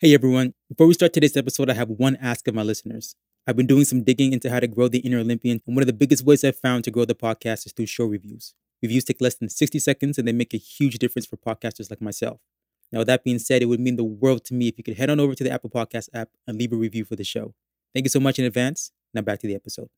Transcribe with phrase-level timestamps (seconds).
[0.00, 3.16] Hey everyone, before we start today's episode, I have one ask of my listeners.
[3.48, 5.88] I've been doing some digging into how to grow the inner Olympian, and one of
[5.88, 8.54] the biggest ways I've found to grow the podcast is through show reviews.
[8.80, 12.00] Reviews take less than 60 seconds and they make a huge difference for podcasters like
[12.00, 12.38] myself.
[12.92, 14.98] Now, with that being said, it would mean the world to me if you could
[14.98, 17.54] head on over to the Apple Podcast app and leave a review for the show.
[17.92, 18.92] Thank you so much in advance.
[19.12, 19.88] Now back to the episode.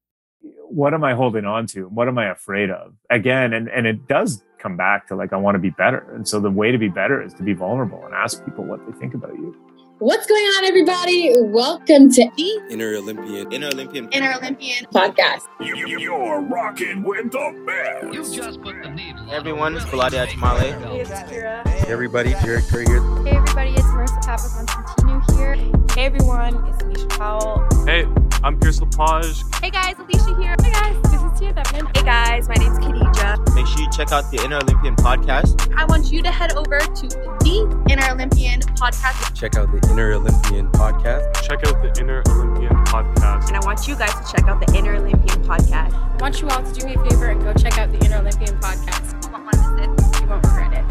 [0.40, 1.88] What am I holding on to?
[1.88, 2.94] What am I afraid of?
[3.10, 6.10] Again, and, and it does come back to like, I want to be better.
[6.14, 8.80] And so the way to be better is to be vulnerable and ask people what
[8.86, 9.54] they think about you.
[10.00, 11.30] What's going on, everybody?
[11.36, 13.52] Welcome to the Inner Olympian.
[13.52, 14.08] Inner Olympian.
[14.12, 15.42] Inner Olympian podcast.
[15.60, 18.14] You, you're rocking with the best.
[18.14, 19.22] You just put the needle.
[19.26, 20.72] Hey everyone, it's Kaladia Tamale.
[20.72, 21.66] Hey, it's Kira.
[21.66, 23.02] Hey everybody, Jared Curry here.
[23.24, 25.56] Hey everybody, it's Marissa Papaconstantinou here.
[25.94, 27.68] Hey everyone, it's Alicia Powell.
[27.84, 28.06] Hey,
[28.42, 29.44] I'm Chris Lepage.
[29.60, 30.56] Hey guys, Alicia here.
[30.62, 31.86] Hey guys, this is Tia Devlin.
[31.94, 33.54] Hey guys, my name's Khadija.
[33.54, 35.70] Make sure you check out the Inner Olympian podcast.
[35.76, 39.34] I want you to head over to the Inner Olympian podcast.
[39.34, 41.34] Check out the Inner Olympian podcast.
[41.42, 43.48] Check out the Inner Olympian podcast.
[43.48, 45.92] And I want you guys to check out the Inner Olympian podcast.
[45.92, 48.18] I want you all to do me a favor and go check out the Inner
[48.18, 49.22] Olympian podcast.
[49.22, 50.22] You won't want to miss it.
[50.22, 50.84] You won't regret it.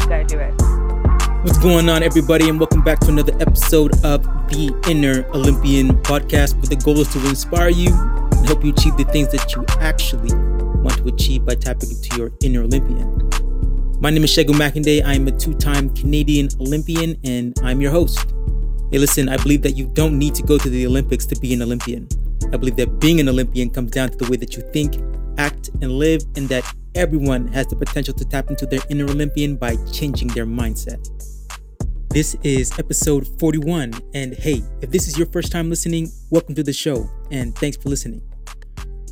[0.00, 0.73] You gotta do it.
[1.44, 6.54] What's going on, everybody, and welcome back to another episode of the Inner Olympian podcast,
[6.54, 9.62] where the goal is to inspire you and help you achieve the things that you
[9.78, 10.34] actually
[10.80, 13.28] want to achieve by tapping into your inner Olympian.
[14.00, 15.04] My name is Segun Makinde.
[15.04, 18.24] I am a two time Canadian Olympian, and I'm your host.
[18.90, 21.52] Hey, listen, I believe that you don't need to go to the Olympics to be
[21.52, 22.08] an Olympian.
[22.54, 24.96] I believe that being an Olympian comes down to the way that you think,
[25.36, 29.56] act, and live, and that everyone has the potential to tap into their inner Olympian
[29.56, 31.10] by changing their mindset.
[32.14, 33.92] This is episode 41.
[34.14, 37.76] And hey, if this is your first time listening, welcome to the show and thanks
[37.76, 38.22] for listening.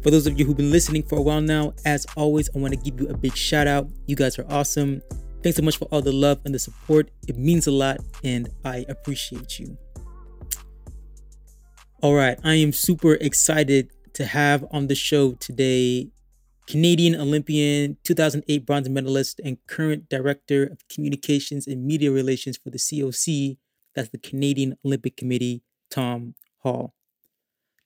[0.05, 2.75] For those of you who've been listening for a while now, as always, I want
[2.75, 3.89] to give you a big shout out.
[4.07, 5.03] You guys are awesome.
[5.43, 7.11] Thanks so much for all the love and the support.
[7.27, 9.77] It means a lot and I appreciate you.
[12.03, 16.13] All right, I am super excited to have on the show today
[16.67, 22.79] Canadian Olympian, 2008 bronze medalist, and current director of communications and media relations for the
[22.79, 23.59] COC,
[23.95, 26.95] that's the Canadian Olympic Committee, Tom Hall.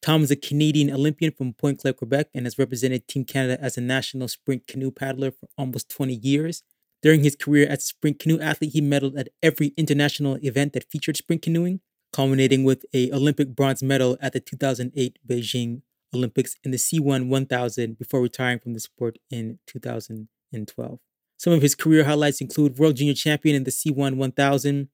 [0.03, 3.77] Tom is a Canadian Olympian from Pointe Claire, Quebec, and has represented Team Canada as
[3.77, 6.63] a national sprint canoe paddler for almost 20 years.
[7.03, 10.89] During his career as a sprint canoe athlete, he medaled at every international event that
[10.91, 11.81] featured sprint canoeing,
[12.13, 15.83] culminating with a Olympic bronze medal at the 2008 Beijing
[16.15, 20.99] Olympics in the C1 1000 before retiring from the sport in 2012.
[21.39, 24.89] Some of his career highlights include World Junior Champion in the C1 1000,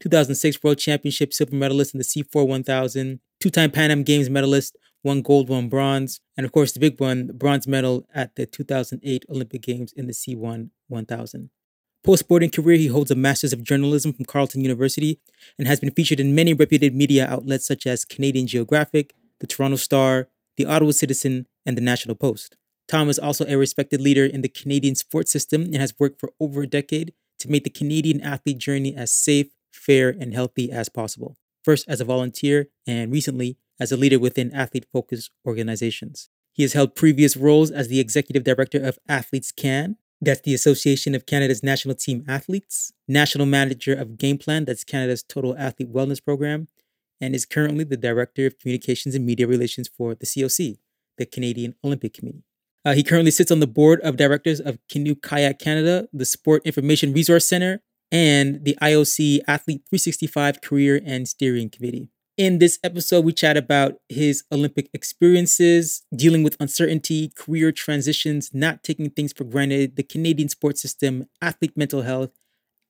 [0.00, 4.76] 2006 World Championship silver medalist in the C4 1000, two time Pan Am Games medalist,
[5.02, 8.44] one gold, one bronze, and of course the big one, the bronze medal at the
[8.44, 11.50] 2008 Olympic Games in the C1 1000.
[12.04, 15.18] Post sporting career, he holds a Master's of Journalism from Carleton University
[15.58, 19.76] and has been featured in many reputed media outlets such as Canadian Geographic, the Toronto
[19.76, 22.56] Star, the Ottawa Citizen, and the National Post.
[22.88, 26.32] Tom is also a respected leader in the Canadian sports system and has worked for
[26.38, 30.88] over a decade to make the Canadian athlete journey as safe, fair, and healthy as
[30.88, 31.36] possible.
[31.64, 36.28] First as a volunteer, and recently as a leader within athlete focused organizations.
[36.52, 41.14] He has held previous roles as the executive director of Athletes Can, that's the Association
[41.14, 46.24] of Canada's National Team Athletes, national manager of Game Plan, that's Canada's Total Athlete Wellness
[46.24, 46.68] Program,
[47.20, 50.78] and is currently the Director of Communications and Media Relations for the COC,
[51.18, 52.44] the Canadian Olympic Committee.
[52.84, 56.62] Uh, he currently sits on the board of directors of Canoe Kayak Canada, the Sport
[56.64, 57.82] Information Resource Center,
[58.12, 62.10] and the IOC Athlete 365 Career and Steering Committee.
[62.36, 68.84] In this episode, we chat about his Olympic experiences, dealing with uncertainty, career transitions, not
[68.84, 72.30] taking things for granted, the Canadian sports system, athlete mental health,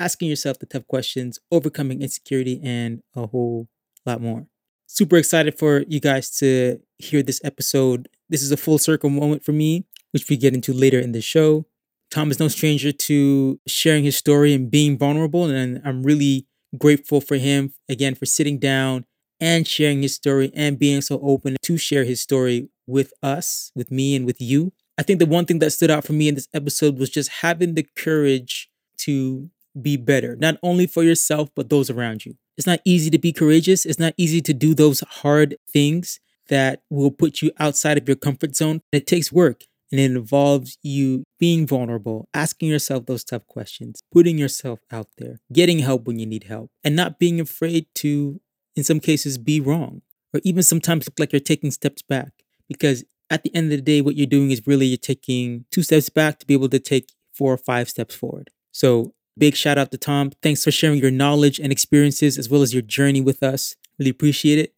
[0.00, 3.68] asking yourself the tough questions, overcoming insecurity, and a whole
[4.10, 4.46] lot more.
[4.86, 8.08] Super excited for you guys to hear this episode.
[8.28, 11.20] This is a full circle moment for me, which we get into later in the
[11.20, 11.66] show.
[12.10, 16.46] Tom is no stranger to sharing his story and being vulnerable, and I'm really
[16.78, 19.04] grateful for him again for sitting down
[19.40, 23.90] and sharing his story and being so open to share his story with us, with
[23.90, 24.72] me, and with you.
[24.98, 27.30] I think the one thing that stood out for me in this episode was just
[27.42, 32.36] having the courage to be better, not only for yourself, but those around you.
[32.56, 33.84] It's not easy to be courageous.
[33.84, 38.16] It's not easy to do those hard things that will put you outside of your
[38.16, 38.80] comfort zone.
[38.92, 44.38] It takes work and it involves you being vulnerable, asking yourself those tough questions, putting
[44.38, 48.40] yourself out there, getting help when you need help, and not being afraid to,
[48.74, 52.32] in some cases, be wrong or even sometimes look like you're taking steps back.
[52.68, 55.82] Because at the end of the day, what you're doing is really you're taking two
[55.82, 58.50] steps back to be able to take four or five steps forward.
[58.72, 60.30] So Big shout out to Tom.
[60.42, 63.76] Thanks for sharing your knowledge and experiences as well as your journey with us.
[63.98, 64.72] Really appreciate it.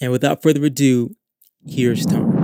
[0.00, 1.14] And without further ado,
[1.64, 2.36] here's Tom.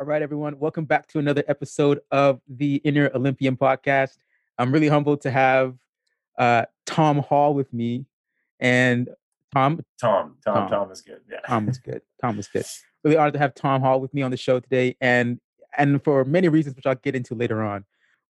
[0.00, 0.58] All right, everyone.
[0.58, 4.16] Welcome back to another episode of the Inner Olympian podcast.
[4.58, 5.76] I'm really humbled to have
[6.36, 8.04] uh, Tom Hall with me.
[8.58, 9.08] And
[9.54, 11.20] Tom, Tom, Tom, Tom, Tom is good.
[11.30, 12.02] Yeah, Tom is good.
[12.20, 12.66] Tom is good.
[13.04, 15.38] Really honored to have Tom Hall with me on the show today, and
[15.76, 17.84] and for many reasons, which I'll get into later on.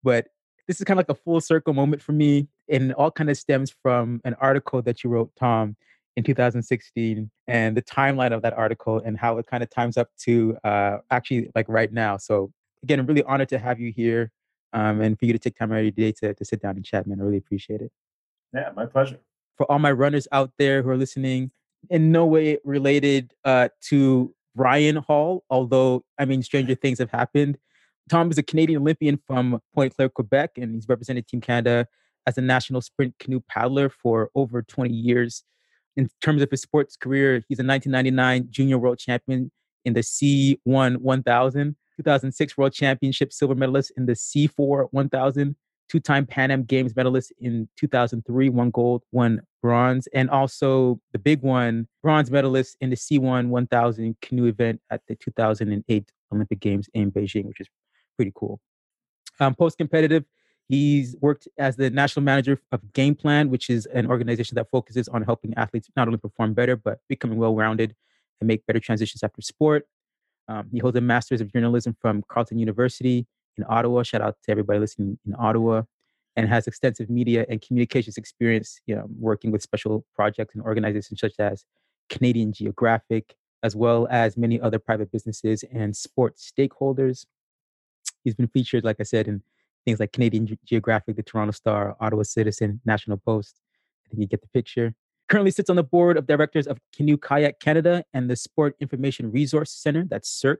[0.02, 0.28] But
[0.66, 3.36] this is kind of like a full circle moment for me, and all kind of
[3.36, 5.76] stems from an article that you wrote, Tom,
[6.16, 10.08] in 2016 and the timeline of that article and how it kind of times up
[10.18, 12.16] to uh, actually like right now.
[12.16, 12.52] So
[12.82, 14.30] again, I'm really honored to have you here
[14.72, 16.76] um, and for you to take time out of your day to, to sit down
[16.76, 17.20] and chat, man.
[17.20, 17.90] I really appreciate it.
[18.52, 19.18] Yeah, my pleasure.
[19.56, 21.50] For all my runners out there who are listening,
[21.90, 27.58] in no way related uh, to Ryan Hall, although I mean, stranger things have happened.
[28.08, 31.86] Tom is a Canadian Olympian from Pointe Claire, Quebec, and he's represented Team Canada
[32.26, 35.44] as a national sprint canoe paddler for over 20 years
[35.96, 39.50] in terms of his sports career, he's a 1999 junior world champion
[39.84, 45.56] in the C1 1000, 2006 world championship silver medalist in the C4 1000,
[45.88, 51.42] two-time Pan Am Games medalist in 2003, one gold, one bronze, and also the big
[51.42, 57.12] one, bronze medalist in the C1 1000 canoe event at the 2008 Olympic Games in
[57.12, 57.68] Beijing, which is
[58.16, 58.60] pretty cool.
[59.40, 60.24] Um, post-competitive,
[60.68, 65.08] He's worked as the national manager of Game Plan, which is an organization that focuses
[65.08, 67.94] on helping athletes not only perform better, but becoming well rounded
[68.40, 69.86] and make better transitions after sport.
[70.48, 74.02] Um, he holds a master's of journalism from Carleton University in Ottawa.
[74.02, 75.82] Shout out to everybody listening in Ottawa.
[76.36, 81.20] And has extensive media and communications experience, you know, working with special projects and organizations
[81.20, 81.64] such as
[82.10, 87.24] Canadian Geographic, as well as many other private businesses and sports stakeholders.
[88.24, 89.42] He's been featured, like I said, in
[89.84, 93.60] things like Canadian Geographic, the Toronto Star, Ottawa Citizen, National Post.
[94.04, 94.94] I think you get the picture.
[95.28, 99.30] Currently sits on the board of directors of Canoe Kayak Canada and the Sport Information
[99.30, 100.58] Resource Center, that's SIRC,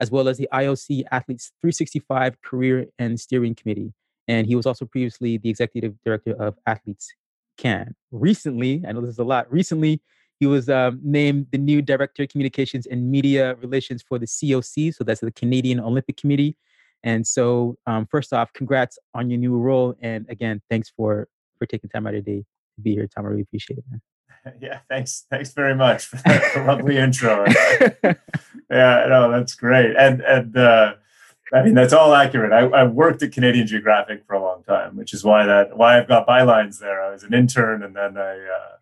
[0.00, 3.92] as well as the IOC Athletes 365 Career and Steering Committee.
[4.28, 7.12] And he was also previously the executive director of Athletes
[7.58, 7.94] Can.
[8.10, 10.00] Recently, I know this is a lot, recently
[10.38, 14.94] he was um, named the new director of communications and media relations for the COC,
[14.94, 16.56] so that's the Canadian Olympic Committee,
[17.02, 21.66] and so, um, first off, congrats on your new role, and again, thanks for for
[21.66, 22.44] taking time out of your day
[22.76, 23.26] to be here, Tom.
[23.26, 24.00] I really appreciate it, man.
[24.60, 25.26] Yeah, thanks.
[25.30, 27.44] Thanks very much for that lovely intro.
[28.70, 29.94] yeah, no, that's great.
[29.96, 30.94] And and uh,
[31.52, 32.52] I mean that's all accurate.
[32.52, 35.98] I, I worked at Canadian Geographic for a long time, which is why that why
[35.98, 37.02] I've got bylines there.
[37.02, 38.76] I was an intern, and then I uh,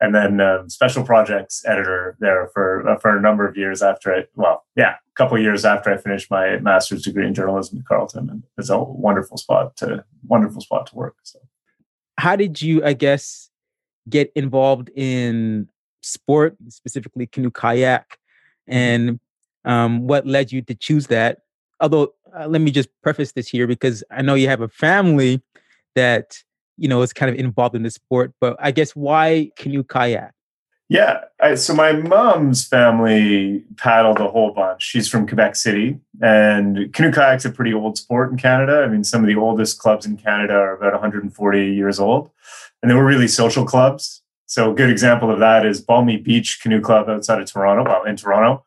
[0.00, 4.14] and then uh, special projects editor there for uh, for a number of years after
[4.14, 7.84] I well yeah a couple years after I finished my master's degree in journalism at
[7.84, 11.38] Carleton and it's a wonderful spot to wonderful spot to work so
[12.18, 13.49] how did you I guess
[14.08, 15.68] get involved in
[16.02, 18.18] sport specifically canoe kayak
[18.66, 19.20] and
[19.64, 21.38] um, what led you to choose that
[21.80, 25.42] although uh, let me just preface this here because I know you have a family
[25.94, 26.42] that
[26.80, 28.32] you know, is kind of involved in the sport.
[28.40, 30.32] But I guess why canoe kayak?
[30.88, 31.20] Yeah.
[31.40, 34.82] I, so my mom's family paddled a whole bunch.
[34.82, 38.82] She's from Quebec City, and canoe kayak's a pretty old sport in Canada.
[38.82, 42.30] I mean, some of the oldest clubs in Canada are about 140 years old,
[42.82, 44.22] and they were really social clubs.
[44.46, 48.04] So a good example of that is Balmy Beach Canoe Club outside of Toronto, well,
[48.04, 48.64] in Toronto,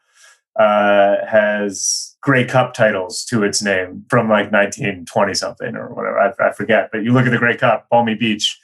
[0.58, 6.20] uh, has Grey Cup titles to its name from like 1920 something or whatever.
[6.20, 6.90] I, I forget.
[6.92, 8.58] But you look at the Grey Cup, Balmy Beach.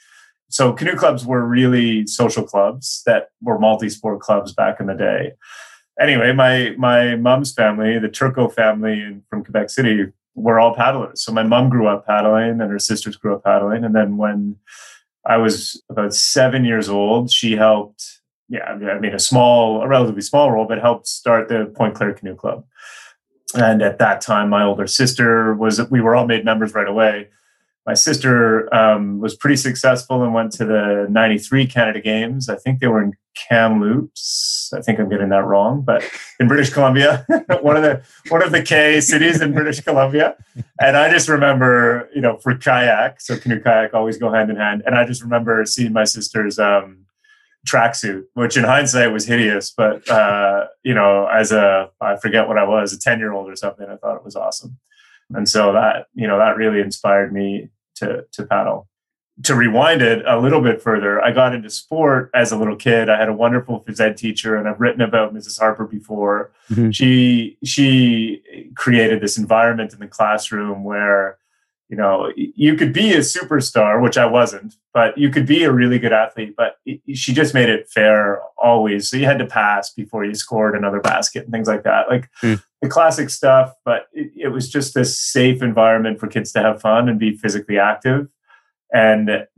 [0.48, 5.32] So canoe clubs were really social clubs that were multi-sport clubs back in the day.
[6.00, 11.22] Anyway, my my mom's family, the Turco family from Quebec City, were all paddlers.
[11.22, 13.84] So my mom grew up paddling, and her sisters grew up paddling.
[13.84, 14.56] And then when
[15.30, 18.20] I was about seven years old, she helped.
[18.48, 22.14] Yeah, I made a small, a relatively small role, but helped start the Pointe Claire
[22.14, 22.64] Canoe Club
[23.54, 27.28] and at that time my older sister was we were all made members right away
[27.86, 32.48] my sister um, was pretty successful and went to the 93 canada games.
[32.48, 33.14] I think they were in
[33.48, 34.72] kamloops.
[34.76, 36.04] I think i'm getting that wrong but
[36.38, 37.24] in british columbia.
[37.62, 40.36] One of the one of the k cities in british columbia.
[40.80, 44.56] And i just remember you know for kayak so canoe kayak always go hand in
[44.56, 44.82] hand.
[44.84, 47.06] And i just remember seeing my sister's um,
[47.66, 49.70] tracksuit, which in hindsight was hideous.
[49.70, 53.48] But uh, you know, as a I forget what I was, a ten year old
[53.50, 54.78] or something, I thought it was awesome,
[55.34, 58.88] and so that you know that really inspired me to to paddle.
[59.42, 63.08] to rewind it a little bit further, I got into sport as a little kid.
[63.08, 65.58] I had a wonderful phys ed teacher, and I've written about Mrs.
[65.58, 66.50] Harper before.
[66.70, 66.90] Mm-hmm.
[66.90, 68.42] She she
[68.76, 71.38] created this environment in the classroom where
[71.88, 75.72] you know you could be a superstar, which I wasn't, but you could be a
[75.72, 76.54] really good athlete.
[76.56, 76.76] But
[77.14, 79.08] she just made it fair always.
[79.08, 82.28] So you had to pass before you scored another basket and things like that, like
[82.42, 82.62] mm.
[82.82, 83.72] The classic stuff.
[83.84, 87.36] But it, it was just this safe environment for kids to have fun and be
[87.36, 88.28] physically active
[88.92, 89.50] and it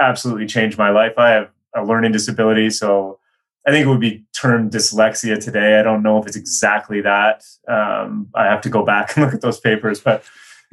[0.00, 1.12] absolutely changed my life.
[1.16, 3.18] I have a learning disability, so
[3.66, 5.78] I think it would be termed dyslexia today.
[5.78, 7.44] I don't know if it's exactly that.
[7.68, 10.24] Um, I have to go back and look at those papers, but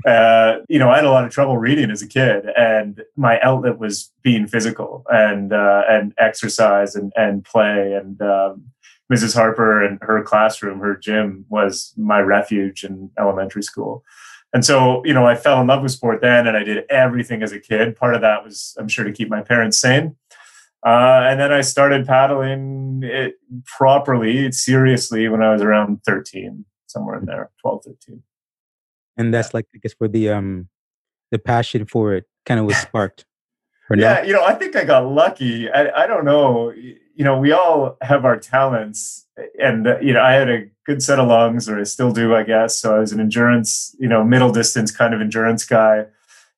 [0.06, 3.40] uh, you know, I had a lot of trouble reading as a kid, and my
[3.42, 7.94] outlet was being physical and uh, and exercise and and play.
[7.94, 8.64] And um,
[9.12, 9.34] Mrs.
[9.34, 14.04] Harper and her classroom, her gym, was my refuge in elementary school.
[14.54, 17.44] And so, you know, I fell in love with sport then and I did everything
[17.44, 17.96] as a kid.
[17.96, 20.16] Part of that was, I'm sure, to keep my parents sane.
[20.86, 23.36] Uh, and then I started paddling it
[23.66, 28.24] properly, seriously, when I was around 13, somewhere in there, 12, 13.
[29.18, 30.70] And that's like, I guess, where the um
[31.32, 33.26] the passion for it kind of was sparked.
[33.96, 35.70] Yeah, you know, I think I got lucky.
[35.70, 36.72] I, I don't know.
[36.72, 39.26] You know, we all have our talents,
[39.62, 42.36] and uh, you know, I had a good set of lungs, or I still do,
[42.36, 42.80] I guess.
[42.80, 46.06] So I was an endurance, you know, middle distance kind of endurance guy.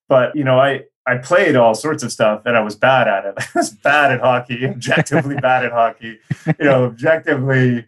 [0.08, 3.24] But you know, I I played all sorts of stuff, and I was bad at
[3.24, 3.34] it.
[3.38, 6.18] I was bad at hockey, objectively bad at hockey.
[6.46, 7.86] You know, objectively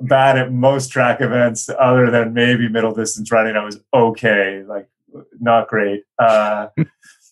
[0.00, 3.56] bad at most track events, other than maybe middle distance running.
[3.56, 4.88] I was okay, like
[5.40, 6.04] not great.
[6.18, 6.68] Uh,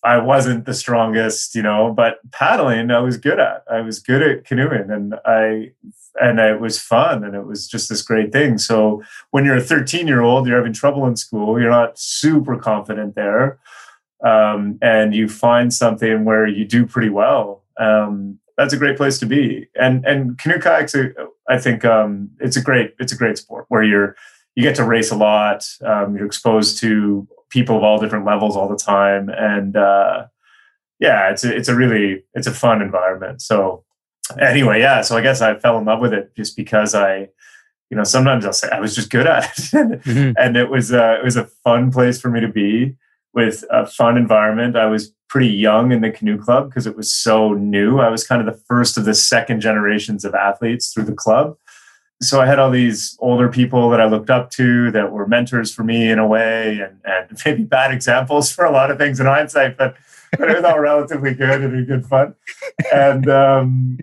[0.04, 3.64] I wasn't the strongest, you know, but paddling I was good at.
[3.71, 5.73] I was good at canoeing and I
[6.21, 8.59] and it was fun and it was just this great thing.
[8.59, 12.56] So when you're a 13 year old, you're having trouble in school, you're not super
[12.59, 13.59] confident there.
[14.25, 17.62] Um, and you find something where you do pretty well.
[17.78, 19.68] Um, that's a great place to be.
[19.75, 20.94] And and canoe kayaks,
[21.49, 24.16] I think um, it's a great it's a great sport where you're
[24.54, 25.64] you get to race a lot.
[25.85, 30.26] Um, you're exposed to people of all different levels all the time, and uh,
[30.99, 33.42] yeah, it's a, it's a really it's a fun environment.
[33.42, 33.85] So
[34.40, 37.28] anyway, yeah, so I guess I fell in love with it just because I,
[37.90, 40.32] you know, sometimes I'll say I was just good at it, mm-hmm.
[40.38, 42.97] and it was uh, it was a fun place for me to be
[43.35, 44.76] with a fun environment.
[44.76, 47.99] I was pretty young in the canoe club because it was so new.
[47.99, 51.56] I was kind of the first of the second generations of athletes through the club
[52.23, 55.75] so I had all these older people that I looked up to that were mentors
[55.75, 59.21] for me in a way, and, and maybe bad examples for a lot of things
[59.21, 59.97] in hindsight, but,
[60.38, 62.35] but it was all relatively good and good fun.
[62.93, 63.99] And um,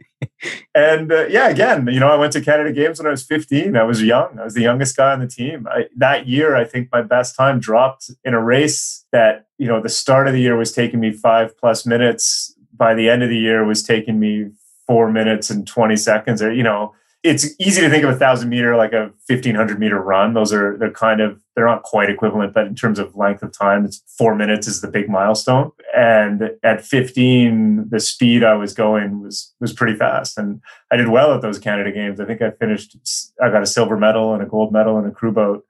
[0.76, 3.76] and uh, yeah, again, you know, I went to Canada Games when I was 15.
[3.76, 4.38] I was young.
[4.40, 5.68] I was the youngest guy on the team.
[5.70, 9.82] I, that year, I think my best time dropped in a race that you know
[9.82, 12.56] the start of the year was taking me five plus minutes.
[12.76, 14.52] By the end of the year, was taking me
[14.88, 18.48] four minutes and 20 seconds, or you know it's easy to think of a thousand
[18.48, 20.34] meter like a 1500 meter run.
[20.34, 23.52] Those are, they're kind of, they're not quite equivalent, but in terms of length of
[23.52, 25.72] time, it's four minutes is the big milestone.
[25.94, 30.38] And at 15, the speed I was going was, was pretty fast.
[30.38, 30.62] And
[30.92, 32.22] I did well at those Canada games.
[32.22, 32.96] I think I finished,
[33.44, 35.66] I got a silver medal and a gold medal and a crew boat.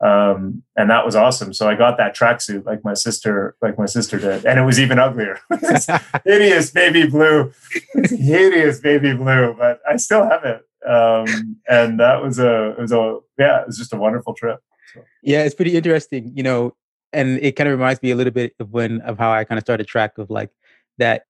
[0.00, 1.52] Um, and that was awesome.
[1.52, 4.78] So I got that tracksuit like my sister, like my sister did, and it was
[4.78, 5.40] even uglier.
[6.24, 7.50] hideous baby blue,
[7.94, 12.92] hideous baby blue, but I still have it um, and that was a it was
[12.92, 14.60] a yeah it was just a wonderful trip.
[14.94, 15.02] So.
[15.22, 16.74] Yeah, it's pretty interesting, you know,
[17.12, 19.58] and it kind of reminds me a little bit of when of how I kind
[19.58, 20.50] of started track of like
[20.98, 21.24] that,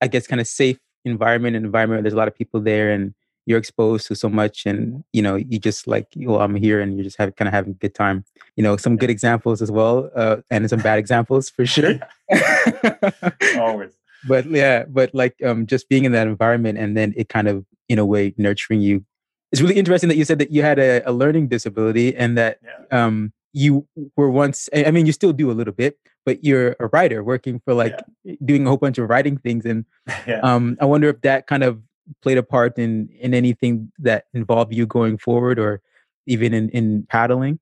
[0.00, 2.04] I guess, kind of safe environment and environment.
[2.04, 3.14] There's a lot of people there, and
[3.46, 6.96] you're exposed to so much, and you know, you just like, well, I'm here, and
[6.96, 8.24] you're just have, kind of having a good time.
[8.56, 11.98] You know, some good examples as well, uh, and some bad examples for sure.
[13.58, 13.92] Always
[14.26, 17.64] but yeah, but like um, just being in that environment and then it kind of
[17.90, 19.04] in a way nurturing you.
[19.52, 22.60] It's really interesting that you said that you had a, a learning disability and that
[22.62, 23.04] yeah.
[23.04, 23.84] um, you
[24.16, 24.68] were once.
[24.72, 27.98] I mean, you still do a little bit, but you're a writer working for like
[28.24, 28.36] yeah.
[28.44, 29.84] doing a whole bunch of writing things, and
[30.24, 30.38] yeah.
[30.42, 31.82] um, I wonder if that kind of
[32.22, 35.82] played a part in in anything that involved you going forward, or
[36.26, 37.58] even in in paddling.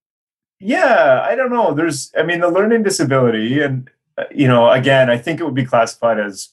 [0.60, 1.72] Yeah, I don't know.
[1.72, 5.54] There's, I mean, the learning disability, and uh, you know, again, I think it would
[5.54, 6.50] be classified as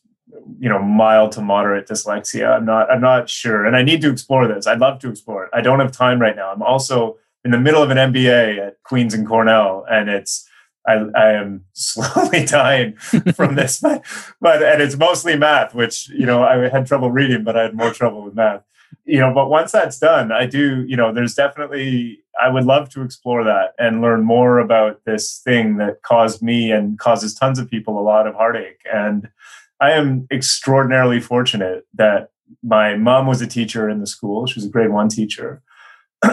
[0.60, 2.56] you know mild to moderate dyslexia.
[2.56, 4.68] I'm not I'm not sure, and I need to explore this.
[4.68, 5.50] I'd love to explore it.
[5.54, 6.52] I don't have time right now.
[6.52, 10.48] I'm also in the middle of an MBA at Queen's and Cornell, and it's
[10.88, 12.96] I, I am slowly dying
[13.36, 14.04] from this, but
[14.42, 17.76] but and it's mostly math, which you know I had trouble reading, but I had
[17.76, 18.64] more trouble with math.
[19.04, 20.84] You know, but once that's done, I do.
[20.88, 25.40] You know, there's definitely I would love to explore that and learn more about this
[25.40, 29.30] thing that caused me and causes tons of people a lot of heartache and
[29.80, 32.30] I am extraordinarily fortunate that
[32.64, 34.48] my mom was a teacher in the school.
[34.48, 35.62] She was a grade one teacher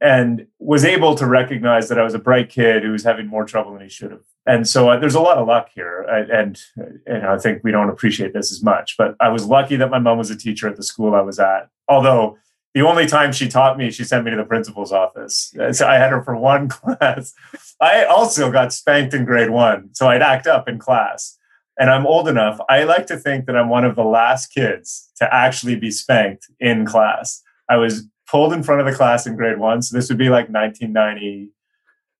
[0.00, 3.44] and was able to recognize that I was a bright kid who was having more
[3.44, 4.22] trouble than he should have.
[4.46, 6.06] And so uh, there's a lot of luck here.
[6.08, 9.28] I, and uh, you know, I think we don't appreciate this as much, but I
[9.28, 11.68] was lucky that my mom was a teacher at the school I was at.
[11.88, 12.38] Although
[12.74, 15.54] the only time she taught me, she sent me to the principal's office.
[15.60, 17.34] Uh, so I had her for one class.
[17.80, 19.90] I also got spanked in grade one.
[19.92, 21.38] So I'd act up in class.
[21.78, 22.58] And I'm old enough.
[22.68, 26.48] I like to think that I'm one of the last kids to actually be spanked
[26.60, 27.42] in class.
[27.68, 29.82] I was pulled in front of the class in grade one.
[29.82, 31.50] So this would be like 1990,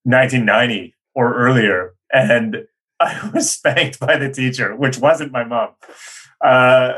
[0.05, 1.95] 1990 or earlier.
[2.13, 2.67] And
[3.01, 5.71] I was spanked by the teacher, which wasn't my mom.
[6.41, 6.93] Uh,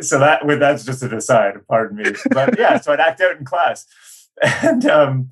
[0.00, 2.12] so that that's just a aside, pardon me.
[2.30, 3.86] But yeah, so I'd act out in class.
[4.62, 5.30] And um,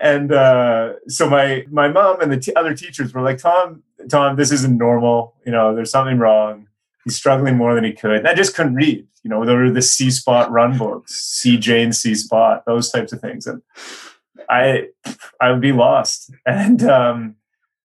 [0.00, 4.36] and uh, so my my mom and the t- other teachers were like, Tom, Tom,
[4.36, 5.34] this isn't normal.
[5.44, 6.68] You know, there's something wrong
[7.08, 8.16] he's struggling more than he could.
[8.16, 9.06] And I just couldn't read.
[9.22, 13.12] You know, there were the C spot run books, C Jane C spot, those types
[13.12, 13.46] of things.
[13.46, 13.62] And
[14.48, 14.88] I
[15.40, 16.30] I would be lost.
[16.46, 17.36] And um,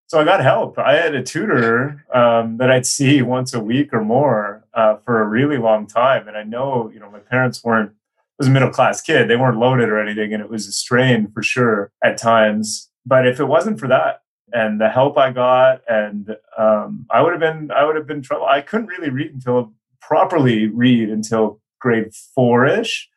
[0.08, 0.77] so I got help.
[0.77, 5.22] I had a tutor um, that I'd see once a week or more uh, for
[5.22, 6.27] a really long time.
[6.27, 7.93] And I know, you know, my parents weren't
[8.38, 9.30] was a middle class kid.
[9.30, 12.90] They weren't loaded or anything, and it was a strain for sure at times.
[13.06, 14.22] But if it wasn't for that,
[14.52, 18.22] and the help I got, and um, I would have been I would have been
[18.22, 18.46] trouble.
[18.46, 23.10] I couldn't really read until properly read until grade four ish,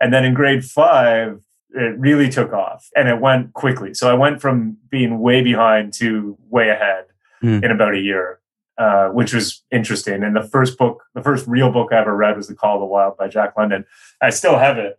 [0.00, 1.40] and then in grade five
[1.74, 3.94] it really took off and it went quickly.
[3.94, 7.06] So I went from being way behind to way ahead
[7.42, 7.64] mm.
[7.64, 8.40] in about a year,
[8.78, 10.22] uh, which was interesting.
[10.22, 12.80] And the first book, the first real book I ever read was The Call of
[12.80, 13.84] the Wild by Jack London.
[14.20, 14.98] I still have it.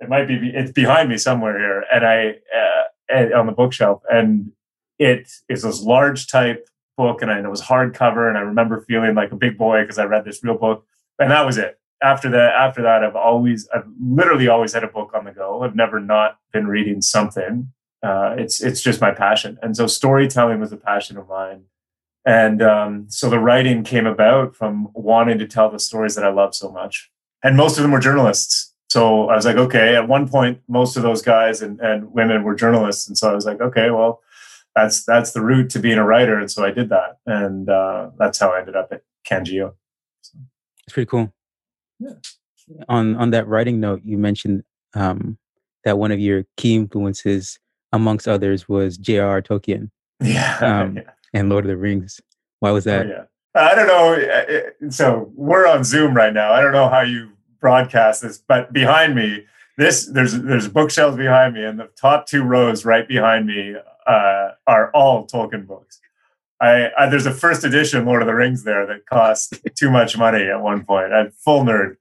[0.00, 4.50] It might be it's behind me somewhere here, and I uh, on the bookshelf and
[4.98, 9.32] it is this large type book and it was hardcover and I remember feeling like
[9.32, 10.86] a big boy because I read this real book
[11.18, 11.78] and that was it.
[12.02, 15.62] After that, after that, I've always, I've literally always had a book on the go.
[15.62, 17.72] I've never not been reading something.
[18.02, 21.62] Uh, it's it's just my passion, and so storytelling was a passion of mine.
[22.26, 26.30] And um, so the writing came about from wanting to tell the stories that I
[26.30, 27.10] love so much.
[27.42, 28.72] And most of them were journalists.
[28.88, 32.42] So I was like, okay, at one point, most of those guys and, and women
[32.44, 33.06] were journalists.
[33.08, 34.22] And so I was like, okay, well,
[34.74, 38.10] that's that's the route to being a writer, and so I did that, and uh,
[38.18, 39.74] that's how I ended up at Can Geo.
[40.22, 40.38] So.
[40.86, 41.32] It's pretty cool.
[41.98, 42.14] Yeah.
[42.88, 45.38] On on that writing note, you mentioned um,
[45.84, 47.58] that one of your key influences,
[47.92, 49.42] amongst others, was J.R.R.
[49.42, 49.90] Tolkien.
[50.22, 50.58] Yeah.
[50.58, 51.02] Um, yeah.
[51.34, 52.20] And Lord of the Rings.
[52.60, 53.06] Why was that?
[53.06, 53.24] Oh, yeah.
[53.54, 54.90] I don't know.
[54.90, 56.52] So we're on Zoom right now.
[56.52, 59.44] I don't know how you broadcast this, but behind me,
[59.76, 63.74] this there's there's bookshelves behind me, and the top two rows right behind me
[64.06, 66.00] uh, are all Tolkien books.
[66.60, 70.16] I, I, there's a first edition Lord of the Rings there that cost too much
[70.16, 71.12] money at one point.
[71.12, 71.96] I'm full nerd,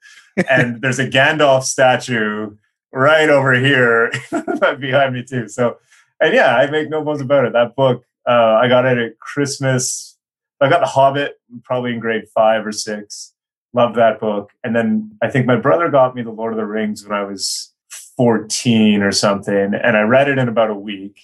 [0.50, 2.56] and there's a Gandalf statue
[2.92, 4.12] right over here
[4.80, 5.48] behind me too.
[5.48, 5.78] So,
[6.20, 7.54] and yeah, I make no bones about it.
[7.54, 10.18] That book, uh, I got it at Christmas.
[10.62, 13.34] I got The Hobbit probably in grade five or six.
[13.74, 16.66] Loved that book, and then I think my brother got me The Lord of the
[16.66, 17.74] Rings when I was
[18.18, 21.20] 14 or something, and I read it in about a week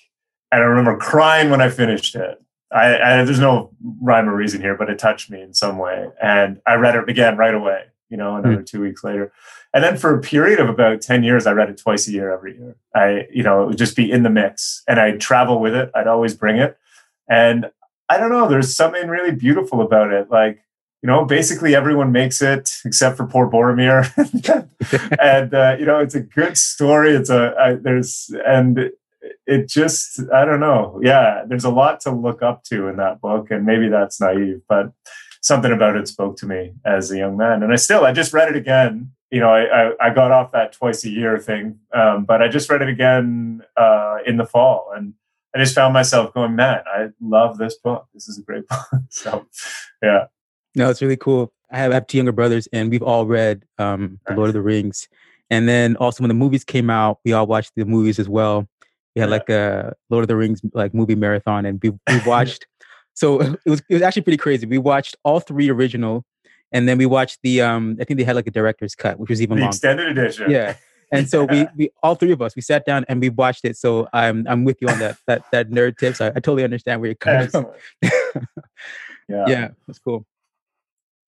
[0.52, 2.42] and I remember crying when I finished it.
[2.72, 6.08] I, I, there's no rhyme or reason here, but it touched me in some way,
[6.22, 7.86] and I read it again right away.
[8.10, 8.66] You know, another mm.
[8.66, 9.32] two weeks later,
[9.74, 12.32] and then for a period of about ten years, I read it twice a year,
[12.32, 12.76] every year.
[12.96, 15.92] I, you know, it would just be in the mix, and I'd travel with it.
[15.96, 16.78] I'd always bring it,
[17.30, 17.72] and
[18.10, 18.48] I don't know.
[18.48, 20.32] There's something really beautiful about it.
[20.32, 20.64] Like,
[21.04, 24.10] you know, basically everyone makes it except for poor Boromir,
[25.22, 27.12] and uh, you know, it's a good story.
[27.12, 28.92] It's a I, there's and
[29.46, 33.20] it just i don't know yeah there's a lot to look up to in that
[33.20, 34.92] book and maybe that's naive but
[35.42, 38.34] something about it spoke to me as a young man and i still i just
[38.34, 41.80] read it again you know i i, I got off that twice a year thing
[41.94, 45.14] um, but i just read it again uh, in the fall and
[45.56, 49.02] i just found myself going man i love this book this is a great book
[49.10, 49.46] so
[50.04, 50.26] yeah
[50.76, 53.64] no it's really cool i have, I have two younger brothers and we've all read
[53.78, 55.08] um, the lord of the rings
[55.50, 58.68] and then also when the movies came out we all watched the movies as well
[59.16, 59.36] we had yeah.
[59.36, 62.68] like a Lord of the Rings like movie marathon, and we, we watched.
[63.14, 64.66] so it was it was actually pretty crazy.
[64.66, 66.26] We watched all three original,
[66.72, 69.30] and then we watched the um I think they had like a director's cut, which
[69.30, 69.74] was even the longer.
[69.74, 70.50] extended edition.
[70.50, 70.76] Yeah.
[71.12, 73.78] And so we, we all three of us we sat down and we watched it.
[73.78, 76.22] So I'm I'm with you on that that that nerd tips.
[76.22, 77.70] I, I totally understand where you're coming Excellent.
[78.02, 78.42] from.
[79.30, 80.26] yeah, yeah, that's cool.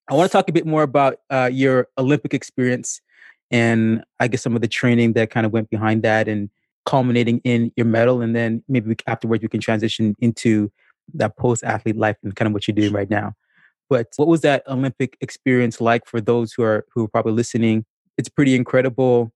[0.08, 3.00] I want to talk a bit more about uh, your Olympic experience
[3.50, 6.50] and I guess some of the training that kind of went behind that and
[6.84, 10.72] culminating in your medal and then maybe afterwards we can transition into
[11.14, 13.34] that post athlete life and kind of what you're doing right now
[13.88, 17.84] But what was that Olympic experience like for those who are who are probably listening?
[18.16, 19.32] It's pretty incredible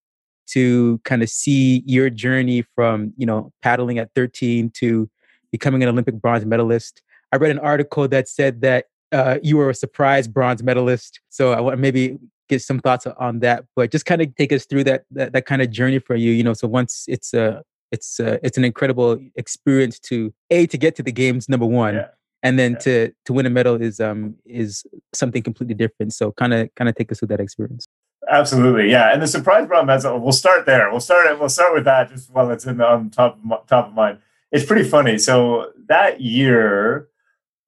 [0.49, 5.09] to kind of see your journey from you know paddling at 13 to
[5.53, 7.03] becoming an Olympic bronze medalist.
[7.33, 11.21] I read an article that said that uh, you were a surprise bronze medalist.
[11.29, 14.67] So I want maybe get some thoughts on that, but just kind of take us
[14.67, 16.33] through that, that that kind of journey for you.
[16.33, 20.79] You know, so once it's a it's uh, it's an incredible experience to a to
[20.79, 22.09] get to the games number one, yeah.
[22.43, 22.79] and then yeah.
[22.79, 26.13] to to win a medal is um is something completely different.
[26.13, 27.87] So kind of kind of take us through that experience.
[28.29, 29.13] Absolutely, yeah.
[29.13, 30.91] And the surprise bronze medal, we'll start there.
[30.91, 33.89] We'll start we'll start with that just while it's in the, on top of, top
[33.89, 34.19] of mind.
[34.51, 35.19] It's pretty funny.
[35.19, 37.09] So that year,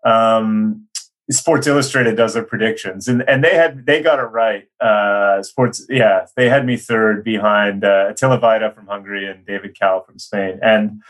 [0.04, 0.88] um,
[1.30, 4.66] Sports Illustrated does their predictions, and and they had they got it right.
[4.80, 9.78] Uh, Sports, yeah, they had me third behind uh, Attila Vajda from Hungary and David
[9.78, 11.02] Cal from Spain, and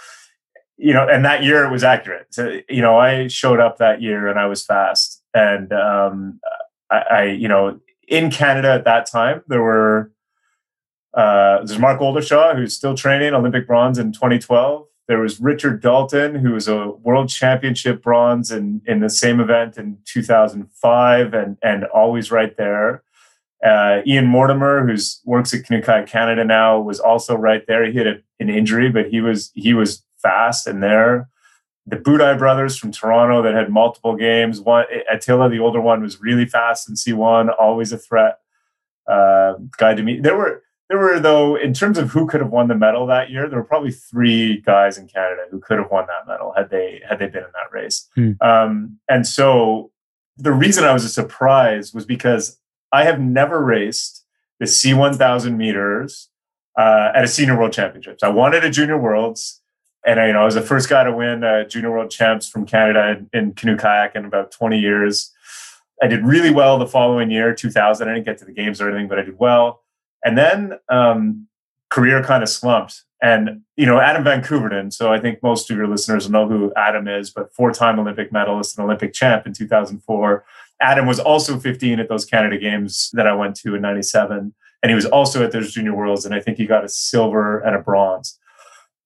[0.76, 2.26] you know, and that year it was accurate.
[2.30, 6.40] So you know, I showed up that year and I was fast, and um,
[6.90, 7.78] I, I you know,
[8.08, 10.10] in Canada at that time there were
[11.14, 14.86] uh, there's Mark Oldershaw who's still training Olympic bronze in 2012.
[15.08, 19.78] There was Richard Dalton, who was a world championship bronze in, in the same event
[19.78, 23.02] in 2005 and, and always right there.
[23.64, 27.90] Uh, Ian Mortimer, who works at Canoe Canada now, was also right there.
[27.90, 31.28] He had a, an injury, but he was he was fast and there.
[31.88, 34.60] The Buday brothers from Toronto that had multiple games.
[34.60, 38.38] One Attila, the older one, was really fast in C1, always a threat.
[39.10, 42.50] Uh, guy to me, there were there were, though, in terms of who could have
[42.50, 45.90] won the medal that year, there were probably three guys in Canada who could have
[45.90, 48.08] won that medal had they had they been in that race.
[48.14, 48.32] Hmm.
[48.40, 49.90] Um, and so
[50.38, 52.58] the reason I was a surprise was because
[52.90, 54.24] I have never raced
[54.60, 56.30] the C1000 meters
[56.78, 58.22] uh, at a senior world championships.
[58.22, 59.60] I wanted a junior worlds,
[60.08, 62.48] and I, you know I was the first guy to win a junior world champs
[62.48, 65.30] from Canada in, canoe kayak in about 20 years.
[66.02, 68.08] I did really well the following year, 2000.
[68.08, 69.82] I didn't get to the games or anything, but I did well.
[70.24, 71.46] And then um,
[71.90, 73.02] career kind of slumped.
[73.20, 76.72] And, you know, Adam Van Koeverden, so I think most of your listeners know who
[76.76, 80.44] Adam is, but four time Olympic medalist and Olympic champ in 2004.
[80.80, 84.54] Adam was also 15 at those Canada Games that I went to in 97.
[84.82, 86.24] And he was also at those Junior Worlds.
[86.24, 88.38] And I think he got a silver and a bronze.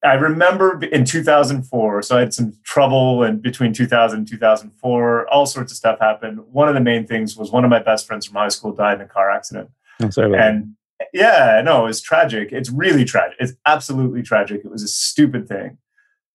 [0.05, 5.47] I remember in 2004, so I had some trouble and between 2000 and 2004, all
[5.47, 6.41] sorts of stuff happened.
[6.51, 8.97] One of the main things was one of my best friends from high school died
[8.97, 9.71] in a car accident.
[10.01, 10.75] I'm sorry and
[11.13, 12.53] yeah, no, it was tragic.
[12.53, 13.37] It's really tragic.
[13.41, 14.65] It's absolutely tragic.
[14.65, 15.79] It was a stupid thing.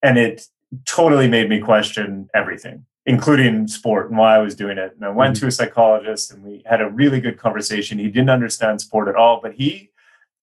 [0.03, 0.43] And it
[0.85, 4.93] totally made me question everything, including sport and why I was doing it.
[4.95, 5.41] And I went mm-hmm.
[5.41, 7.97] to a psychologist and we had a really good conversation.
[7.97, 9.89] He didn't understand sport at all, but he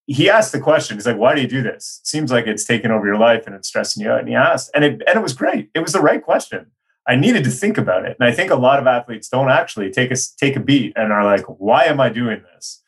[0.06, 0.96] he asked the question.
[0.96, 2.00] He's like, "Why do you do this?
[2.02, 4.34] It seems like it's taking over your life and it's stressing you out." And he
[4.34, 5.70] asked, and it and it was great.
[5.74, 6.66] It was the right question.
[7.06, 9.90] I needed to think about it, and I think a lot of athletes don't actually
[9.90, 12.82] take a take a beat and are like, "Why am I doing this?"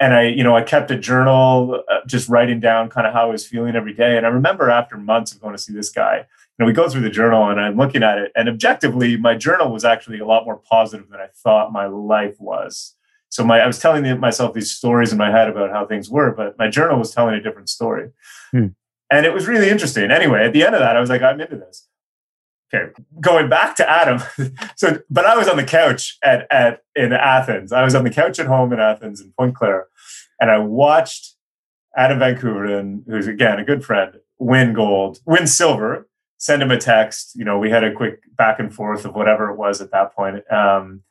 [0.00, 3.22] and I, you know, I kept a journal, uh, just writing down kind of how
[3.22, 4.16] I was feeling every day.
[4.16, 6.24] And I remember after months of going to see this guy, you
[6.58, 9.72] know, we go through the journal and I'm looking at it, and objectively, my journal
[9.72, 12.94] was actually a lot more positive than I thought my life was.
[13.30, 16.32] So my, I was telling myself these stories in my head about how things were,
[16.32, 18.10] but my journal was telling a different story,
[18.50, 18.68] hmm.
[19.10, 20.10] and it was really interesting.
[20.10, 21.86] Anyway, at the end of that, I was like, I'm into this.
[22.72, 24.20] Okay, going back to Adam.
[24.76, 27.72] so, but I was on the couch at at in Athens.
[27.72, 29.86] I was on the couch at home in Athens in Pointe-Claire,
[30.40, 31.34] and I watched
[31.96, 36.08] Adam Vancouver, Koeverden, who's again a good friend, win gold, win silver.
[36.40, 37.32] Send him a text.
[37.34, 40.14] You know, we had a quick back and forth of whatever it was at that
[40.14, 40.50] point.
[40.52, 41.02] Um,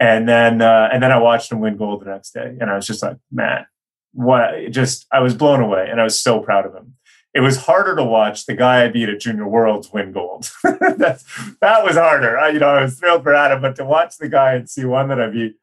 [0.00, 2.76] and then uh, and then I watched him win gold the next day, and I
[2.76, 3.66] was just like, man,
[4.12, 4.70] what?
[4.70, 6.94] Just I was blown away, and I was so proud of him
[7.34, 10.50] it was harder to watch the guy I beat at Junior Worlds win gold.
[10.64, 11.22] that,
[11.60, 12.38] that was harder.
[12.38, 14.84] I, you know, I was thrilled for Adam, but to watch the guy and see
[14.84, 15.54] one that I beat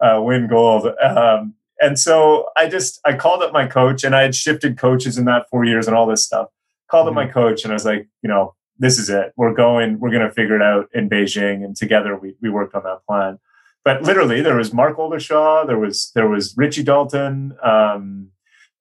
[0.00, 0.86] uh, win gold.
[1.02, 5.16] Um, and so I just, I called up my coach and I had shifted coaches
[5.16, 6.50] in that four years and all this stuff.
[6.90, 7.18] Called mm-hmm.
[7.18, 9.32] up my coach and I was like, you know, this is it.
[9.36, 11.64] We're going, we're going to figure it out in Beijing.
[11.64, 13.38] And together we, we worked on that plan.
[13.84, 18.28] But literally there was Mark Oldershaw, there was, there was Richie Dalton, um,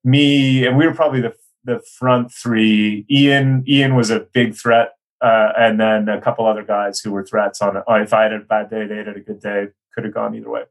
[0.03, 1.33] me, and we were probably the
[1.67, 3.05] the front three.
[3.11, 7.23] Ian Ian was a big threat, uh, and then a couple other guys who were
[7.23, 7.77] threats on.
[7.85, 9.67] Oh, if I had a bad day, they had a good day.
[9.93, 10.63] Could have gone either way.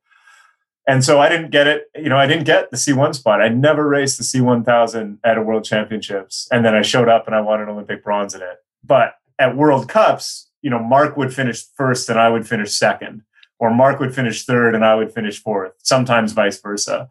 [0.88, 1.84] And so I didn't get it.
[1.94, 3.40] You know, I didn't get the C1 spot.
[3.40, 7.36] I never raced the C1000 at a World Championships, and then I showed up and
[7.36, 8.58] I won an Olympic bronze in it.
[8.82, 13.22] But at World Cups, you know, Mark would finish first and I would finish second,
[13.58, 15.72] or Mark would finish third and I would finish fourth.
[15.78, 17.08] Sometimes vice versa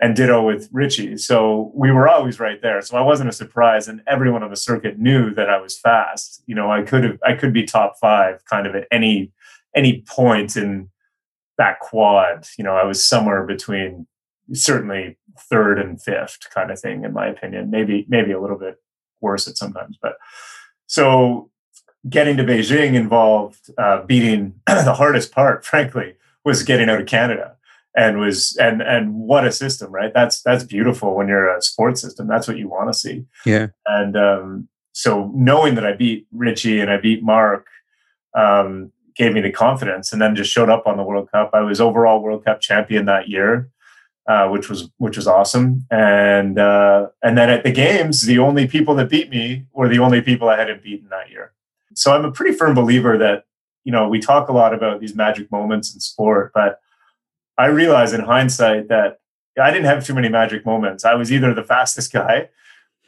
[0.00, 1.16] and ditto with Richie.
[1.16, 2.80] So we were always right there.
[2.82, 6.42] So I wasn't a surprise, and everyone on the circuit knew that I was fast.
[6.46, 9.32] You know, I could have, I could be top five, kind of at any
[9.74, 10.88] any point in
[11.58, 14.06] that quad, you know, I was somewhere between
[14.52, 15.18] certainly
[15.50, 17.70] third and fifth kind of thing, in my opinion.
[17.70, 18.76] Maybe maybe a little bit
[19.20, 20.14] worse at sometimes, but
[20.86, 21.50] so
[22.08, 27.56] getting to Beijing involved uh, beating the hardest part, frankly, was getting out of Canada
[27.96, 30.12] and was and and what a system right?
[30.14, 32.28] That's that's beautiful when you're a sports system.
[32.28, 33.24] That's what you want to see.
[33.44, 33.68] Yeah.
[33.86, 37.66] And um, so knowing that i beat richie and i beat mark
[38.34, 41.50] um, gave me the confidence and then just showed up on the world cup.
[41.54, 43.70] I was overall world cup champion that year
[44.28, 45.86] uh, which was which was awesome.
[45.90, 50.00] And uh, and then at the games the only people that beat me were the
[50.00, 51.52] only people i hadn't beaten that year
[51.98, 53.44] so i'm a pretty firm believer that
[53.84, 56.80] you know we talk a lot about these magic moments in sport but
[57.58, 59.18] I realize in hindsight that
[59.60, 61.04] I didn't have too many magic moments.
[61.04, 62.48] I was either the fastest guy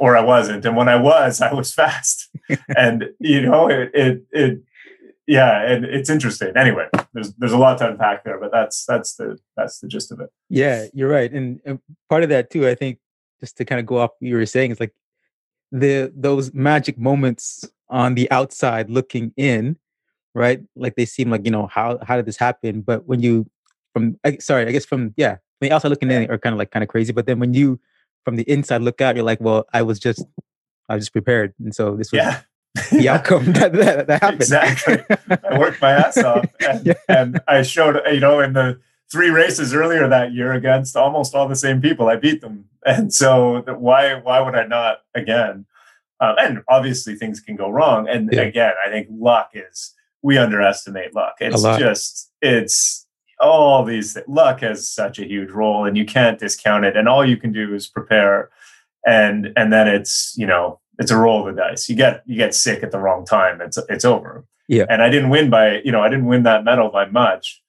[0.00, 0.64] or I wasn't.
[0.66, 2.28] And when I was, I was fast.
[2.76, 4.62] and you know, it, it, it
[5.28, 6.52] yeah, and it's interesting.
[6.56, 10.10] Anyway, there's there's a lot to unpack there, but that's that's the that's the gist
[10.10, 10.30] of it.
[10.48, 11.32] Yeah, you're right.
[11.32, 12.98] And, and part of that too, I think,
[13.38, 14.92] just to kind of go off what you were saying, is like
[15.70, 19.76] the those magic moments on the outside looking in,
[20.34, 20.60] right?
[20.76, 22.80] Like they seem like, you know, how how did this happen?
[22.80, 23.50] But when you
[23.92, 26.70] from I, sorry, I guess from yeah, the outside looking in are kind of like
[26.70, 27.80] kind of crazy, but then when you
[28.24, 30.24] from the inside look out, you're like, well, I was just
[30.88, 32.40] I was just prepared, and so this was yeah.
[32.90, 34.40] the outcome that, that, that happened.
[34.40, 35.02] Exactly.
[35.28, 36.94] I worked my ass off, and, yeah.
[37.08, 41.48] and I showed you know in the three races earlier that year against almost all
[41.48, 45.66] the same people, I beat them, and so why why would I not again?
[46.20, 48.42] Um, and obviously things can go wrong, and yeah.
[48.42, 51.36] again, I think luck is we underestimate luck.
[51.40, 53.06] It's just it's
[53.40, 56.96] all these luck has such a huge role and you can't discount it.
[56.96, 58.50] And all you can do is prepare.
[59.06, 61.88] And and then it's you know it's a roll of the dice.
[61.88, 63.60] You get you get sick at the wrong time.
[63.60, 64.44] It's it's over.
[64.68, 64.84] Yeah.
[64.88, 67.62] And i didn't win by you know i didn't win that medal by much.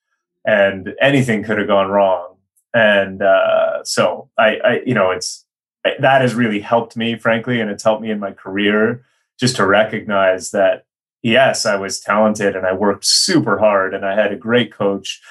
[0.46, 2.36] And anything could have gone wrong.
[2.74, 5.41] And uh so i i you know it's
[5.84, 9.04] that has really helped me frankly and it's helped me in my career
[9.40, 10.86] just to recognize that
[11.24, 15.22] yes i was talented and i worked super hard and i had a great coach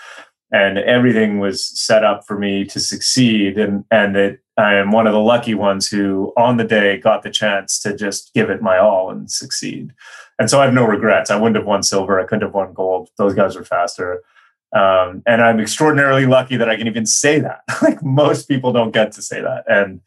[0.53, 5.07] and everything was set up for me to succeed and and that I am one
[5.07, 8.63] of the lucky ones who on the day got the chance to just give it
[8.63, 9.93] my all and succeed.
[10.39, 11.31] And so I have no regrets.
[11.31, 12.21] I wouldn't have won silver.
[12.21, 13.09] I couldn't have won gold.
[13.17, 14.23] Those guys were faster.
[14.77, 17.63] Um, and I'm extraordinarily lucky that I can even say that.
[17.83, 19.65] like most people don't get to say that.
[19.67, 20.01] And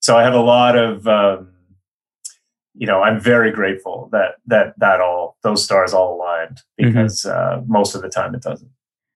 [0.00, 1.52] so I have a lot of, um,
[2.74, 6.88] you know, I'm very grateful that that that all those stars all aligned mm-hmm.
[6.88, 7.60] because mm-hmm.
[7.60, 8.70] uh, most of the time it doesn't.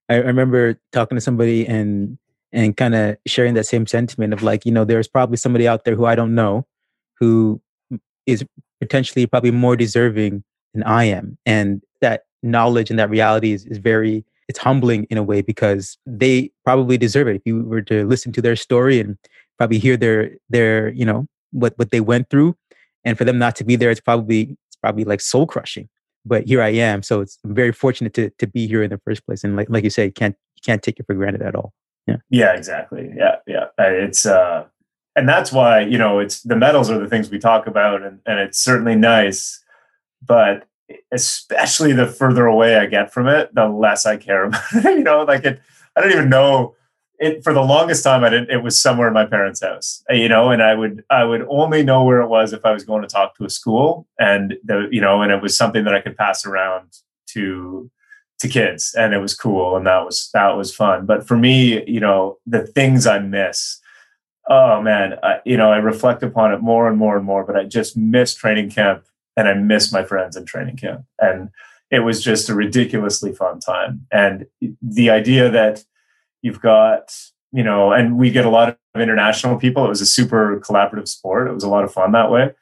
[0.08, 2.18] I, remember talking to somebody and
[2.52, 5.84] and kind of sharing that same sentiment of like, you know, there's probably somebody out
[5.84, 6.66] there who I don't know
[7.18, 7.62] who
[8.26, 8.44] is
[8.80, 10.42] potentially probably more deserving
[10.74, 11.38] than I am.
[11.46, 15.96] And that knowledge and that reality is, is very it's humbling in a way because
[16.04, 17.36] they probably deserve it.
[17.36, 19.16] If you were to listen to their story and
[19.62, 22.56] probably hear their their, you know, what what they went through
[23.04, 25.88] and for them not to be there, it's probably it's probably like soul crushing
[26.24, 27.02] but here I am.
[27.02, 29.44] So it's I'm very fortunate to to be here in the first place.
[29.44, 31.72] And like like you said, you can't you can't take it for granted at all.
[32.06, 32.16] Yeah.
[32.30, 33.12] Yeah, exactly.
[33.16, 33.66] Yeah, yeah.
[33.78, 34.66] It's uh
[35.14, 38.20] and that's why, you know, it's the medals are the things we talk about and,
[38.26, 39.62] and it's certainly nice,
[40.24, 40.66] but
[41.10, 44.84] especially the further away I get from it, the less I care about it.
[44.84, 45.60] you know, like it
[45.96, 46.74] I don't even know
[47.22, 50.02] it for the longest time I didn't it was somewhere in my parents' house.
[50.10, 52.84] You know, and I would I would only know where it was if I was
[52.84, 55.94] going to talk to a school and the you know, and it was something that
[55.94, 57.90] I could pass around to
[58.40, 61.06] to kids and it was cool and that was that was fun.
[61.06, 63.80] But for me, you know, the things I miss
[64.48, 67.56] oh man, I, you know, I reflect upon it more and more and more, but
[67.56, 69.04] I just miss training camp
[69.36, 71.04] and I miss my friends in training camp.
[71.20, 71.50] And
[71.90, 74.06] it was just a ridiculously fun time.
[74.10, 74.46] And
[74.80, 75.84] the idea that
[76.42, 77.16] You've got,
[77.52, 79.84] you know, and we get a lot of international people.
[79.84, 81.48] It was a super collaborative sport.
[81.48, 82.52] It was a lot of fun that way.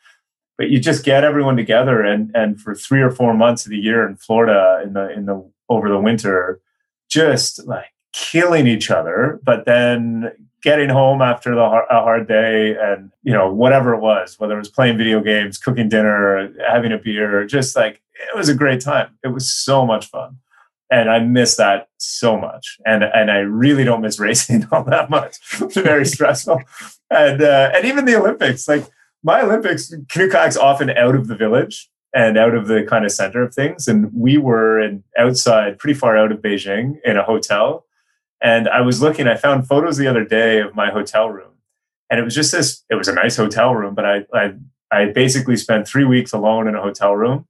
[0.59, 3.79] But you just get everyone together and and for three or four months of the
[3.79, 6.61] year in Florida in the in the over the winter,
[7.09, 10.31] just like killing each other, but then
[10.63, 14.59] getting home after the a hard day and you know whatever it was, whether it
[14.59, 18.83] was playing video games, cooking dinner, having a beer, just like it was a great
[18.83, 19.17] time.
[19.25, 20.37] It was so much fun
[20.91, 22.79] and I miss that so much.
[22.85, 25.39] And and I really don't miss racing all that much.
[25.61, 26.63] It's very stressful.
[27.11, 28.87] And uh, and even the Olympics, like
[29.23, 33.13] my Olympics, canoe kayak's often out of the village and out of the kind of
[33.13, 33.87] center of things.
[33.87, 37.85] And we were in outside, pretty far out of Beijing, in a hotel.
[38.43, 39.29] And I was looking.
[39.29, 41.53] I found photos the other day of my hotel room,
[42.09, 42.85] and it was just this.
[42.91, 44.55] It was a nice hotel room, but I I
[44.91, 47.47] I basically spent three weeks alone in a hotel room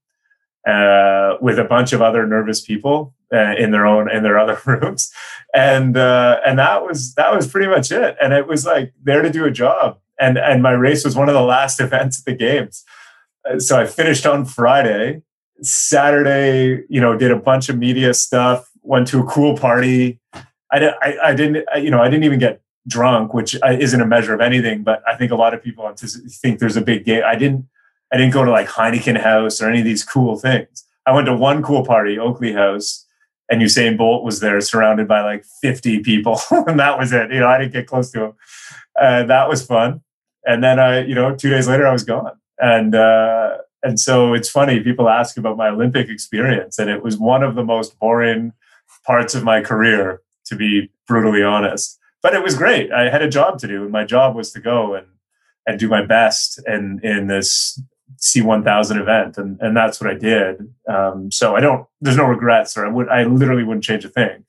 [0.66, 4.58] uh, with a bunch of other nervous people uh, in their own in their other
[4.66, 5.10] rooms,
[5.54, 8.16] and uh, and that was that was pretty much it.
[8.20, 11.28] And it was like there to do a job, and and my race was one
[11.28, 12.84] of the last events at the games.
[13.48, 15.22] Uh, so I finished on Friday.
[15.62, 18.70] Saturday, you know, did a bunch of media stuff.
[18.82, 20.18] Went to a cool party.
[20.72, 24.32] I, I, I didn't, you know, I didn't even get drunk, which isn't a measure
[24.32, 24.82] of anything.
[24.82, 27.22] But I think a lot of people think there's a big game.
[27.26, 27.66] I didn't
[28.12, 30.84] I didn't go to like Heineken House or any of these cool things.
[31.06, 33.06] I went to one cool party, Oakley House,
[33.50, 37.32] and Usain Bolt was there, surrounded by like 50 people, and that was it.
[37.32, 38.32] You know, I didn't get close to him.
[39.00, 40.02] Uh, that was fun.
[40.44, 42.32] And then I, you know, two days later, I was gone.
[42.58, 44.80] And uh, and so it's funny.
[44.80, 48.52] People ask about my Olympic experience, and it was one of the most boring
[49.06, 51.98] parts of my career, to be brutally honest.
[52.22, 52.92] But it was great.
[52.92, 55.06] I had a job to do, and my job was to go and
[55.66, 57.80] and do my best in in this
[58.20, 60.72] C1000 event, and and that's what I did.
[60.88, 61.86] Um, so I don't.
[62.00, 63.08] There's no regrets, or I would.
[63.08, 64.44] I literally wouldn't change a thing.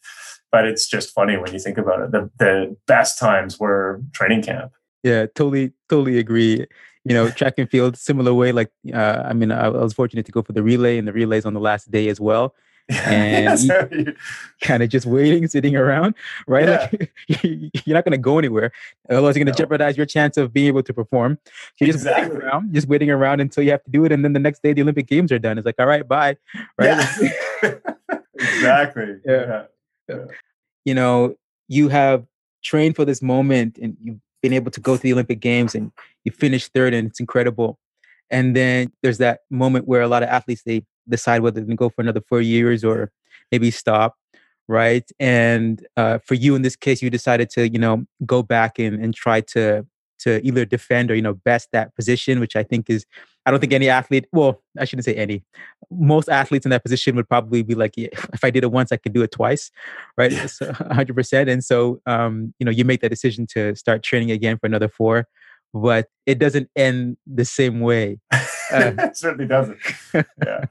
[0.52, 2.12] But it's just funny when you think about it.
[2.12, 4.74] The the best times were training camp.
[5.04, 6.66] Yeah, totally, totally agree.
[7.04, 8.52] You know, track and field, similar way.
[8.52, 11.14] Like, uh, I mean, I, I was fortunate to go for the relay, and the
[11.14, 12.54] relays on the last day as well
[12.92, 14.16] and
[14.62, 16.16] kind of just waiting, sitting around,
[16.48, 16.68] right?
[16.68, 16.90] Yeah.
[16.92, 17.12] Like
[17.86, 18.72] you're not going to go anywhere.
[19.10, 19.64] Otherwise, you're going to no.
[19.64, 21.38] jeopardize your chance of being able to perform.
[21.80, 22.30] you're just exactly.
[22.30, 24.62] waiting around, just waiting around until you have to do it, and then the next
[24.64, 25.58] day the Olympic Games are done.
[25.58, 26.38] It's like, all right, bye,
[26.78, 27.06] right?
[27.62, 27.74] Yeah.
[28.36, 29.16] exactly.
[29.26, 29.64] Yeah.
[30.08, 30.26] yeah.
[30.86, 31.36] You know,
[31.68, 32.26] you have
[32.64, 35.92] trained for this moment, and you've been able to go to the Olympic Games, and
[36.24, 37.80] you finish third, and it's incredible.
[38.30, 41.90] And then there's that moment where a lot of athletes they decide whether to go
[41.90, 43.12] for another four years or
[43.52, 44.16] maybe stop
[44.68, 45.12] right?
[45.20, 49.04] And uh, for you in this case you decided to you know go back and,
[49.04, 49.86] and try to
[50.22, 53.06] to either defend or you know best that position which i think is
[53.46, 55.44] i don't think any athlete well i shouldn't say any
[55.90, 58.92] most athletes in that position would probably be like yeah, if i did it once
[58.92, 59.72] i could do it twice
[60.18, 60.32] right?
[60.48, 64.58] So 100% and so um, you know you make that decision to start training again
[64.58, 65.28] for another four
[65.74, 68.20] but it doesn't end the same way
[69.00, 69.78] it certainly doesn't.
[70.14, 70.66] Yeah,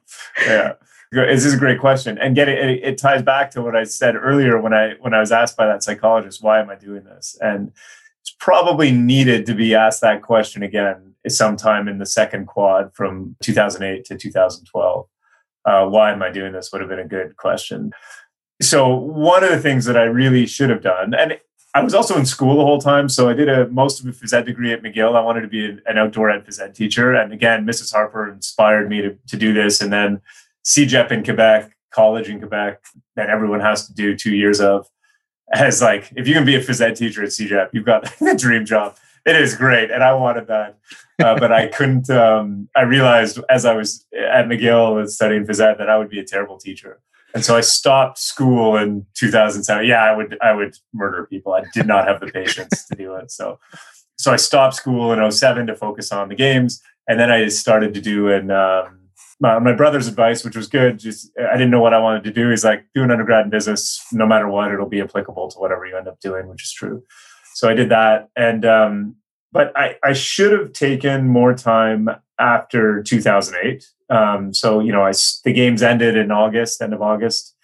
[0.46, 0.72] yeah.
[1.12, 2.98] This is a great question, and get it, it, it.
[2.98, 5.82] ties back to what I said earlier when I when I was asked by that
[5.82, 7.72] psychologist, "Why am I doing this?" And
[8.22, 13.36] it's probably needed to be asked that question again sometime in the second quad from
[13.42, 15.06] 2008 to 2012.
[15.64, 16.70] Uh, why am I doing this?
[16.72, 17.92] Would have been a good question.
[18.62, 21.38] So one of the things that I really should have done, and
[21.72, 24.10] I was also in school the whole time, so I did a most of a
[24.10, 25.14] phys ed degree at McGill.
[25.14, 27.92] I wanted to be an, outdoor ed phys ed teacher, and again, Mrs.
[27.92, 29.80] Harper inspired me to, to do this.
[29.80, 30.20] And then
[30.64, 32.82] CEGEP in Quebec, college in Quebec,
[33.14, 34.88] that everyone has to do two years of,
[35.52, 38.34] as like if you can be a phys ed teacher at CEGEP, you've got the
[38.36, 38.96] dream job.
[39.24, 40.78] It is great, and I wanted that,
[41.22, 42.10] uh, but I couldn't.
[42.10, 46.10] Um, I realized as I was at McGill and studying phys ed that I would
[46.10, 47.00] be a terrible teacher
[47.34, 49.86] and so I stopped school in 2007.
[49.86, 51.52] Yeah, I would I would murder people.
[51.52, 53.30] I did not have the patience to do it.
[53.30, 53.58] So
[54.16, 57.94] so I stopped school in 07 to focus on the games, and then I started
[57.94, 59.00] to do an um,
[59.40, 60.98] my, my, brother's advice, which was good.
[60.98, 62.50] Just I didn't know what I wanted to do.
[62.50, 64.04] He's like, do an undergrad in business.
[64.12, 67.02] No matter what, it'll be applicable to whatever you end up doing, which is true.
[67.54, 69.16] So I did that, and um,
[69.52, 72.08] but I, I should have taken more time
[72.38, 75.12] after 2008 um, so you know, I
[75.44, 77.54] the games ended in August, end of August.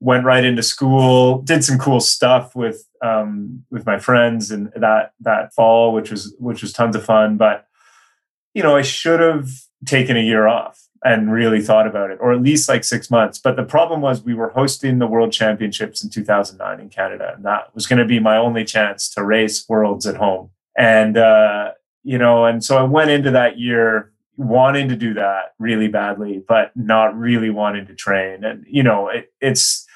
[0.00, 5.12] Went right into school, did some cool stuff with um, with my friends and that
[5.20, 7.36] that fall, which was which was tons of fun.
[7.36, 7.66] But
[8.52, 9.48] you know, I should have
[9.86, 13.38] taken a year off and really thought about it, or at least like six months.
[13.38, 17.44] But the problem was we were hosting the World Championships in 2009 in Canada, and
[17.44, 20.50] that was going to be my only chance to race worlds at home.
[20.76, 25.54] And uh, you know, and so I went into that year wanting to do that
[25.58, 28.44] really badly, but not really wanting to train.
[28.44, 29.86] And you know, it, it's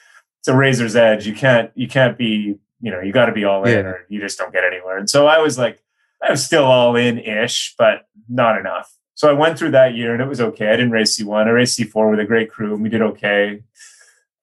[0.40, 1.26] it's a razor's edge.
[1.26, 3.90] You can't you can't be you know you got to be all in, yeah.
[3.90, 4.98] or you just don't get anywhere.
[4.98, 5.82] And so I was like,
[6.22, 8.94] I was still all in ish, but not enough.
[9.14, 10.68] So I went through that year and it was okay.
[10.68, 11.48] I didn't race C one.
[11.48, 13.62] I raced C four with a great crew, and we did okay.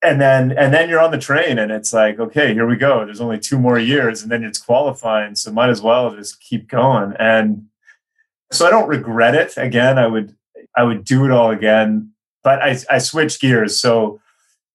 [0.02, 3.04] And then and then you're on the train, and it's like, okay, here we go.
[3.04, 6.68] There's only two more years, and then it's qualifying, so might as well just keep
[6.68, 7.14] going.
[7.18, 7.66] And
[8.52, 9.54] so I don't regret it.
[9.56, 10.36] Again, I would
[10.76, 12.12] I would do it all again,
[12.44, 13.80] but I, I switched gears.
[13.80, 14.20] So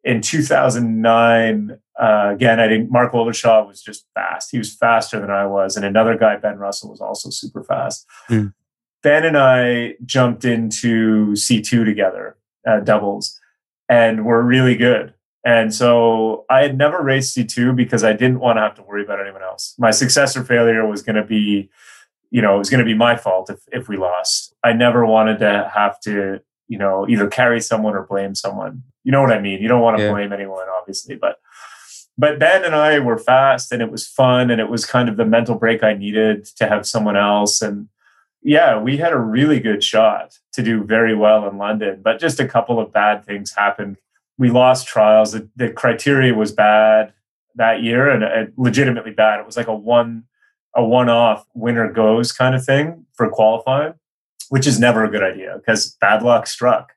[0.03, 4.49] in 2009, uh, again, I think Mark Oldershaw was just fast.
[4.51, 8.07] He was faster than I was, and another guy, Ben Russell, was also super fast.
[8.29, 8.53] Mm.
[9.03, 13.39] Ben and I jumped into C2 together, uh, doubles,
[13.91, 15.13] and we're really good.
[15.45, 19.03] And so I had never raced C2 because I didn't want to have to worry
[19.03, 19.75] about anyone else.
[19.77, 21.69] My success or failure was going to be
[22.33, 24.55] you know, it was going to be my fault if, if we lost.
[24.63, 26.39] I never wanted to have to
[26.71, 28.81] you know, either carry someone or blame someone.
[29.03, 29.61] You know what I mean?
[29.61, 30.11] You don't want to Yeah.
[30.11, 31.35] blame anyone, obviously, but
[32.17, 35.17] but Ben and I were fast and it was fun and it was kind of
[35.17, 37.61] the mental break I needed to have someone else.
[37.61, 37.89] And
[38.43, 42.39] yeah, we had a really good shot to do very well in London, but just
[42.39, 43.97] a couple of bad things happened.
[44.37, 45.33] We lost trials.
[45.33, 47.13] The, the criteria was bad
[47.55, 49.39] that year and legitimately bad.
[49.39, 50.25] It was like a one
[50.73, 53.93] a one-off winner goes kind of thing for qualifying,
[54.49, 56.93] which is never a good idea because bad luck struck.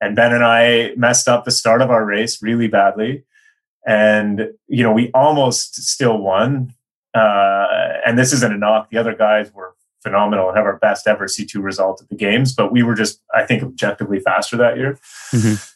[0.00, 3.24] And Ben and I messed up the start of our race really badly.
[3.86, 6.72] And, you know, we almost still won.
[7.12, 7.66] Uh,
[8.06, 8.88] and this isn't a knock.
[8.88, 12.54] The other guys were phenomenal and have our best ever C2 result at the games,
[12.54, 14.98] but we were just, I think, objectively faster that year.
[15.32, 15.74] Mhm.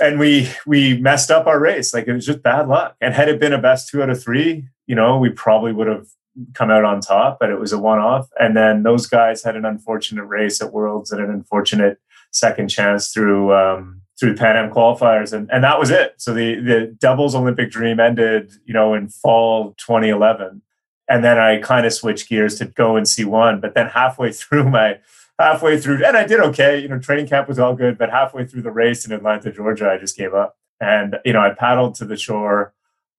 [0.00, 1.94] And we we messed up our race.
[1.94, 2.96] Like it was just bad luck.
[3.00, 5.86] And had it been a best two out of three, you know, we probably would
[5.86, 6.06] have
[6.54, 8.28] come out on top, but it was a one off.
[8.40, 11.98] And then those guys had an unfortunate race at Worlds and an unfortunate
[12.32, 16.14] second chance through um, through the Pan Am qualifiers, and and that was it.
[16.18, 20.62] So the the doubles Olympic dream ended, you know, in fall 2011,
[21.08, 23.60] and then I kind of switched gears to go and see one.
[23.60, 24.98] But then halfway through my
[25.38, 26.80] halfway through, and I did okay.
[26.80, 29.90] You know, training camp was all good, but halfway through the race in Atlanta, Georgia,
[29.90, 30.56] I just gave up.
[30.80, 32.74] And you know, I paddled to the shore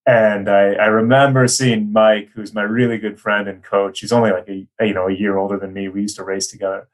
[0.06, 4.02] and I, I remember seeing Mike, who's my really good friend and coach.
[4.02, 5.88] He's only like a you know a year older than me.
[5.88, 6.88] We used to race together,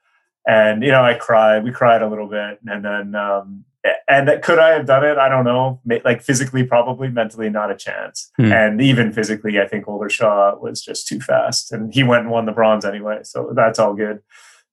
[0.47, 1.63] and you know I cried.
[1.63, 3.65] We cried a little bit, and then um,
[4.07, 5.17] and that, could I have done it?
[5.17, 5.81] I don't know.
[6.03, 7.09] Like physically, probably.
[7.09, 8.31] Mentally, not a chance.
[8.37, 8.51] Hmm.
[8.51, 12.45] And even physically, I think Oldershaw was just too fast, and he went and won
[12.45, 13.19] the bronze anyway.
[13.23, 14.19] So that's all good.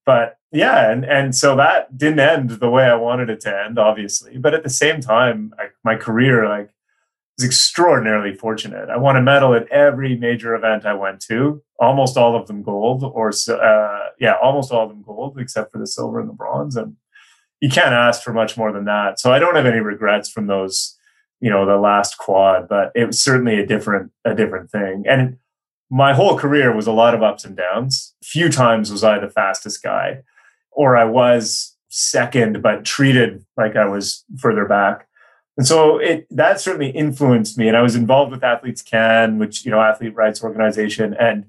[0.04, 3.78] But yeah, and and so that didn't end the way I wanted it to end,
[3.78, 4.38] obviously.
[4.38, 6.70] But at the same time, I, my career like
[7.38, 8.90] was extraordinarily fortunate.
[8.90, 12.62] I won a medal at every major event I went to, almost all of them
[12.62, 16.34] gold, or uh, yeah, almost all of them gold, except for the silver and the
[16.34, 16.76] bronze.
[16.76, 16.96] And
[17.60, 19.18] you can't ask for much more than that.
[19.18, 20.96] So I don't have any regrets from those,
[21.40, 25.04] you know, the last quad, but it was certainly a different a different thing.
[25.08, 25.38] And
[25.90, 28.14] my whole career was a lot of ups and downs.
[28.22, 30.22] Few times was I the fastest guy,
[30.70, 35.08] or I was second, but treated like I was further back.
[35.56, 37.66] And so it that certainly influenced me.
[37.66, 41.16] And I was involved with AthletesCAN, which you know, athlete rights organization.
[41.18, 41.46] And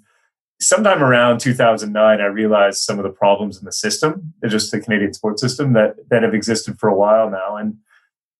[0.62, 5.14] sometime around 2009, I realized some of the problems in the system, just the Canadian
[5.14, 7.56] sports system that that have existed for a while now.
[7.58, 7.78] And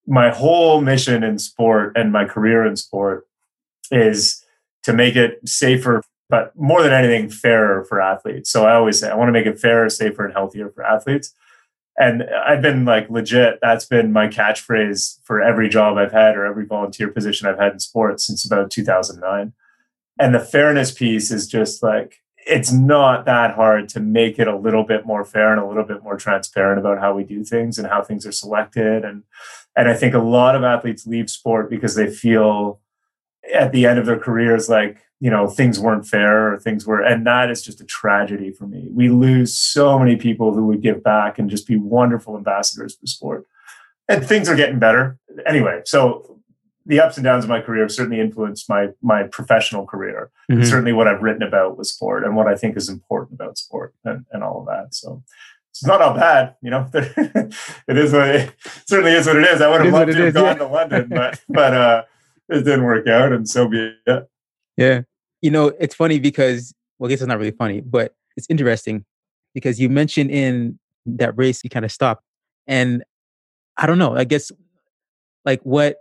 [0.08, 3.28] my whole mission in sport and my career in sport
[3.92, 4.44] is
[4.84, 8.50] to make it safer, but more than anything, fairer for athletes.
[8.50, 11.34] So I always say I want to make it fairer, safer, and healthier for athletes
[12.00, 13.60] and I've been like legit.
[13.62, 17.74] That's been my catchphrase for every job I've had or every volunteer position I've had
[17.74, 19.52] in sports since about 2009.
[20.20, 24.58] And the fairness piece is just like it's not that hard to make it a
[24.58, 27.78] little bit more fair and a little bit more transparent about how we do things
[27.78, 29.06] and how things are selected.
[29.06, 29.24] And
[29.78, 32.82] and I think a lot of athletes leave sport because they feel
[33.54, 37.02] at the end of their careers like you know things weren't fair or things were
[37.02, 38.88] and that is just a tragedy for me.
[38.92, 43.08] We lose so many people who would give back and just be wonderful ambassadors for
[43.08, 43.46] sport.
[44.08, 45.18] And things are getting better.
[45.46, 46.39] Anyway so
[46.90, 50.66] the ups and downs of my career have certainly influenced my my professional career Mhm.
[50.66, 53.94] certainly what i've written about with sport and what i think is important about sport
[54.04, 55.24] and, and all of that so
[55.80, 56.90] it's not all bad, you know.
[56.94, 58.54] it is what it
[58.86, 59.62] certainly is what it is.
[59.62, 60.54] I would have loved to have gone yeah.
[60.56, 62.04] to London, but but uh,
[62.50, 64.30] it didn't work out, and so be it.
[64.78, 65.02] Yeah.
[65.42, 69.06] You know, it's funny because, well, I guess it's not really funny, but it's interesting
[69.54, 72.24] because you mentioned in that race you kind of stopped.
[72.68, 73.04] And
[73.78, 74.52] I don't know, I guess
[75.46, 75.98] like what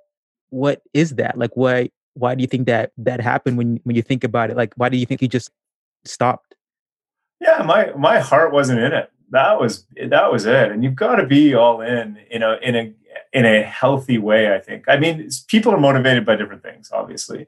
[0.51, 1.39] what is that?
[1.39, 4.57] Like why why do you think that that happened when when you think about it?
[4.57, 5.51] Like why do you think you just
[6.05, 6.55] stopped?
[7.41, 9.11] Yeah, my my heart wasn't in it.
[9.31, 10.71] That was that was it.
[10.71, 12.93] And you've got to be all in, you know, in a
[13.33, 14.55] in a healthy way.
[14.55, 14.85] I think.
[14.89, 17.47] I mean, people are motivated by different things, obviously,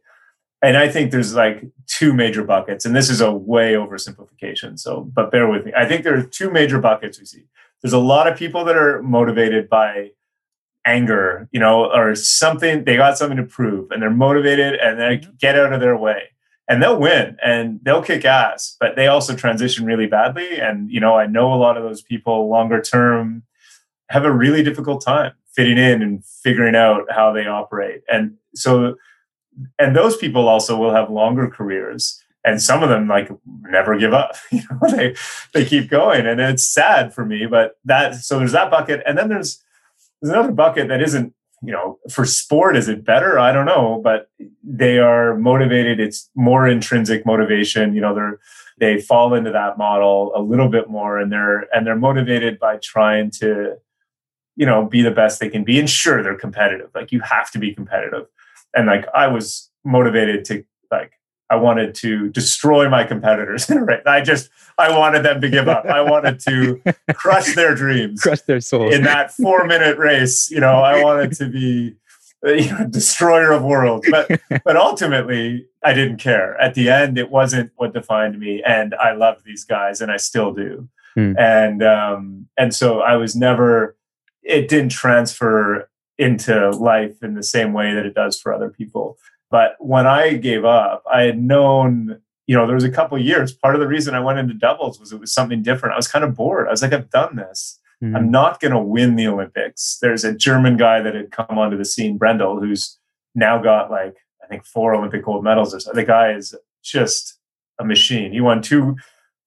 [0.63, 2.85] and I think there's like two major buckets.
[2.85, 4.79] And this is a way oversimplification.
[4.79, 5.73] So, but bear with me.
[5.77, 7.45] I think there are two major buckets we see.
[7.83, 10.11] There's a lot of people that are motivated by
[10.85, 12.85] anger, you know, or something.
[12.85, 15.31] They got something to prove, and they're motivated, and they mm-hmm.
[15.39, 16.31] get out of their way
[16.70, 20.61] and they'll win and they'll kick ass, but they also transition really badly.
[20.61, 23.43] And, you know, I know a lot of those people longer term
[24.09, 28.03] have a really difficult time fitting in and figuring out how they operate.
[28.09, 28.95] And so,
[29.81, 32.22] and those people also will have longer careers.
[32.45, 33.31] And some of them like
[33.62, 34.37] never give up.
[34.53, 35.16] You know, they
[35.53, 36.24] they keep going.
[36.24, 39.03] And it's sad for me, but that so there's that bucket.
[39.05, 39.61] And then there's
[40.21, 43.39] there's another bucket that isn't you know, for sport, is it better?
[43.39, 44.31] I don't know, but
[44.64, 46.01] they are motivated.
[46.01, 47.95] It's more intrinsic motivation.
[47.95, 48.39] You know, they're
[48.79, 52.79] they fall into that model a little bit more, and they're and they're motivated by
[52.79, 53.75] trying to,
[54.57, 55.79] you know, be the best they can be.
[55.79, 56.91] And sure, they're competitive.
[56.95, 58.27] Like you have to be competitive.
[58.75, 61.12] And like I was motivated to like
[61.51, 63.69] I wanted to destroy my competitors.
[63.71, 64.07] right?
[64.07, 65.85] I just I wanted them to give up.
[65.85, 66.81] I wanted to
[67.15, 70.51] crush their dreams, crush their souls in that four minute race.
[70.51, 71.97] You know, I wanted to be
[72.45, 74.09] you know, destroyer of worlds.
[74.11, 76.59] But but ultimately, I didn't care.
[76.61, 80.17] At the end, it wasn't what defined me, and I loved these guys, and I
[80.17, 80.89] still do.
[81.15, 81.35] Hmm.
[81.39, 83.97] And um, and so I was never.
[84.43, 89.19] It didn't transfer into life in the same way that it does for other people.
[89.51, 93.53] But when I gave up, I had known, you know, there was a couple years.
[93.53, 95.95] Part of the reason I went into doubles was it was something different.
[95.95, 96.69] I was kind of bored.
[96.69, 97.79] I was like, I've done this.
[98.03, 98.17] Mm-hmm.
[98.17, 99.99] I'm not going to win the Olympics.
[100.01, 102.99] There's a German guy that had come onto the scene, Brendel, who's
[103.35, 105.93] now got like, I think four Olympic gold medals or so.
[105.93, 107.39] The guy is just
[107.79, 108.33] a machine.
[108.33, 108.97] He won two,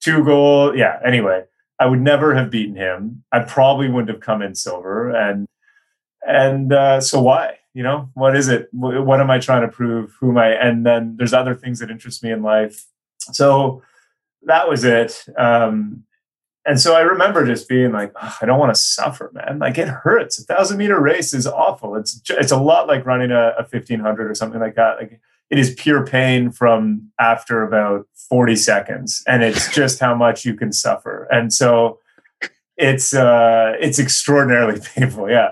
[0.01, 0.78] two gold.
[0.78, 0.99] Yeah.
[1.06, 1.43] Anyway,
[1.80, 3.24] I would never have beaten him.
[3.32, 5.10] I probably wouldn't have come in silver.
[5.10, 5.47] And,
[6.28, 7.58] and uh, so why?
[7.74, 8.69] You know what is it?
[8.71, 10.15] What am i trying to prove?
[10.19, 10.49] Who am i?
[10.49, 12.86] And then there's other things that interest me in life.
[13.19, 13.82] So
[14.43, 15.26] that was it.
[15.38, 16.03] Um,
[16.65, 19.59] and so i remember just being like i don't want to suffer man.
[19.59, 20.39] Like it hurts.
[20.39, 21.95] A thousand meter race is awful.
[21.95, 24.97] It's it's a lot like running a, a 1500 or something like that.
[24.97, 25.19] Like
[25.49, 30.55] it is pure pain from after about 40 seconds and it's just how much you
[30.55, 31.28] can suffer.
[31.32, 31.99] And so
[32.78, 35.49] it's uh it's extraordinarily painful yeah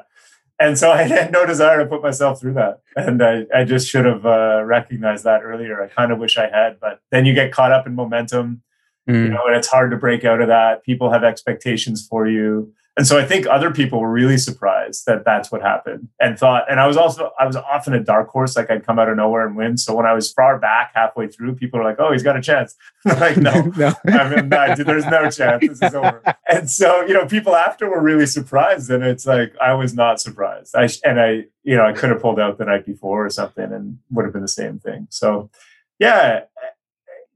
[0.62, 2.82] and so I had no desire to put myself through that.
[2.96, 5.82] And I, I just should have uh, recognized that earlier.
[5.82, 8.62] I kind of wish I had, but then you get caught up in momentum,
[9.10, 9.14] mm.
[9.14, 10.84] you know, and it's hard to break out of that.
[10.84, 15.24] People have expectations for you and so I think other people were really surprised that
[15.24, 16.70] that's what happened and thought.
[16.70, 19.16] And I was also I was often a dark horse, like I'd come out of
[19.16, 19.78] nowhere and win.
[19.78, 22.42] So when I was far back halfway through, people are like, "Oh, he's got a
[22.42, 22.76] chance."
[23.06, 23.94] like, no, no.
[24.06, 25.66] I mean, no, there's no chance.
[25.66, 26.22] This is over.
[26.52, 30.20] And so you know, people after were really surprised, and it's like I was not
[30.20, 30.76] surprised.
[30.76, 33.72] I and I you know I could have pulled out the night before or something,
[33.72, 35.08] and would have been the same thing.
[35.10, 35.50] So
[35.98, 36.42] yeah,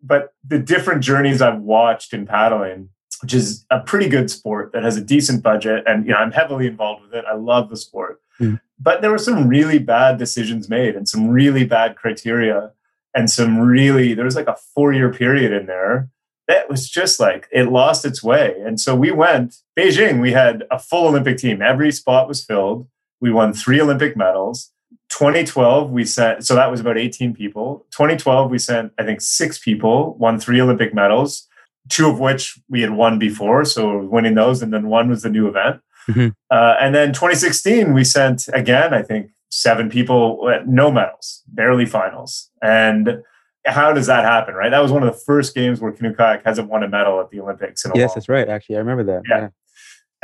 [0.03, 2.89] but the different journeys I've watched in paddling
[3.26, 5.84] which is a pretty good sport that has a decent budget.
[5.88, 7.26] And you know, I'm heavily involved with it.
[7.28, 8.21] I love the sport.
[8.39, 8.61] Mm.
[8.80, 12.71] But there were some really bad decisions made and some really bad criteria
[13.15, 16.07] and some really there was like a four year period in there
[16.47, 18.61] that was just like it lost its way.
[18.63, 21.63] And so we went Beijing, we had a full Olympic team.
[21.63, 22.88] Every spot was filled.
[23.21, 24.71] We won three Olympic medals.
[25.09, 29.59] 2012 we sent so that was about 18 people 2012 we sent i think six
[29.59, 31.47] people won three olympic medals
[31.89, 33.65] two of which we had won before.
[33.65, 35.81] So winning those, and then one was the new event.
[36.07, 36.29] Mm-hmm.
[36.51, 42.49] Uh, and then 2016, we sent again, I think, seven people, no medals, barely finals.
[42.61, 43.21] And
[43.65, 44.69] how does that happen, right?
[44.69, 47.29] That was one of the first games where canoe kayak hasn't won a medal at
[47.29, 47.86] the Olympics.
[47.86, 48.47] In yes, that's right.
[48.47, 49.23] Actually, I remember that.
[49.27, 49.39] Yeah.
[49.39, 49.49] yeah.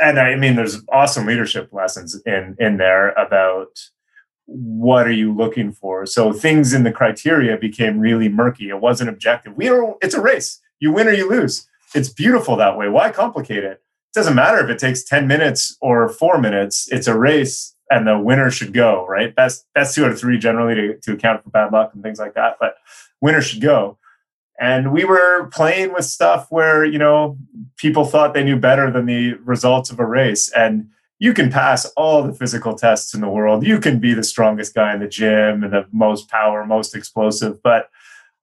[0.00, 3.78] And I mean, there's awesome leadership lessons in in there about
[4.46, 6.06] what are you looking for.
[6.06, 8.68] So things in the criteria became really murky.
[8.68, 9.56] It wasn't objective.
[9.56, 9.94] We are.
[10.02, 11.68] It's a race you win or you lose.
[11.94, 12.88] It's beautiful that way.
[12.88, 13.80] Why complicate it?
[14.10, 16.88] It doesn't matter if it takes 10 minutes or four minutes.
[16.90, 19.32] It's a race and the winner should go, right?
[19.32, 22.18] Best best two out of three generally to, to account for bad luck and things
[22.18, 22.56] like that.
[22.58, 22.74] But
[23.20, 23.98] winner should go.
[24.60, 27.38] And we were playing with stuff where, you know,
[27.76, 30.50] people thought they knew better than the results of a race.
[30.50, 30.88] And
[31.20, 33.64] you can pass all the physical tests in the world.
[33.64, 37.62] You can be the strongest guy in the gym and the most power, most explosive.
[37.62, 37.88] But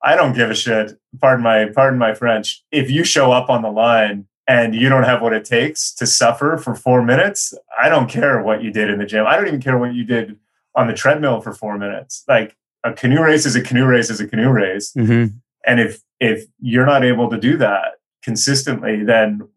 [0.03, 0.97] I don't give a shit.
[1.19, 2.63] Pardon my pardon my French.
[2.71, 6.07] If you show up on the line and you don't have what it takes to
[6.07, 9.25] suffer for four minutes, I don't care what you did in the gym.
[9.27, 10.37] I don't even care what you did
[10.75, 12.23] on the treadmill for four minutes.
[12.27, 14.93] Like a canoe race is a canoe race is a canoe race.
[14.93, 15.35] Mm-hmm.
[15.65, 17.93] And if if you're not able to do that
[18.23, 19.47] consistently, then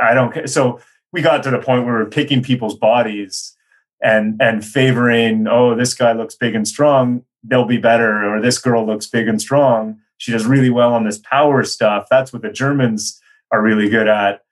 [0.00, 0.46] I don't care.
[0.46, 0.80] So
[1.12, 3.56] we got to the point where we're picking people's bodies
[4.02, 8.58] and and favoring, oh, this guy looks big and strong they'll be better or this
[8.58, 9.98] girl looks big and strong.
[10.18, 12.06] She does really well on this power stuff.
[12.10, 13.20] That's what the germans
[13.52, 14.42] are really good at.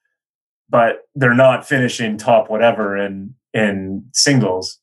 [0.69, 4.79] But they're not finishing top whatever in in singles.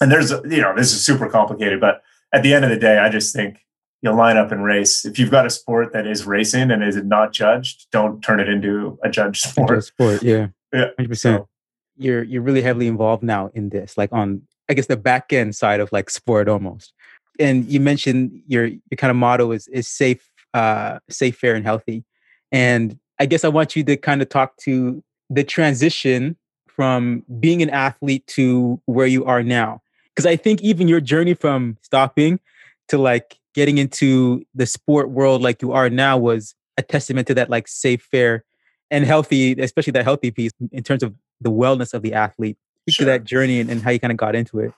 [0.00, 2.98] And there's you know this is super complicated but at the end of the day
[2.98, 3.58] i just think
[4.00, 5.04] you'll line up and race.
[5.04, 8.48] If you've got a sport that is racing and is not judged don't turn it
[8.48, 9.84] into a judged sport.
[9.84, 10.48] sport yeah.
[10.72, 11.48] Yeah 100% so,
[11.96, 15.54] you're you're really heavily involved now in this like on i guess the back end
[15.54, 16.92] side of like sport almost
[17.38, 21.64] and you mentioned your your kind of motto is is safe, uh, safe, fair, and
[21.64, 22.04] healthy.
[22.50, 26.36] And I guess I want you to kind of talk to the transition
[26.66, 29.80] from being an athlete to where you are now.
[30.14, 32.40] Because I think even your journey from stopping
[32.88, 37.34] to like getting into the sport world like you are now was a testament to
[37.34, 38.44] that like safe, fair,
[38.90, 42.56] and healthy, especially that healthy piece in terms of the wellness of the athlete.
[42.82, 43.04] speak sure.
[43.04, 44.72] to that journey and, and how you kind of got into it.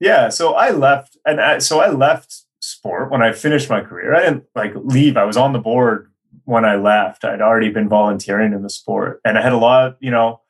[0.00, 4.14] Yeah, so I left, and I, so I left sport when I finished my career.
[4.14, 5.16] I didn't like leave.
[5.16, 6.10] I was on the board
[6.44, 7.24] when I left.
[7.24, 9.96] I'd already been volunteering in the sport, and I had a lot.
[10.00, 10.40] You know,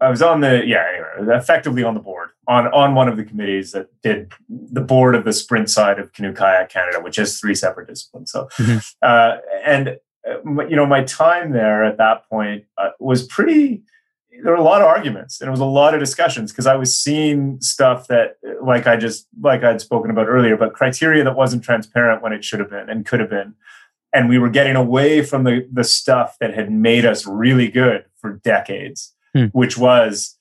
[0.00, 3.24] I was on the yeah, anyway, effectively on the board on on one of the
[3.24, 7.40] committees that did the board of the sprint side of canoe kayak Canada, which has
[7.40, 8.30] three separate disciplines.
[8.30, 8.78] So, mm-hmm.
[9.02, 13.82] uh, and uh, you know, my time there at that point uh, was pretty.
[14.42, 16.76] There were a lot of arguments and it was a lot of discussions because I
[16.76, 21.36] was seeing stuff that, like I just like I'd spoken about earlier, but criteria that
[21.36, 23.54] wasn't transparent when it should have been and could have been,
[24.12, 28.04] and we were getting away from the the stuff that had made us really good
[28.18, 29.46] for decades, hmm.
[29.46, 30.36] which was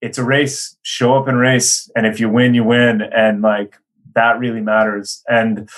[0.00, 3.76] it's a race show up and race and if you win you win and like
[4.14, 5.22] that really matters.
[5.28, 5.68] And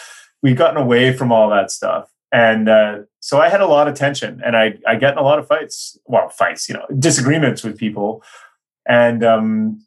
[0.42, 3.95] we've gotten away from all that stuff and uh, so i had a lot of
[3.95, 7.62] tension and i i get in a lot of fights well fights you know disagreements
[7.62, 8.22] with people
[8.87, 9.80] and um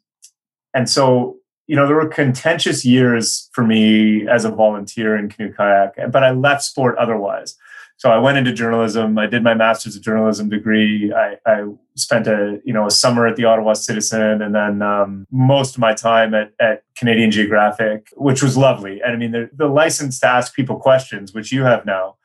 [0.74, 1.36] and so
[1.66, 6.22] you know there were contentious years for me as a volunteer in canoe kayak but
[6.22, 7.56] i left sport otherwise
[7.98, 9.18] so I went into journalism.
[9.18, 11.14] I did my master's of journalism degree.
[11.14, 15.26] I, I spent a you know a summer at the Ottawa Citizen, and then um,
[15.30, 19.00] most of my time at, at Canadian Geographic, which was lovely.
[19.00, 22.16] And I mean, the, the license to ask people questions, which you have now,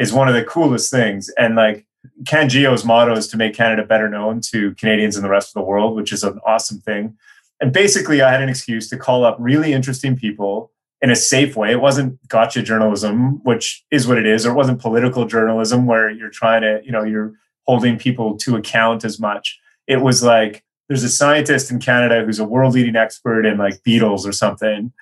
[0.00, 1.30] is one of the coolest things.
[1.38, 1.86] And like
[2.24, 5.66] CanGeo's motto is to make Canada better known to Canadians and the rest of the
[5.66, 7.16] world, which is an awesome thing.
[7.60, 10.72] And basically, I had an excuse to call up really interesting people
[11.02, 11.70] in a safe way.
[11.70, 16.10] It wasn't gotcha journalism, which is what it is, or it wasn't political journalism where
[16.10, 17.34] you're trying to, you know, you're
[17.66, 19.60] holding people to account as much.
[19.86, 23.82] It was like there's a scientist in Canada who's a world leading expert in like
[23.82, 24.92] beetles or something.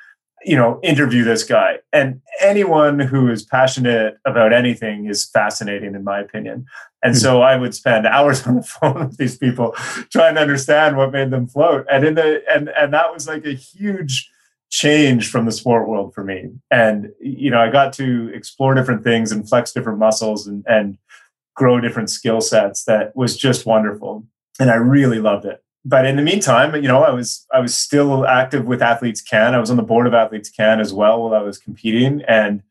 [0.44, 1.78] You know, interview this guy.
[1.92, 6.66] And anyone who is passionate about anything is fascinating, in my opinion.
[7.02, 7.18] And hmm.
[7.18, 9.72] so I would spend hours on the phone with these people
[10.10, 11.86] trying to understand what made them float.
[11.90, 14.30] And in the and and that was like a huge
[14.70, 16.50] change from the sport world for me.
[16.70, 20.98] And you know, I got to explore different things and flex different muscles and and
[21.54, 24.24] grow different skill sets that was just wonderful.
[24.60, 25.62] And I really loved it.
[25.84, 29.54] But in the meantime, you know, I was I was still active with AthletesCAN.
[29.54, 32.22] I was on the board of AthletesCAN as well while I was competing.
[32.28, 32.62] And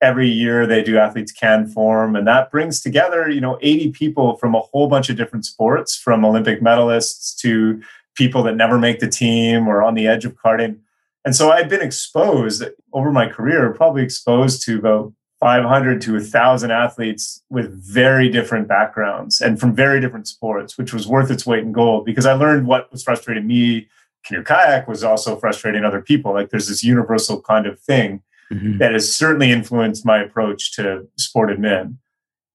[0.00, 4.54] every year they do AthletesCAN Forum, and that brings together, you know, 80 people from
[4.54, 7.82] a whole bunch of different sports, from Olympic medalists to
[8.14, 10.80] people that never make the team or on the edge of carding
[11.24, 16.70] and so I've been exposed over my career, probably exposed to about 500 to 1,000
[16.70, 21.64] athletes with very different backgrounds and from very different sports, which was worth its weight
[21.64, 23.88] in gold because I learned what was frustrating me.
[24.24, 26.32] Canoe kayak was also frustrating other people.
[26.32, 28.22] Like there's this universal kind of thing
[28.52, 28.78] mm-hmm.
[28.78, 31.96] that has certainly influenced my approach to sport admin.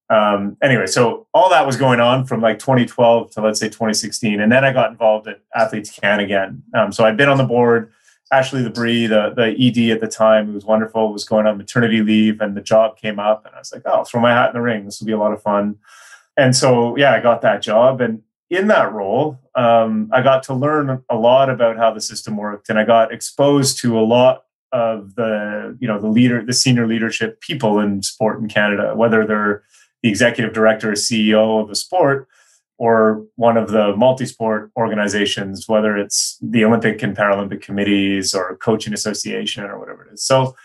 [0.10, 4.40] Um, anyway, so all that was going on from like 2012 to let's say 2016.
[4.40, 6.64] And then I got involved at AthletesCAN again.
[6.74, 7.92] Um, so I'd been on the board
[8.32, 12.02] Ashley LaBrie, the, the ED at the time, who was wonderful, was going on maternity
[12.02, 13.46] leave and the job came up.
[13.46, 14.86] And I was like, oh, I'll throw my hat in the ring.
[14.86, 15.78] This will be a lot of fun.
[16.36, 18.02] And so, yeah, I got that job.
[18.02, 22.38] And in that role, um, I got to learn a lot about how the system
[22.38, 22.70] worked.
[22.70, 26.86] And I got exposed to a lot of the, you know, the leader, the senior
[26.86, 29.64] leadership people in sport in Canada, whether they're
[30.04, 32.28] the executive director or CEO of a sport
[32.78, 38.94] or one of the multi-sport organizations, whether it's the Olympic and Paralympic committees or coaching
[38.94, 40.24] association or whatever it is.
[40.24, 40.56] So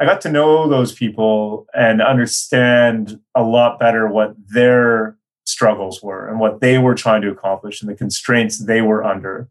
[0.00, 6.28] I got to know those people and understand a lot better what their struggles were
[6.28, 9.48] and what they were trying to accomplish and the constraints they were under.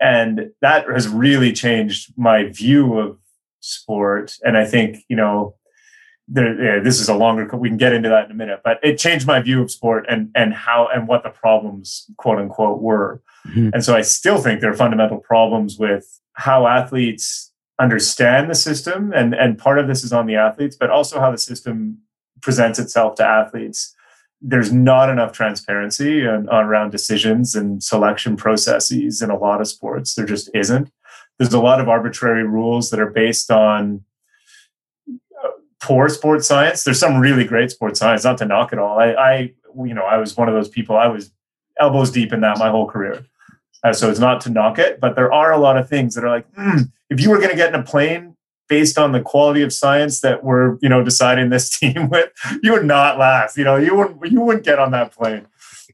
[0.00, 3.18] And that has really changed my view of
[3.60, 4.36] sport.
[4.42, 5.54] And I think, you know,
[6.30, 8.78] there, yeah, this is a longer we can get into that in a minute but
[8.82, 12.80] it changed my view of sport and and how and what the problems quote unquote
[12.80, 13.22] were.
[13.46, 13.70] Mm-hmm.
[13.72, 19.12] and so i still think there are fundamental problems with how athletes understand the system
[19.14, 21.98] and and part of this is on the athletes but also how the system
[22.40, 23.94] presents itself to athletes.
[24.40, 29.68] There's not enough transparency on, on around decisions and selection processes in a lot of
[29.68, 30.14] sports.
[30.14, 30.92] There just isn't.
[31.38, 34.04] There's a lot of arbitrary rules that are based on
[35.80, 36.84] poor sports science.
[36.84, 38.98] There's some really great sports science, not to knock it all.
[38.98, 39.52] I, I
[39.84, 40.96] you know, I was one of those people.
[40.96, 41.30] I was
[41.78, 43.24] elbows deep in that my whole career.
[43.84, 46.24] Uh, so it's not to knock it, but there are a lot of things that
[46.24, 48.36] are like, mm, if you were going to get in a plane
[48.68, 52.30] based on the quality of science that we're, you know, deciding this team with,
[52.62, 53.56] you would not last.
[53.56, 55.46] You know, you wouldn't, you wouldn't get on that plane.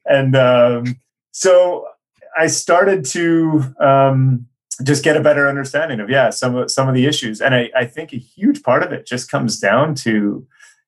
[0.06, 1.00] And um,
[1.32, 1.86] so
[2.36, 4.46] I started to um,
[4.82, 7.40] just get a better understanding of yeah some of some of the issues.
[7.40, 10.46] And I, I think a huge part of it just comes down to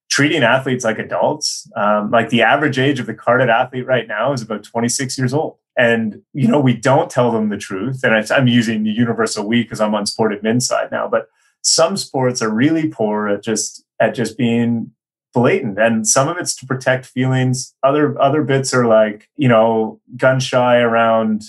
[0.09, 1.71] treating athletes like adults.
[1.77, 5.35] Um, like the average age of the carded athlete right now is about 26 years
[5.35, 5.59] old.
[5.79, 8.03] And you know we don't tell them the truth.
[8.03, 11.29] And i'm using the universal we because i'm on sport admin side now but
[11.63, 14.93] some sports are really poor at just at just being
[15.35, 15.79] blatant.
[15.79, 17.75] And some of it's to protect feelings.
[17.83, 21.43] Other other bits are like you know gun shy around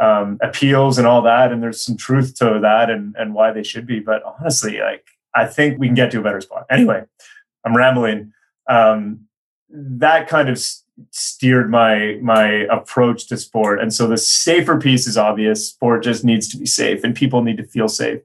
[0.00, 3.62] um, appeals and all that and there's some truth to that and and why they
[3.62, 4.00] should be.
[4.00, 6.66] But honestly like i think we can get to a better spot.
[6.70, 7.04] Anyway
[7.64, 8.32] i'm rambling.
[8.68, 9.26] Um,
[9.68, 10.58] that kind of
[11.10, 13.80] steered my my approach to sport.
[13.80, 15.68] And so the safer piece is obvious.
[15.68, 18.20] Sport just needs to be safe and people need to feel safe.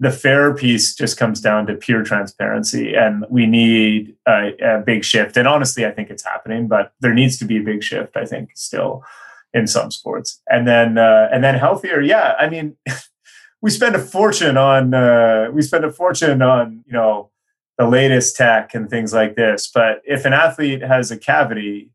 [0.00, 5.04] The fair piece just comes down to pure transparency and we need a, a, big
[5.04, 5.36] shift.
[5.36, 8.24] And honestly i think it's happening but there needs to be a big shift i
[8.24, 9.04] think still
[9.54, 12.76] in some sports and then uh, and then healthier yeah i mean
[13.62, 17.30] we spend a fortune on uh, we spend a fortune on you know
[17.78, 21.90] the latest tech and things like this but if an athlete has a cavity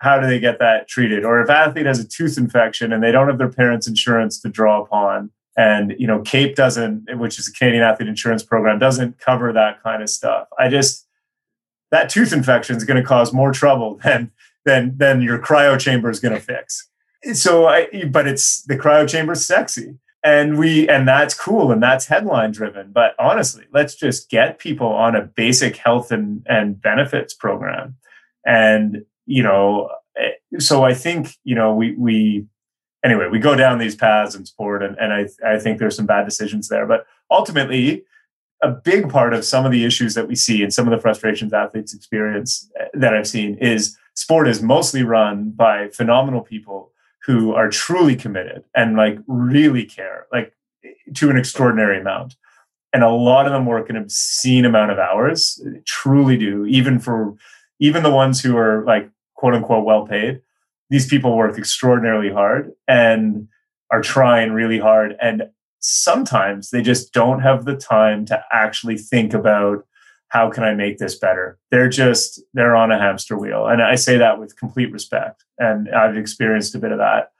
[0.00, 1.24] how do they get that treated?
[1.24, 4.40] Or if an athlete has a tooth infection and they don't have their parents' insurance
[4.40, 8.78] to draw upon, and you know, CAPE doesn't, which is a Canadian Athlete Insurance Program,
[8.78, 10.48] doesn't cover that kind of stuff.
[10.58, 11.06] I just
[11.90, 14.30] that tooth infection is going to cause more trouble than
[14.64, 16.88] than than your cryo chamber is going to fix.
[17.32, 22.06] So, I, but it's the cryo is sexy, and we and that's cool and that's
[22.06, 22.92] headline driven.
[22.92, 27.96] But honestly, let's just get people on a basic health and and benefits program,
[28.46, 32.46] and you know, eh, so I think, you know, we, we,
[33.04, 36.06] anyway, we go down these paths in sport and, and I, I think there's some
[36.06, 38.04] bad decisions there, but ultimately
[38.60, 41.00] a big part of some of the issues that we see and some of the
[41.00, 46.92] frustrations athletes experience eh, that I've seen is sport is mostly run by phenomenal people
[47.24, 50.54] who are truly committed and like really care, like
[51.14, 52.36] to an extraordinary amount.
[52.92, 57.34] And a lot of them work an obscene amount of hours, truly do, even for
[57.78, 60.40] even the ones who are like quote unquote well paid,
[60.90, 63.48] these people work extraordinarily hard and
[63.90, 65.16] are trying really hard.
[65.20, 65.44] And
[65.78, 69.86] sometimes they just don't have the time to actually think about
[70.30, 71.58] how can I make this better?
[71.70, 73.66] They're just, they're on a hamster wheel.
[73.66, 75.44] And I say that with complete respect.
[75.58, 77.32] And I've experienced a bit of that.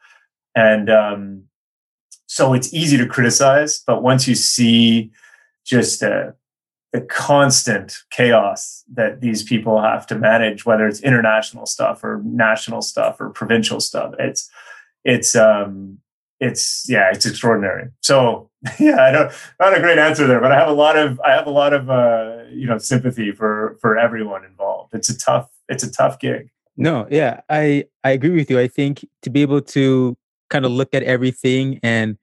[0.55, 1.45] And um,
[2.27, 5.11] so it's easy to criticize, but once you see
[5.65, 6.35] just a,
[6.93, 12.83] the constant chaos that these people have to manage, whether it's international stuff or national
[12.83, 14.13] stuff or provincial stuff.
[14.19, 14.51] It's
[15.05, 15.99] it's um
[16.41, 17.91] it's yeah, it's extraordinary.
[18.01, 21.21] So yeah, I don't not a great answer there, but I have a lot of
[21.21, 24.95] I have a lot of uh, you know sympathy for for everyone involved.
[24.95, 26.51] It's a tough it's a tough gig.
[26.77, 28.59] No, yeah, I I agree with you.
[28.59, 30.17] I think to be able to
[30.49, 32.17] kind of look at everything and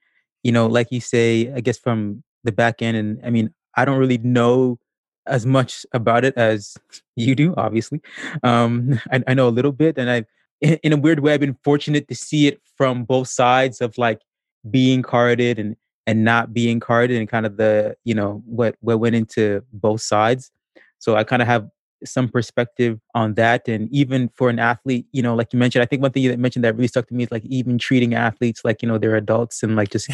[0.44, 3.86] you know, like you say, I guess from the back end, and I mean, I
[3.86, 4.80] don't really know
[5.26, 6.78] as much about it as
[7.16, 8.02] you do, obviously.
[8.44, 10.26] Um, I, I know a little bit, and I,
[10.62, 13.98] in, in a weird way, I've been fortunate to see it from both sides of
[13.98, 14.22] like
[14.70, 19.00] being carded and and not being carded, and kind of the you know what what
[19.00, 20.52] went into both sides.
[21.00, 21.68] So I kind of have
[22.06, 25.86] some perspective on that, and even for an athlete, you know, like you mentioned, I
[25.86, 28.62] think one thing you mentioned that really stuck to me is like even treating athletes
[28.64, 30.10] like you know they're adults and like just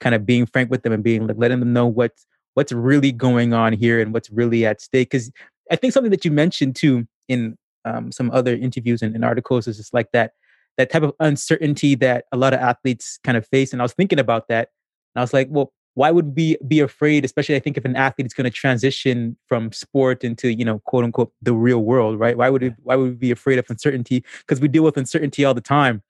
[0.00, 2.12] kind of being frank with them and being like letting them know what
[2.54, 5.10] what's really going on here and what's really at stake.
[5.10, 5.30] Because
[5.70, 9.66] I think something that you mentioned too in um, some other interviews and, and articles
[9.66, 10.32] is just like that
[10.76, 13.72] that type of uncertainty that a lot of athletes kind of face.
[13.72, 14.68] And I was thinking about that,
[15.14, 17.24] and I was like, well, why would we be afraid?
[17.24, 20.78] Especially, I think if an athlete is going to transition from sport into you know
[20.86, 22.36] quote unquote the real world, right?
[22.36, 24.24] Why would we, why would we be afraid of uncertainty?
[24.38, 26.02] Because we deal with uncertainty all the time,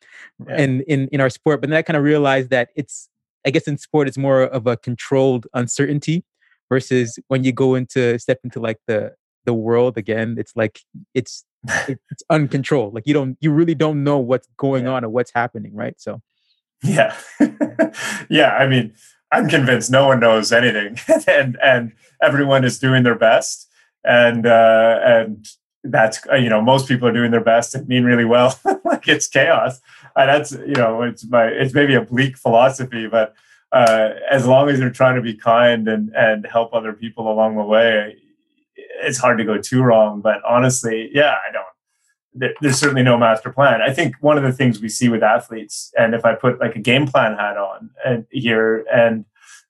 [0.46, 0.58] yeah.
[0.58, 1.62] in in in our sport.
[1.62, 3.08] But then I kind of realized that it's
[3.46, 6.24] I guess in sport it's more of a controlled uncertainty
[6.68, 9.14] versus when you go into step into like the
[9.48, 10.80] the world again it's like
[11.14, 11.46] it's
[11.88, 14.92] it's uncontrolled like you don't you really don't know what's going yeah.
[14.92, 15.98] on or what's happening right?
[15.98, 16.20] So
[16.82, 17.16] yeah.
[18.30, 18.92] Yeah i mean
[19.32, 21.92] i'm convinced no one knows anything and and
[22.22, 23.68] everyone is doing their best
[24.04, 25.48] and uh and
[25.82, 28.50] that's uh, you know most people are doing their best and mean really well
[28.84, 29.80] like it's chaos.
[30.14, 33.34] And that's you know it's my it's maybe a bleak philosophy but
[33.72, 37.56] uh, as long as you're trying to be kind and and help other people along
[37.56, 38.16] the way,
[39.02, 40.20] it's hard to go too wrong.
[40.20, 42.54] But honestly, yeah, I don't.
[42.60, 43.80] there's certainly no master plan.
[43.82, 46.76] I think one of the things we see with athletes, and if I put like
[46.76, 49.24] a game plan hat on and here and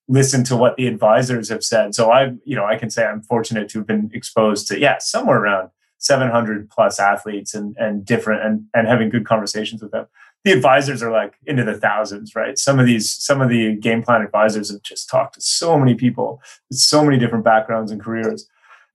[0.09, 1.95] listen to what the advisors have said.
[1.95, 4.97] So I, you know, I can say I'm fortunate to have been exposed to, yeah,
[4.99, 10.07] somewhere around 700 plus athletes and and different and and having good conversations with them
[10.45, 12.59] the advisors are like into the thousands, right?
[12.59, 15.95] Some of these, some of the game plan advisors have just talked to so many
[15.95, 16.41] people
[16.71, 18.49] so many different backgrounds and careers.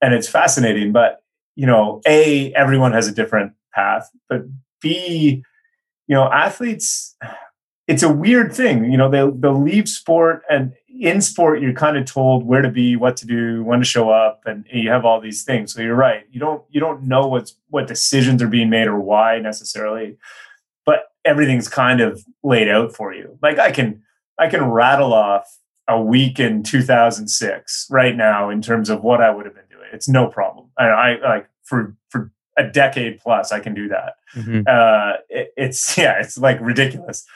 [0.04, 0.92] And it's fascinating.
[0.92, 1.22] But,
[1.56, 4.42] you know, A, everyone has a different path, but
[4.80, 5.42] B,
[6.06, 7.16] you know, athletes,
[7.88, 8.90] it's a weird thing.
[8.90, 12.68] You know, they'll, they'll leave sport and in sport, you're kind of told where to
[12.68, 15.72] be, what to do, when to show up, and you have all these things.
[15.72, 16.24] So you're right.
[16.30, 20.16] You don't, you don't know what's, what decisions are being made or why necessarily,
[20.86, 23.38] but everything's kind of laid out for you.
[23.42, 24.02] Like I can,
[24.38, 29.30] I can rattle off a week in 2006 right now in terms of what I
[29.30, 29.94] would have been doing.
[29.94, 30.66] It's no problem.
[30.78, 34.14] I, I like for, for a decade plus i can do that.
[34.34, 34.62] Mm-hmm.
[34.66, 37.26] uh, it, it's yeah it's like ridiculous.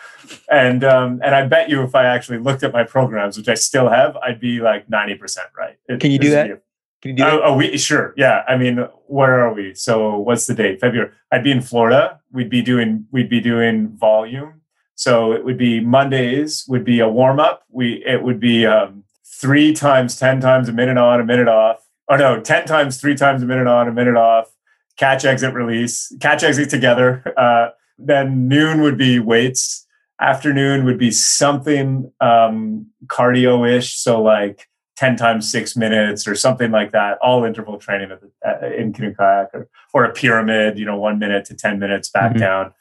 [0.50, 3.54] And um, and i bet you if i actually looked at my programs which i
[3.54, 5.76] still have i'd be like 90% right.
[5.88, 6.62] It, can you do that?
[7.00, 7.40] can you do that?
[7.44, 8.42] Oh, we sure yeah.
[8.48, 9.74] I mean where are we?
[9.74, 10.80] So what's the date?
[10.80, 11.10] February.
[11.32, 12.20] I'd be in florida.
[12.32, 14.60] We'd be doing we'd be doing volume.
[14.94, 17.62] So it would be mondays would be a warm-up.
[17.70, 21.87] We it would be um, three times 10 times a minute on a minute off
[22.08, 24.50] oh no 10 times three times a minute on a minute off
[24.98, 27.22] catch exit release, catch exit together.
[27.36, 29.86] Uh, then noon would be weights.
[30.20, 33.96] Afternoon would be something um, cardio ish.
[33.96, 38.92] So like 10 times six minutes or something like that, all interval training the, in
[38.92, 42.40] canoe kayak or, or a pyramid, you know, one minute to 10 minutes back mm-hmm.
[42.40, 42.72] down.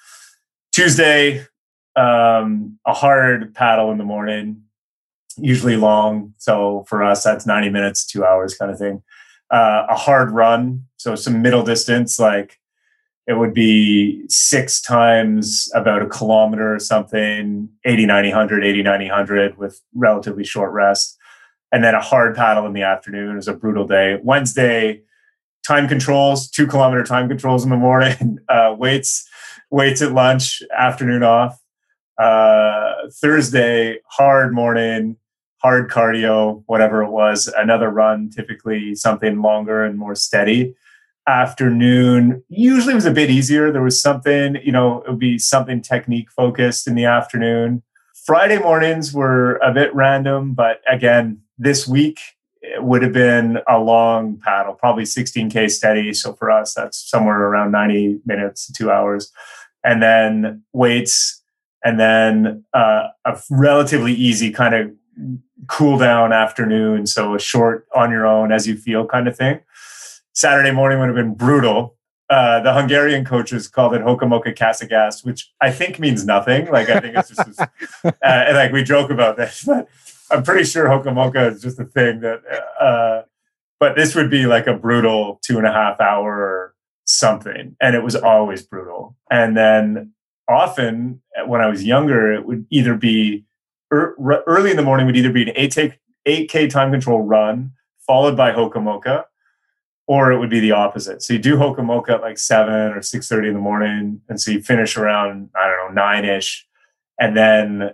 [0.72, 1.46] Tuesday,
[1.96, 4.64] um, a hard paddle in the morning,
[5.38, 6.34] usually long.
[6.38, 9.04] So for us, that's 90 minutes, two hours kind of thing
[9.52, 12.60] uh, a hard run, so some middle distance, like
[13.28, 19.06] it would be six times about a kilometer or something, 80, 90, 100, 80, 90,
[19.06, 21.18] 100 with relatively short rest.
[21.72, 24.18] And then a hard paddle in the afternoon is a brutal day.
[24.24, 25.02] Wednesday,
[25.66, 29.28] time controls, two kilometer time controls in the morning, uh, weights,
[29.70, 31.62] weights at lunch, afternoon off.
[32.18, 35.18] Uh, Thursday, hard morning,
[35.58, 40.76] hard cardio, whatever it was, another run, typically something longer and more steady.
[41.28, 43.72] Afternoon usually was a bit easier.
[43.72, 47.84] There was something, you know, it would be something technique focused in the afternoon.
[48.26, 52.20] Friday mornings were a bit random, but again, this week
[52.62, 56.14] it would have been a long paddle, probably 16K steady.
[56.14, 59.32] So for us, that's somewhere around 90 minutes to two hours.
[59.84, 61.42] And then weights,
[61.84, 64.92] and then uh, a relatively easy kind of
[65.68, 67.08] cool down afternoon.
[67.08, 69.60] So a short on your own as you feel kind of thing.
[70.34, 71.96] Saturday morning would have been brutal.
[72.30, 76.70] Uh, the Hungarian coaches called it Hokamoka Kasagas, which I think means nothing.
[76.70, 77.60] Like I think it's just,
[78.04, 79.88] uh, and like we joke about this, but
[80.30, 82.42] I'm pretty sure Hokamoka is just a thing that.
[82.80, 83.24] Uh,
[83.80, 86.74] but this would be like a brutal two and a half hour
[87.06, 89.16] something, and it was always brutal.
[89.32, 90.14] And then
[90.50, 93.46] often when I was younger, it would either be
[93.92, 95.94] early in the morning would either be an 8K,
[96.26, 97.72] 8K time control run
[98.06, 99.26] followed by Hokamoka,
[100.08, 101.22] or it would be the opposite.
[101.22, 104.22] So you do Hokamoka at like 7 or 6.30 in the morning.
[104.30, 106.62] And so you finish around, I don't know, 9ish,
[107.20, 107.92] and then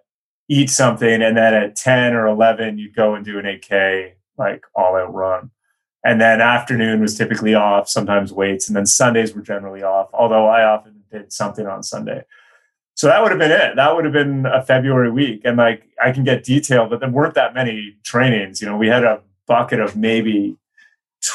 [0.48, 1.22] eat something.
[1.22, 5.14] And then at 10 or 11, you'd go and do an 8K, like all out
[5.14, 5.50] run.
[6.06, 8.68] And then afternoon was typically off, sometimes weights.
[8.68, 12.26] And then Sundays were generally off, although I often did something on Sunday
[12.96, 13.76] so that would have been it.
[13.76, 15.41] That would have been a February week.
[15.46, 18.62] And like I can get detailed, but there weren't that many trainings.
[18.62, 20.58] You know, we had a bucket of maybe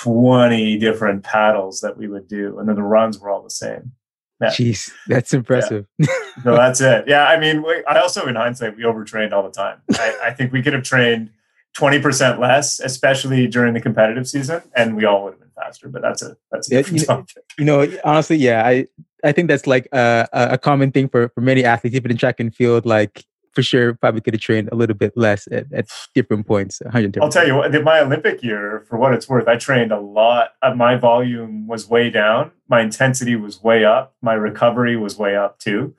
[0.02, 2.58] 20 different paddles that we would do.
[2.58, 3.92] And then the runs were all the same.
[4.40, 4.50] Yeah.
[4.50, 5.86] Jeez, that's impressive.
[5.98, 6.06] Yeah.
[6.44, 7.08] no, that's it.
[7.08, 7.24] Yeah.
[7.26, 9.80] I mean, we, I also, in hindsight, we overtrained all the time.
[9.94, 11.30] I, I think we could have trained
[11.76, 15.88] 20% less, especially during the competitive season, and we all would have been faster.
[15.88, 17.24] But that's a that's a yeah, you know,
[17.58, 18.86] you know, honestly, yeah, I
[19.24, 22.40] I think that's like a, a common thing for, for many athletes, even in track
[22.40, 22.86] and field.
[22.86, 26.78] Like for sure, probably could have trained a little bit less at, at different points.
[26.78, 30.00] Different I'll tell you what, my Olympic year, for what it's worth, I trained a
[30.00, 30.50] lot.
[30.62, 32.52] Uh, my volume was way down.
[32.68, 34.14] My intensity was way up.
[34.22, 35.94] My recovery was way up too.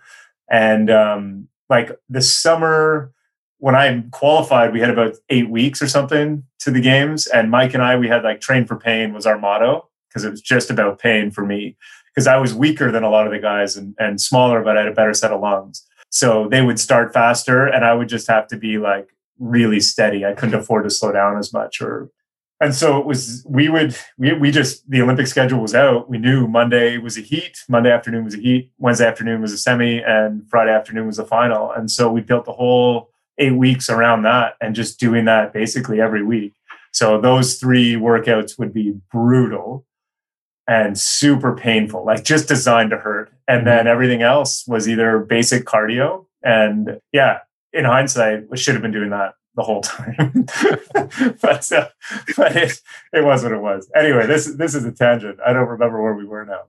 [0.49, 3.13] And um, like the summer
[3.59, 7.27] when I qualified, we had about eight weeks or something to the games.
[7.27, 10.31] And Mike and I, we had like train for pain was our motto because it
[10.31, 11.75] was just about pain for me
[12.19, 14.81] because I was weaker than a lot of the guys and, and smaller, but I
[14.81, 15.87] had a better set of lungs.
[16.09, 19.07] So they would start faster and I would just have to be like
[19.39, 20.25] really steady.
[20.25, 22.11] I couldn't afford to slow down as much or
[22.59, 26.17] and so it was we would we, we just the olympic schedule was out we
[26.17, 30.03] knew monday was a heat monday afternoon was a heat wednesday afternoon was a semi
[30.03, 34.23] and friday afternoon was a final and so we built the whole eight weeks around
[34.23, 36.53] that and just doing that basically every week
[36.91, 39.85] so those three workouts would be brutal
[40.69, 43.33] and super painful, like just designed to hurt.
[43.47, 43.87] And then mm-hmm.
[43.87, 46.27] everything else was either basic cardio.
[46.43, 47.39] And yeah,
[47.73, 50.45] in hindsight, we should have been doing that the whole time.
[51.41, 51.89] but uh,
[52.37, 53.89] but it, it was what it was.
[53.95, 55.39] Anyway, this this is a tangent.
[55.43, 56.61] I don't remember where we were now.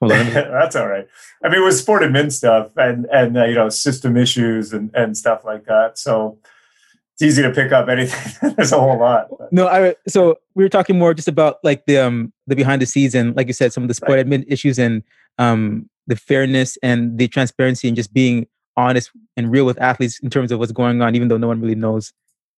[0.08, 1.06] That's all right.
[1.44, 5.16] I mean, with sport admin stuff and and uh, you know system issues and and
[5.18, 5.98] stuff like that.
[5.98, 6.38] So
[7.14, 8.54] it's easy to pick up anything.
[8.56, 9.28] There's a whole lot.
[9.38, 9.52] But.
[9.52, 12.86] No, I so we were talking more just about like the um the behind the
[12.86, 14.26] scenes and like you said, some of the sport right.
[14.26, 15.02] admin issues and
[15.38, 18.46] um the fairness and the transparency and just being
[18.76, 21.60] honest and real with athletes in terms of what's going on, even though no one
[21.60, 22.12] really knows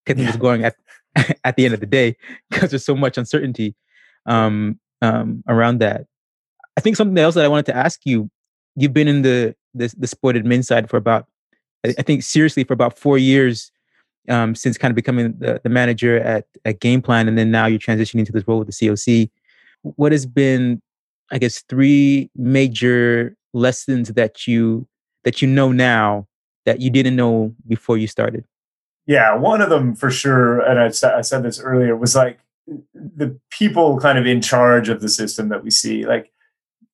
[0.09, 0.15] yeah.
[0.25, 0.75] what's going at
[1.45, 2.17] at the end of the day
[2.51, 3.75] because there's so much uncertainty
[4.25, 6.07] um, um, around that.
[6.79, 8.31] I think something else that I wanted to ask you.
[8.75, 11.27] You've been in the the, the sport admin side for about,
[11.85, 13.71] I think, seriously for about four years
[14.29, 17.66] um, since kind of becoming the, the manager at at Game Plan, and then now
[17.66, 19.31] you're transitioning to this role with the COC.
[19.83, 20.83] What has been,
[21.31, 24.87] I guess, three major lessons that you
[25.24, 26.27] that you know now
[26.64, 28.45] that you didn't know before you started?
[29.07, 32.41] Yeah, one of them for sure, and I, I said this earlier, was like
[32.95, 36.05] the people kind of in charge of the system that we see.
[36.05, 36.33] Like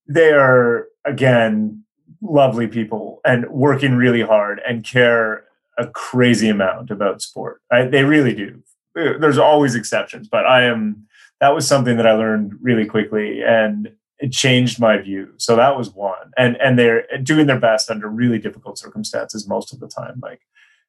[0.07, 1.85] they are again
[2.21, 5.45] lovely people and working really hard and care
[5.83, 7.61] a crazy amount about sport.
[7.71, 8.63] I, they really do.
[8.95, 11.07] There's always exceptions, but I am.
[11.41, 15.33] That was something that I learned really quickly, and it changed my view.
[15.39, 19.73] So that was one, and and they're doing their best under really difficult circumstances most
[19.73, 20.21] of the time.
[20.23, 20.41] Like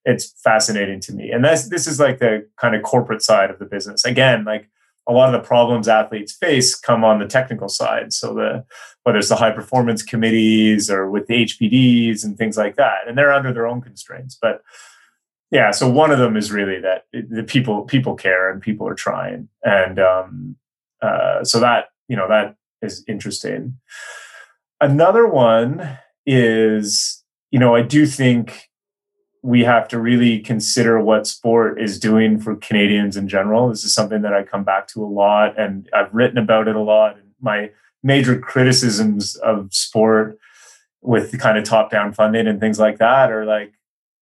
[0.06, 3.60] it's fascinating to me, and that's this is like the kind of corporate side of
[3.60, 4.06] the business.
[4.06, 4.70] Again, like
[5.08, 8.14] a lot of the problems athletes face come on the technical side.
[8.14, 8.66] So the
[9.04, 13.18] whether it's the high performance committees or with the HPDs and things like that, and
[13.18, 14.38] they're under their own constraints.
[14.42, 14.62] But
[15.52, 18.96] yeah, so one of them is really that the people people care and people are
[18.96, 20.56] trying, and um,
[21.02, 23.78] uh, so that you know that is interesting.
[24.82, 28.70] Another one is you know I do think
[29.44, 33.68] we have to really consider what sport is doing for Canadians in general.
[33.68, 36.78] This is something that I come back to a lot, and I've written about it
[36.78, 37.18] a lot.
[37.42, 37.70] My
[38.02, 40.40] major criticisms of sport
[41.02, 43.74] with the kind of top down funding and things like that are like,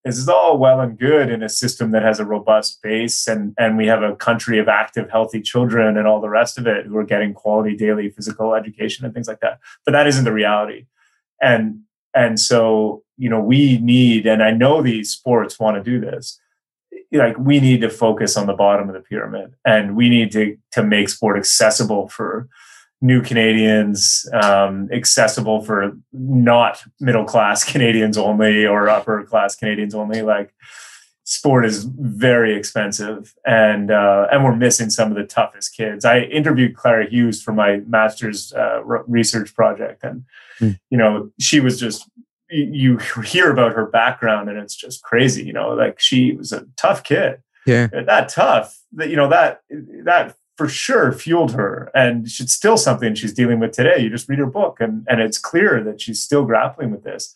[0.04, 3.54] this is all well and good in a system that has a robust base and,
[3.60, 6.88] and we have a country of active, healthy children and all the rest of it
[6.88, 9.60] who are getting quality daily physical education and things like that.
[9.86, 10.88] But that isn't the reality.
[11.40, 11.82] And
[12.16, 16.40] and so you know we need and i know these sports want to do this
[17.12, 20.58] like we need to focus on the bottom of the pyramid and we need to
[20.72, 22.50] to make sport accessible for
[23.00, 30.24] new canadians um, accessible for not middle class canadians only or upper class canadians only
[30.24, 30.52] like
[31.24, 36.22] sport is very expensive and uh, and we're missing some of the toughest kids i
[36.22, 40.24] interviewed clara hughes for my master's uh, research project and
[40.60, 40.80] mm.
[40.90, 42.10] you know she was just
[42.52, 46.68] you hear about her background and it's just crazy you know like she was a
[46.78, 47.42] tough kid.
[47.66, 47.88] Yeah.
[47.88, 49.62] That tough that you know that
[50.04, 51.90] that for sure fueled her.
[51.96, 54.00] And it's still something she's dealing with today.
[54.00, 57.34] You just read her book and and it's clear that she's still grappling with this.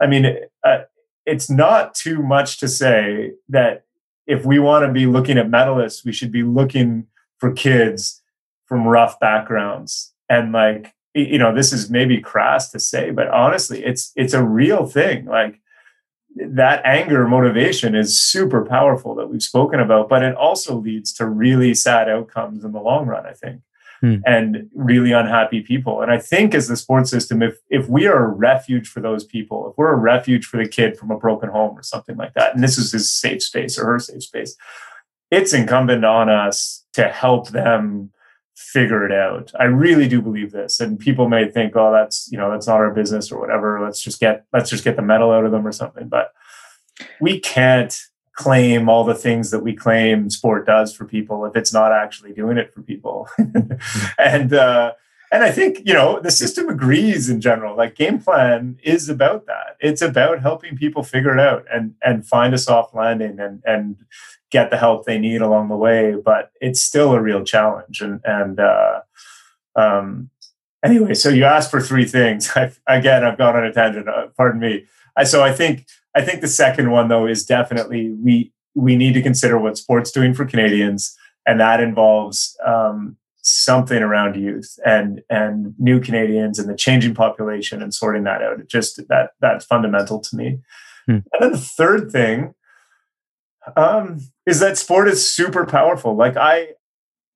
[0.00, 0.78] I mean uh,
[1.26, 3.84] it's not too much to say that
[4.26, 7.06] if we want to be looking at medalists we should be looking
[7.38, 8.22] for kids
[8.66, 13.84] from rough backgrounds and like you know this is maybe crass to say but honestly
[13.84, 15.60] it's it's a real thing like
[16.36, 21.26] that anger motivation is super powerful that we've spoken about but it also leads to
[21.26, 23.60] really sad outcomes in the long run i think
[24.00, 24.16] hmm.
[24.26, 28.24] and really unhappy people and i think as the sports system if if we are
[28.24, 31.48] a refuge for those people if we're a refuge for the kid from a broken
[31.48, 34.54] home or something like that and this is his safe space or her safe space
[35.30, 38.10] it's incumbent on us to help them
[38.58, 39.52] figure it out.
[39.58, 40.80] I really do believe this.
[40.80, 43.80] And people may think, oh, that's, you know, that's not our business or whatever.
[43.80, 46.08] Let's just get, let's just get the medal out of them or something.
[46.08, 46.32] But
[47.20, 47.96] we can't
[48.32, 52.32] claim all the things that we claim sport does for people if it's not actually
[52.32, 53.28] doing it for people.
[54.18, 54.92] and, uh,
[55.30, 57.76] and I think, you know, the system agrees in general.
[57.76, 59.76] Like game plan is about that.
[59.78, 63.96] It's about helping people figure it out and and find a soft landing and and
[64.50, 66.14] get the help they need along the way.
[66.22, 68.00] But it's still a real challenge.
[68.00, 69.00] And and uh,
[69.76, 70.30] um,
[70.84, 72.50] anyway, so you asked for three things.
[72.56, 74.08] I've, again, I've gone on a tangent.
[74.08, 74.86] Uh, pardon me.
[75.16, 79.14] I, so I think I think the second one though is definitely we we need
[79.14, 85.22] to consider what sports doing for Canadians, and that involves um, something around youth and
[85.28, 88.60] and new Canadians and the changing population and sorting that out.
[88.60, 90.60] It just that that's fundamental to me.
[91.06, 91.18] Hmm.
[91.32, 92.54] And then the third thing
[93.76, 96.16] um, is that sport is super powerful.
[96.16, 96.68] Like I,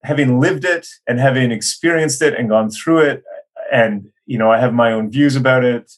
[0.03, 3.25] having lived it and having experienced it and gone through it,
[3.71, 5.93] and you know, I have my own views about it.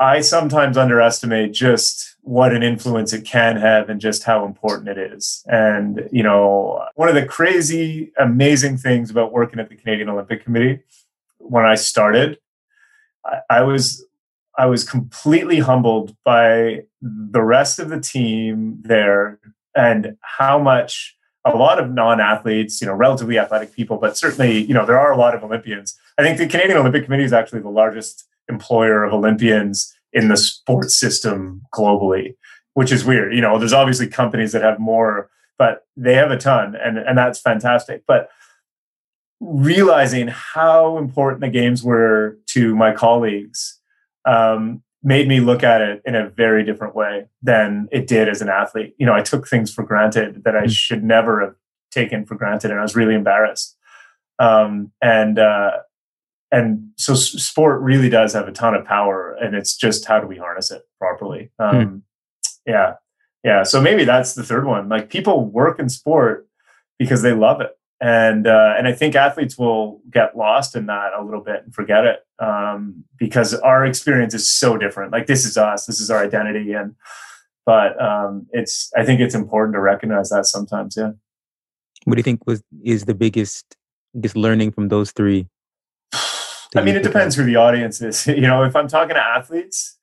[0.00, 4.98] I sometimes underestimate just what an influence it can have and just how important it
[4.98, 5.42] is.
[5.48, 10.44] And, you know, one of the crazy, amazing things about working at the Canadian Olympic
[10.44, 10.80] Committee
[11.38, 12.38] when I started
[13.24, 14.04] I, I was
[14.56, 19.38] I was completely humbled by the rest of the team there
[19.76, 24.74] and how much a lot of non-athletes, you know, relatively athletic people, but certainly, you
[24.74, 25.98] know, there are a lot of Olympians.
[26.18, 30.36] I think the Canadian Olympic Committee is actually the largest employer of Olympians in the
[30.36, 32.34] sports system globally,
[32.74, 33.34] which is weird.
[33.34, 37.16] You know, there's obviously companies that have more, but they have a ton, and and
[37.16, 38.02] that's fantastic.
[38.06, 38.30] But
[39.40, 43.78] realizing how important the games were to my colleagues
[44.24, 48.42] um, made me look at it in a very different way than it did as
[48.42, 48.94] an athlete.
[48.98, 50.70] You know, I took things for granted that I mm.
[50.70, 51.54] should never have
[51.90, 53.76] taken for granted, and I was really embarrassed.
[54.38, 55.78] Um, and uh,
[56.50, 60.26] and so sport really does have a ton of power, and it's just how do
[60.26, 61.50] we harness it properly?
[61.58, 61.64] Hmm.
[61.64, 62.02] Um, mm.
[62.66, 62.94] Yeah,
[63.44, 63.62] yeah.
[63.62, 64.88] So maybe that's the third one.
[64.88, 66.46] Like people work in sport
[66.98, 71.12] because they love it and uh, and I think athletes will get lost in that
[71.18, 75.12] a little bit and forget it um, because our experience is so different.
[75.12, 76.94] Like this is us, this is our identity, and
[77.66, 80.96] but um, it's I think it's important to recognize that sometimes.
[80.96, 81.12] Yeah.
[82.04, 83.76] What do you think was is the biggest
[84.14, 85.48] biggest learning from those three?
[86.76, 88.26] I mean, it depends who the audience is.
[88.28, 89.98] You know, if I'm talking to athletes,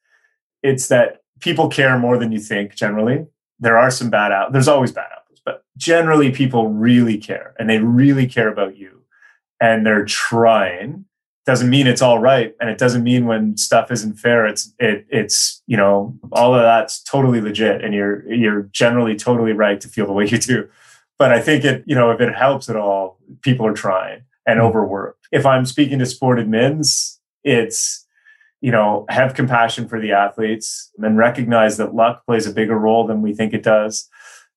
[0.61, 2.75] it's that people care more than you think.
[2.75, 3.25] Generally,
[3.57, 4.51] there are some bad out.
[4.51, 9.01] There's always bad out but generally people really care and they really care about you
[9.61, 11.05] and they're trying.
[11.45, 15.05] Doesn't mean it's all right and it doesn't mean when stuff isn't fair it's it,
[15.09, 19.87] it's you know all of that's totally legit and you're you're generally totally right to
[19.87, 20.67] feel the way you do.
[21.19, 24.57] But i think it you know if it helps at all people are trying and
[24.57, 24.67] mm-hmm.
[24.67, 25.27] overworked.
[25.31, 28.05] If i'm speaking to sport admins it's
[28.59, 33.05] you know have compassion for the athletes and recognize that luck plays a bigger role
[33.05, 34.09] than we think it does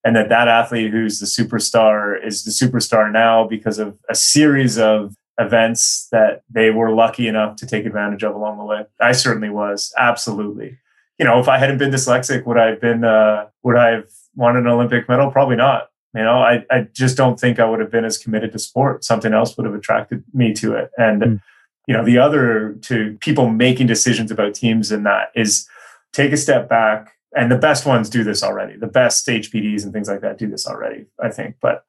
[0.09, 4.79] and that that athlete who's the superstar is the superstar now because of a series
[4.79, 8.87] of events that they were lucky enough to take advantage of along the way.
[8.99, 10.79] I certainly was, absolutely.
[11.19, 13.05] You know, if I hadn't been dyslexic, would I have been?
[13.05, 15.31] Uh, would I have won an Olympic medal?
[15.31, 15.89] Probably not.
[16.15, 19.05] You know, I, I just don't think I would have been as committed to sport.
[19.05, 20.91] Something else would have attracted me to it.
[20.97, 21.41] And mm.
[21.87, 25.69] you know, the other to people making decisions about teams and that is
[26.15, 28.76] take a step back and the best ones do this already.
[28.76, 31.55] The best HPDs and things like that do this already, I think.
[31.61, 31.84] But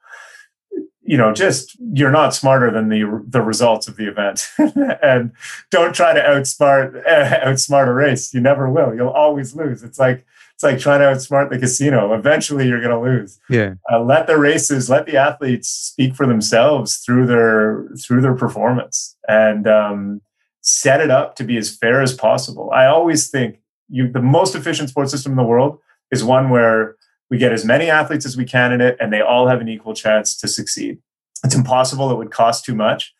[1.02, 4.48] you know, just you're not smarter than the the results of the event,
[5.02, 5.32] and
[5.72, 8.32] don't try to outsmart uh, outsmart a race.
[8.32, 8.94] You never will.
[8.94, 9.82] You'll always lose.
[9.82, 10.24] It's like
[10.54, 12.14] it's like trying to outsmart the casino.
[12.14, 13.40] Eventually, you're going to lose.
[13.50, 13.74] Yeah.
[13.92, 19.18] Uh, let the races, let the athletes speak for themselves through their through their performance,
[19.28, 20.22] and um,
[20.62, 22.70] set it up to be as fair as possible.
[22.72, 25.80] I always think you the most efficient sports system in the world
[26.12, 26.96] is one where
[27.30, 29.70] we get as many athletes as we can in it and they all have an
[29.70, 30.98] equal chance to succeed.
[31.44, 32.12] It's impossible.
[32.12, 33.14] It would cost too much.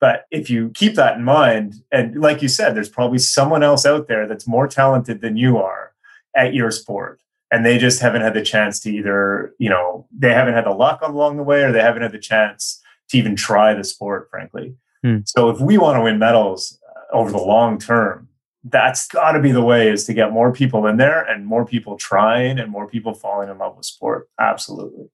[0.00, 3.86] But if you keep that in mind and like you said there's probably someone else
[3.86, 5.92] out there that's more talented than you are
[6.36, 7.20] at your sport
[7.50, 10.70] and they just haven't had the chance to either you know they haven't had the
[10.70, 14.28] luck along the way or they haven't had the chance to even try the sport
[14.30, 14.74] frankly.
[15.02, 15.18] Hmm.
[15.24, 18.28] so if we want to win medals uh, over the long term
[18.68, 21.64] that's got to be the way is to get more people in there and more
[21.64, 24.28] people trying and more people falling in love with sport.
[24.40, 25.06] Absolutely.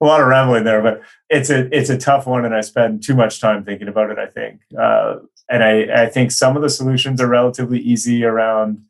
[0.00, 3.02] A lot of rambling there but it's a it's a tough one and i spend
[3.02, 4.60] too much time thinking about it i think.
[4.78, 5.16] Uh,
[5.50, 8.80] and i i think some of the solutions are relatively easy around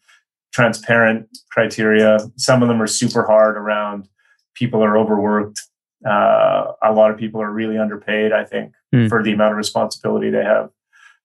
[0.53, 2.19] transparent criteria.
[2.37, 4.09] Some of them are super hard around
[4.55, 5.61] people are overworked.
[6.05, 9.09] Uh, a lot of people are really underpaid i think mm.
[9.09, 10.71] for the amount of responsibility they have.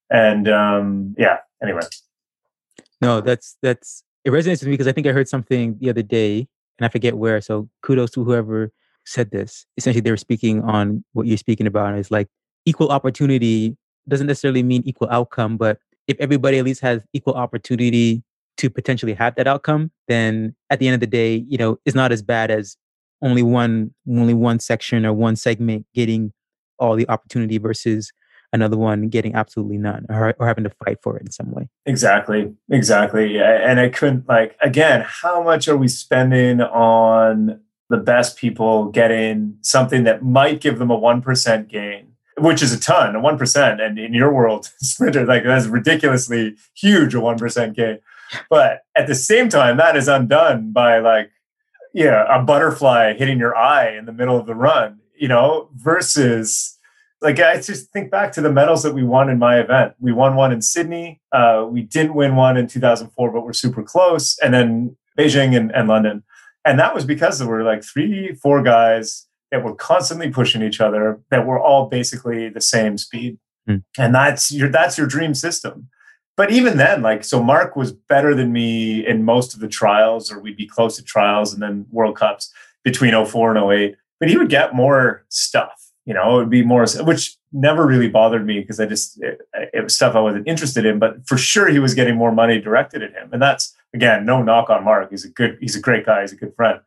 [0.09, 1.81] And um, yeah anyway
[3.03, 6.01] no, that's that's it resonates with me because I think I heard something the other
[6.01, 6.47] day
[6.79, 7.41] and I forget where.
[7.41, 8.71] So kudos to whoever
[9.05, 9.65] said this.
[9.77, 11.95] Essentially, they were speaking on what you're speaking about.
[11.95, 12.27] It's like
[12.65, 13.77] equal opportunity
[14.07, 15.77] doesn't necessarily mean equal outcome, but
[16.07, 18.23] if everybody at least has equal opportunity
[18.57, 21.95] to potentially have that outcome, then at the end of the day, you know, it's
[21.95, 22.77] not as bad as
[23.21, 26.33] only one only one section or one segment getting
[26.77, 28.11] all the opportunity versus
[28.53, 31.67] another one getting absolutely none or, or having to fight for it in some way.
[31.85, 32.53] Exactly.
[32.69, 33.39] Exactly.
[33.39, 37.59] And I couldn't like, again, how much are we spending on
[37.89, 42.07] the best people getting something that might give them a 1% gain?
[42.37, 46.55] Which is a ton, a one percent, and in your world, sprinter like that's ridiculously
[46.73, 47.99] huge, a one percent gain.
[48.49, 51.29] But at the same time, that is undone by like,
[51.93, 56.72] yeah, a butterfly hitting your eye in the middle of the run, you know, versus
[57.23, 59.93] like I just think back to the medals that we won in my event.
[59.99, 61.21] We won one in Sydney.
[61.31, 64.37] Uh, we didn't win one in 2004, but we're super close.
[64.39, 66.23] And then Beijing and, and London.
[66.65, 70.81] And that was because there were like three, four guys that were constantly pushing each
[70.81, 73.37] other that were all basically the same speed.
[73.69, 73.83] Mm.
[73.97, 75.87] And that's your that's your dream system.
[76.35, 80.31] but even then, like, so Mark was better than me in most of the trials,
[80.31, 82.51] or we'd be close to trials and then World Cups
[82.83, 83.95] between 04 and 08.
[84.19, 88.09] But he would get more stuff, you know, it would be more, which never really
[88.09, 89.41] bothered me because I just, it,
[89.73, 90.99] it, was stuff I wasn't interested in.
[90.99, 93.29] But for sure, he was getting more money directed at him.
[93.31, 95.09] And that's, again, no knock on Mark.
[95.11, 96.21] He's a good, he's a great guy.
[96.21, 96.81] He's a good friend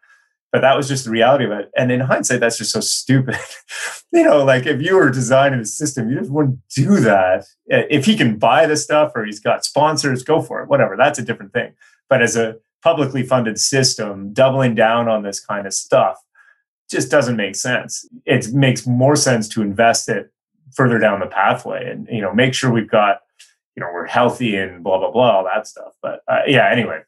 [0.56, 1.70] but that was just the reality of it.
[1.76, 3.36] And in hindsight, that's just so stupid.
[4.12, 7.44] you know, like if you were designing a system, you just wouldn't do that.
[7.66, 10.96] If he can buy the stuff or he's got sponsors, go for it, whatever.
[10.96, 11.74] That's a different thing.
[12.08, 16.16] But as a publicly funded system, doubling down on this kind of stuff
[16.90, 18.08] just doesn't make sense.
[18.24, 20.32] It makes more sense to invest it
[20.74, 23.22] further down the pathway and, you know, make sure we've got,
[23.74, 25.94] you know, we're healthy and blah, blah, blah, all that stuff.
[26.02, 27.02] But uh, yeah, anyway,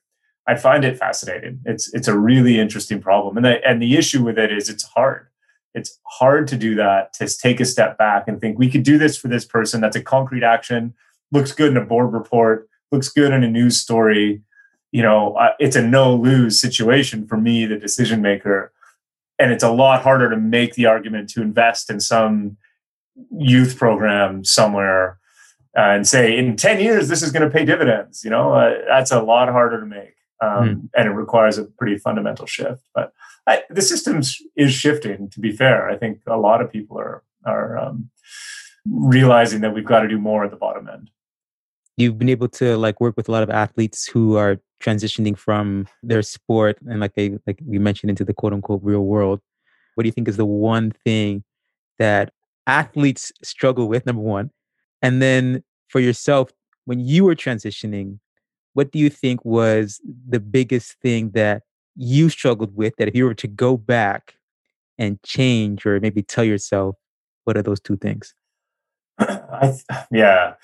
[0.48, 1.60] I find it fascinating.
[1.66, 4.82] It's it's a really interesting problem, and the and the issue with it is it's
[4.82, 5.28] hard.
[5.74, 8.96] It's hard to do that to take a step back and think we could do
[8.96, 9.82] this for this person.
[9.82, 10.94] That's a concrete action.
[11.32, 12.68] Looks good in a board report.
[12.90, 14.40] Looks good in a news story.
[14.90, 18.72] You know, uh, it's a no lose situation for me, the decision maker,
[19.39, 22.56] and it's a lot harder to make the argument to invest in some
[23.36, 25.19] youth program somewhere
[25.77, 28.74] uh, and say in 10 years this is going to pay dividends you know uh,
[28.86, 30.89] that's a lot harder to make um, mm.
[30.97, 32.82] and it requires a pretty fundamental shift.
[32.94, 33.12] But
[33.47, 34.20] I, the system
[34.56, 35.28] is shifting.
[35.31, 38.10] To be fair, I think a lot of people are are um,
[38.86, 41.10] realizing that we've got to do more at the bottom end.
[41.97, 45.88] You've been able to like work with a lot of athletes who are transitioning from
[46.02, 49.40] their sport and like they like we mentioned into the quote unquote real world.
[49.94, 51.44] What do you think is the one thing
[51.98, 52.32] that
[52.66, 54.06] athletes struggle with?
[54.06, 54.50] Number one,
[55.02, 56.50] and then for yourself
[56.84, 58.18] when you were transitioning
[58.74, 61.62] what do you think was the biggest thing that
[61.96, 64.36] you struggled with that if you were to go back
[64.98, 66.96] and change or maybe tell yourself
[67.44, 68.34] what are those two things
[69.18, 69.76] I,
[70.12, 70.55] yeah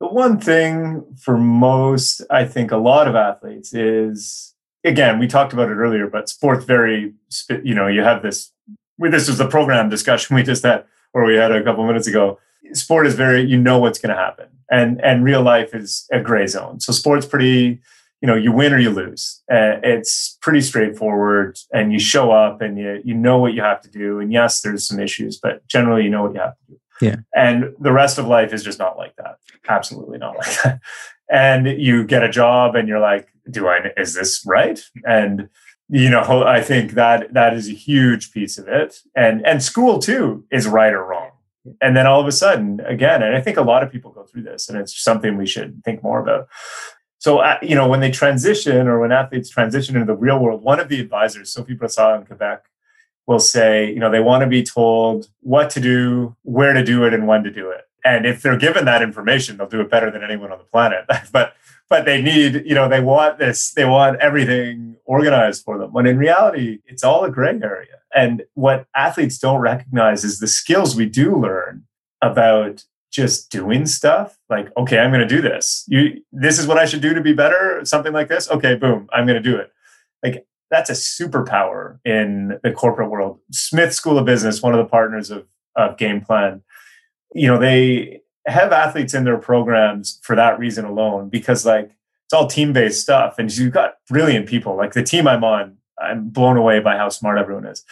[0.00, 4.54] the one thing for most i think a lot of athletes is
[4.84, 7.12] again we talked about it earlier but sports very
[7.62, 8.52] you know you have this
[8.98, 12.38] this was the program discussion we just had or we had a couple minutes ago.
[12.72, 16.20] Sport is very you know what's going to happen and and real life is a
[16.20, 16.80] gray zone.
[16.80, 17.80] So sports pretty
[18.20, 19.42] you know you win or you lose.
[19.50, 23.80] Uh, it's pretty straightforward and you show up and you you know what you have
[23.82, 26.72] to do and yes there's some issues but generally you know what you have to
[26.72, 27.16] do yeah.
[27.34, 29.38] And the rest of life is just not like that.
[29.68, 30.80] Absolutely not like that.
[31.30, 34.82] And you get a job and you're like do i is this right?
[35.04, 35.48] And
[35.90, 39.00] you know i think that that is a huge piece of it.
[39.14, 41.30] And and school too is right or wrong.
[41.82, 44.24] And then all of a sudden again and i think a lot of people go
[44.24, 46.48] through this and it's something we should think more about.
[47.18, 50.62] So uh, you know when they transition or when athletes transition into the real world
[50.62, 52.67] one of the advisors sophie brassard in quebec
[53.28, 57.04] will say you know they want to be told what to do where to do
[57.04, 57.82] it and when to do it.
[58.04, 61.04] And if they're given that information they'll do it better than anyone on the planet.
[61.32, 61.54] But
[61.90, 66.06] but they need you know they want this they want everything organized for them when
[66.06, 67.98] in reality it's all a gray area.
[68.14, 71.84] And what athletes don't recognize is the skills we do learn
[72.22, 75.84] about just doing stuff like okay i'm going to do this.
[75.86, 78.50] You this is what i should do to be better something like this.
[78.50, 79.70] Okay boom i'm going to do it.
[80.22, 83.40] Like that's a superpower in the corporate world.
[83.50, 85.46] Smith school of business one of the partners of,
[85.76, 86.62] of game plan
[87.34, 91.90] you know they have athletes in their programs for that reason alone because like
[92.24, 94.76] it's all team based stuff and you've got brilliant people.
[94.76, 97.84] Like the team i'm on i'm blown away by how smart everyone is.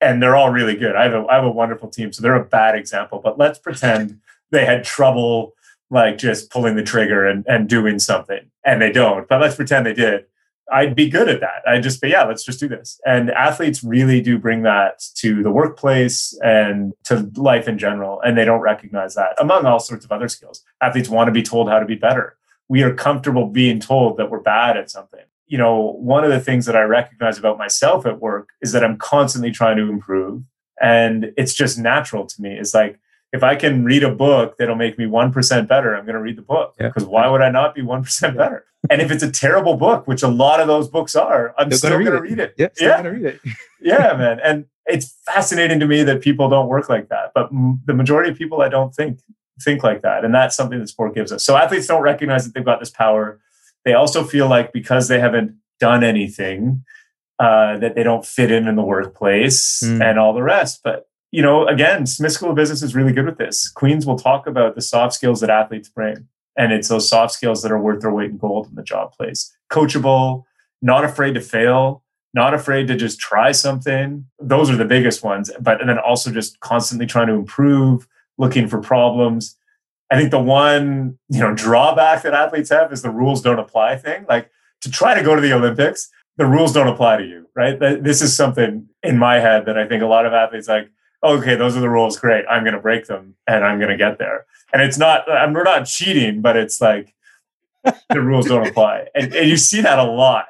[0.00, 0.94] And they're all really good.
[0.94, 3.58] I have a, I have a wonderful team so they're a bad example but let's
[3.58, 4.20] pretend
[4.50, 5.54] they had trouble
[5.90, 8.50] like just pulling the trigger and, and doing something.
[8.64, 10.26] And they don't but let's pretend they did
[10.72, 11.62] I'd be good at that.
[11.66, 13.00] I'd just be, yeah, let's just do this.
[13.06, 18.20] And athletes really do bring that to the workplace and to life in general.
[18.22, 20.64] And they don't recognize that among all sorts of other skills.
[20.82, 22.36] Athletes want to be told how to be better.
[22.68, 25.24] We are comfortable being told that we're bad at something.
[25.46, 28.82] You know, one of the things that I recognize about myself at work is that
[28.82, 30.42] I'm constantly trying to improve.
[30.82, 32.58] And it's just natural to me.
[32.58, 32.98] It's like,
[33.36, 36.36] if I can read a book that'll make me 1% better, I'm going to read
[36.36, 37.08] the book because yeah.
[37.08, 38.64] why would I not be 1% better?
[38.90, 41.78] and if it's a terrible book, which a lot of those books are, I'm They're
[41.78, 42.54] still going to read it.
[42.56, 43.02] Yeah, yeah.
[43.02, 43.40] Read it.
[43.80, 44.40] yeah, man.
[44.42, 48.30] And it's fascinating to me that people don't work like that, but m- the majority
[48.30, 49.20] of people I don't think
[49.62, 51.44] think like that, and that's something that sport gives us.
[51.44, 53.40] So athletes don't recognize that they've got this power.
[53.86, 56.84] They also feel like because they haven't done anything,
[57.38, 60.02] uh, that they don't fit in in the workplace mm.
[60.02, 60.80] and all the rest.
[60.84, 63.68] But you know, again, Smith School of Business is really good with this.
[63.68, 66.26] Queen's will talk about the soft skills that athletes bring.
[66.56, 69.12] And it's those soft skills that are worth their weight in gold in the job
[69.12, 69.54] place.
[69.70, 70.44] Coachable,
[70.80, 72.02] not afraid to fail,
[72.32, 74.24] not afraid to just try something.
[74.40, 75.50] Those are the biggest ones.
[75.60, 78.08] But and then also just constantly trying to improve,
[78.38, 79.58] looking for problems.
[80.10, 83.96] I think the one, you know, drawback that athletes have is the rules don't apply
[83.96, 84.24] thing.
[84.26, 84.50] Like
[84.80, 86.08] to try to go to the Olympics,
[86.38, 87.78] the rules don't apply to you, right?
[87.78, 90.88] This is something in my head that I think a lot of athletes like,
[91.22, 92.18] okay, those are the rules.
[92.18, 92.44] Great.
[92.48, 94.46] I'm going to break them and I'm going to get there.
[94.72, 97.14] And it's not, I'm, we're not cheating, but it's like
[98.10, 99.08] the rules don't apply.
[99.14, 100.46] And, and you see that a lot.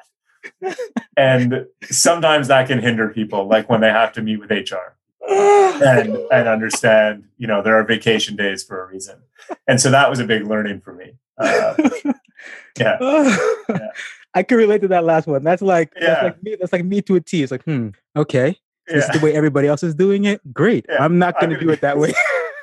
[1.17, 4.97] And sometimes that can hinder people, like when they have to meet with HR
[5.29, 9.19] and and understand you know there are vacation days for a reason
[9.67, 11.75] and so that was a big learning for me uh,
[12.79, 12.97] yeah.
[13.69, 13.89] yeah.
[14.33, 16.07] i can relate to that last one that's like yeah.
[16.07, 18.55] that's like me that's like me to a t it's like hmm okay
[18.89, 18.97] yeah.
[18.97, 21.03] is the way everybody else is doing it great yeah.
[21.03, 22.13] i'm not going to do it that way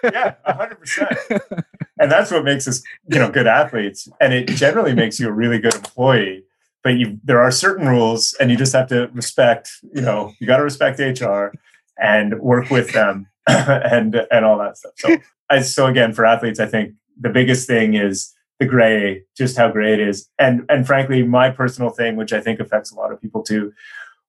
[0.03, 1.63] yeah 100%
[1.99, 5.33] and that's what makes us you know good athletes and it generally makes you a
[5.33, 6.45] really good employee
[6.83, 10.47] but you there are certain rules and you just have to respect you know you
[10.47, 11.53] got to respect hr
[11.99, 14.93] and work with them and and all that stuff.
[14.97, 15.17] So
[15.51, 19.71] I, so again for athletes, I think the biggest thing is the gray, just how
[19.71, 20.29] gray it is.
[20.39, 23.73] And and frankly, my personal thing, which I think affects a lot of people too,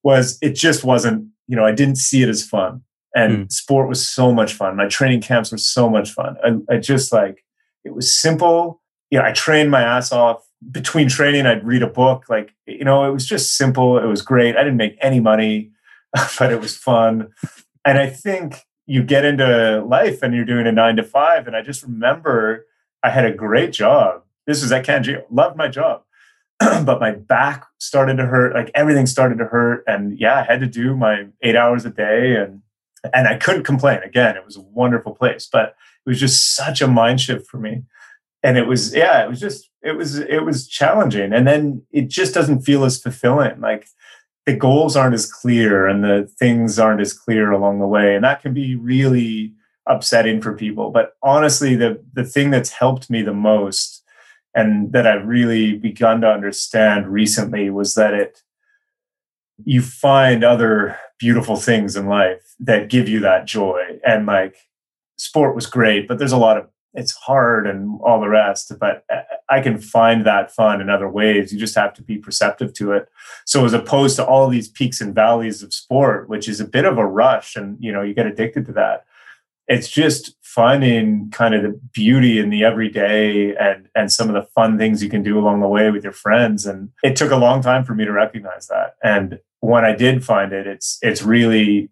[0.05, 2.81] was it just wasn't, you know, I didn't see it as fun.
[3.15, 3.51] And mm.
[3.51, 4.75] sport was so much fun.
[4.75, 6.37] My training camps were so much fun.
[6.45, 7.43] I, I just like
[7.83, 8.81] it was simple.
[9.09, 10.43] You know, I trained my ass off.
[10.71, 12.25] Between training, I'd read a book.
[12.29, 13.97] Like, you know, it was just simple.
[13.97, 14.55] It was great.
[14.55, 15.71] I didn't make any money.
[16.39, 17.29] but it was fun.
[17.83, 21.47] And I think you get into life and you're doing a nine to five.
[21.47, 22.65] And I just remember
[23.03, 24.21] I had a great job.
[24.47, 26.03] This was at Can Geo, loved my job.
[26.59, 29.83] but my back started to hurt, like everything started to hurt.
[29.87, 32.61] And yeah, I had to do my eight hours a day and
[33.13, 33.99] and I couldn't complain.
[34.03, 35.75] Again, it was a wonderful place, but
[36.05, 37.83] it was just such a mind shift for me.
[38.41, 41.31] And it was, yeah, it was just, it was, it was challenging.
[41.31, 43.61] And then it just doesn't feel as fulfilling.
[43.61, 43.87] Like
[44.45, 48.23] the goals aren't as clear and the things aren't as clear along the way and
[48.23, 49.53] that can be really
[49.87, 54.03] upsetting for people but honestly the the thing that's helped me the most
[54.55, 58.41] and that I've really begun to understand recently was that it
[59.63, 63.99] you find other beautiful things in life that give you that joy.
[64.05, 64.55] And like
[65.17, 69.05] sport was great but there's a lot of it's hard and all the rest but
[69.49, 71.53] i can find that fun in other ways.
[71.53, 73.07] You just have to be perceptive to it.
[73.45, 76.85] So as opposed to all these peaks and valleys of sport which is a bit
[76.85, 79.05] of a rush and you know you get addicted to that
[79.67, 84.49] it's just finding kind of the beauty in the everyday and and some of the
[84.55, 87.35] fun things you can do along the way with your friends and it took a
[87.35, 91.21] long time for me to recognize that and when i did find it it's it's
[91.21, 91.89] really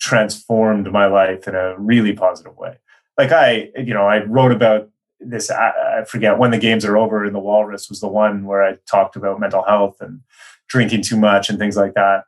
[0.00, 2.76] transformed my life in a really positive way
[3.16, 4.88] like I, you know, I wrote about
[5.20, 5.50] this.
[5.50, 7.24] I, I, forget when the games are over.
[7.24, 10.20] And the Walrus was the one where I talked about mental health and
[10.68, 12.24] drinking too much and things like that.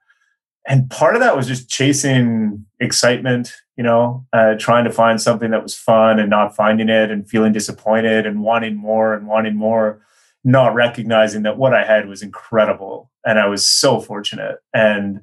[0.66, 5.52] And part of that was just chasing excitement, you know, uh, trying to find something
[5.52, 9.54] that was fun and not finding it and feeling disappointed and wanting more and wanting
[9.54, 10.02] more,
[10.42, 14.58] not recognizing that what I had was incredible and I was so fortunate.
[14.74, 15.20] And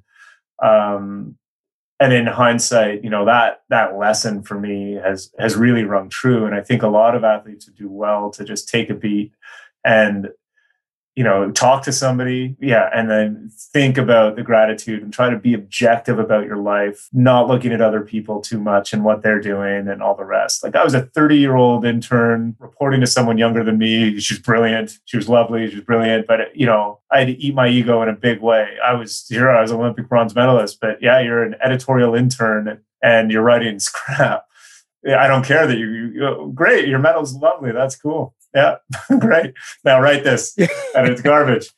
[0.61, 1.37] um,
[1.99, 6.45] and in hindsight, you know that that lesson for me has has really rung true.
[6.45, 9.33] And I think a lot of athletes would do well to just take a beat
[9.85, 10.29] and
[11.15, 15.37] you know talk to somebody yeah and then think about the gratitude and try to
[15.37, 19.41] be objective about your life not looking at other people too much and what they're
[19.41, 20.63] doing and all the rest.
[20.63, 24.19] Like i was a 30 year old intern reporting to someone younger than me.
[24.19, 24.99] She's brilliant.
[25.05, 25.69] She was lovely.
[25.69, 26.27] She was brilliant.
[26.27, 28.77] But you know i had to eat my ego in a big way.
[28.83, 33.31] I was here i was olympic bronze medalist but yeah you're an editorial intern and
[33.31, 34.45] you're writing crap.
[35.05, 36.87] I don't care that you, you great.
[36.87, 37.73] Your medal's lovely.
[37.73, 38.75] That's cool yeah,
[39.19, 39.53] great.
[39.83, 40.57] Now write this,
[40.95, 41.69] and it's garbage.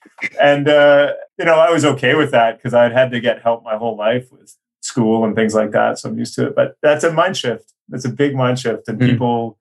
[0.41, 3.64] And uh, you know, I was okay with that because I'd had to get help
[3.64, 6.56] my whole life with school and things like that, so I'm used to it.
[6.56, 7.73] But that's a mind shift.
[7.89, 9.10] That's a big mind shift, and mm.
[9.10, 9.57] people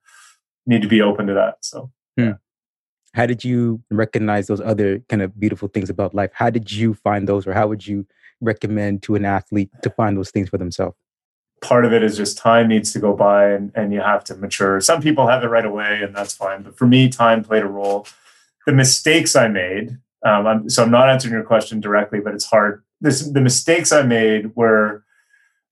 [0.67, 1.57] need to be open to that.
[1.63, 2.27] So, mm.
[2.27, 2.35] yeah.
[3.15, 6.31] How did you recognize those other kind of beautiful things about life?
[6.35, 8.07] How did you find those, or how would you
[8.41, 10.97] recommend to an athlete to find those things for themselves?
[11.61, 14.35] Part of it is just time needs to go by and, and you have to
[14.35, 14.81] mature.
[14.81, 16.63] Some people have it right away and that's fine.
[16.63, 18.07] But for me, time played a role.
[18.67, 22.47] The mistakes I made, um, I'm, so I'm not answering your question directly, but it's
[22.47, 22.83] hard.
[23.01, 25.05] This, the mistakes I made were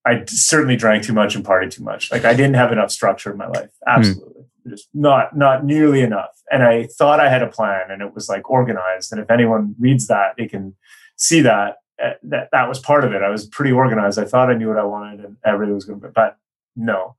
[0.05, 2.11] I certainly drank too much and partied too much.
[2.11, 3.71] Like I didn't have enough structure in my life.
[3.87, 3.99] Hmm.
[4.01, 4.43] Absolutely.
[4.43, 4.71] Mm.
[4.71, 6.41] Just not not nearly enough.
[6.51, 9.13] And I thought I had a plan and it was like organized.
[9.13, 10.77] And if anyone reads that, they can
[11.17, 13.23] see that Uh, that that was part of it.
[13.23, 14.19] I was pretty organized.
[14.19, 16.37] I thought I knew what I wanted and everything was going to be, but
[16.75, 17.17] no.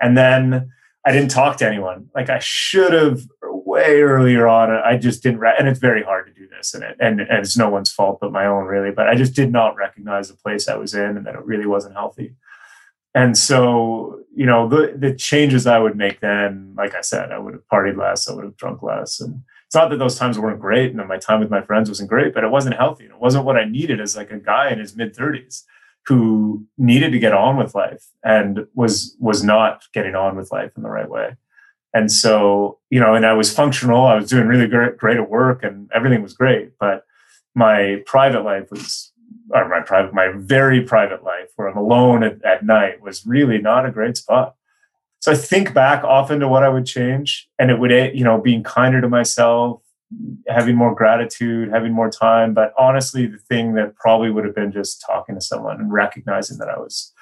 [0.00, 0.70] And then
[1.06, 2.10] I didn't talk to anyone.
[2.14, 4.70] Like I should have way earlier on.
[4.70, 7.38] I just didn't, re- and it's very hard to do this, and it and, and
[7.38, 8.90] it's no one's fault but my own, really.
[8.90, 11.66] But I just did not recognize the place I was in, and that it really
[11.66, 12.34] wasn't healthy.
[13.14, 17.38] And so, you know, the the changes I would make then, like I said, I
[17.38, 19.20] would have partied less, I would have drunk less.
[19.20, 21.88] And it's not that those times weren't great and that my time with my friends
[21.88, 23.04] wasn't great, but it wasn't healthy.
[23.04, 25.64] It wasn't what I needed as like a guy in his mid 30s
[26.06, 30.70] who needed to get on with life and was was not getting on with life
[30.76, 31.36] in the right way.
[31.92, 34.06] And so, you know, and I was functional.
[34.06, 36.78] I was doing really great, great at work, and everything was great.
[36.78, 37.04] But
[37.54, 39.12] my private life was,
[39.50, 43.58] or my private, my very private life, where I'm alone at, at night, was really
[43.58, 44.56] not a great spot.
[45.20, 48.22] So I think back often to what I would change, and it would, eh, you
[48.22, 49.82] know, being kinder to myself,
[50.48, 52.54] having more gratitude, having more time.
[52.54, 56.58] But honestly, the thing that probably would have been just talking to someone and recognizing
[56.58, 57.12] that I was,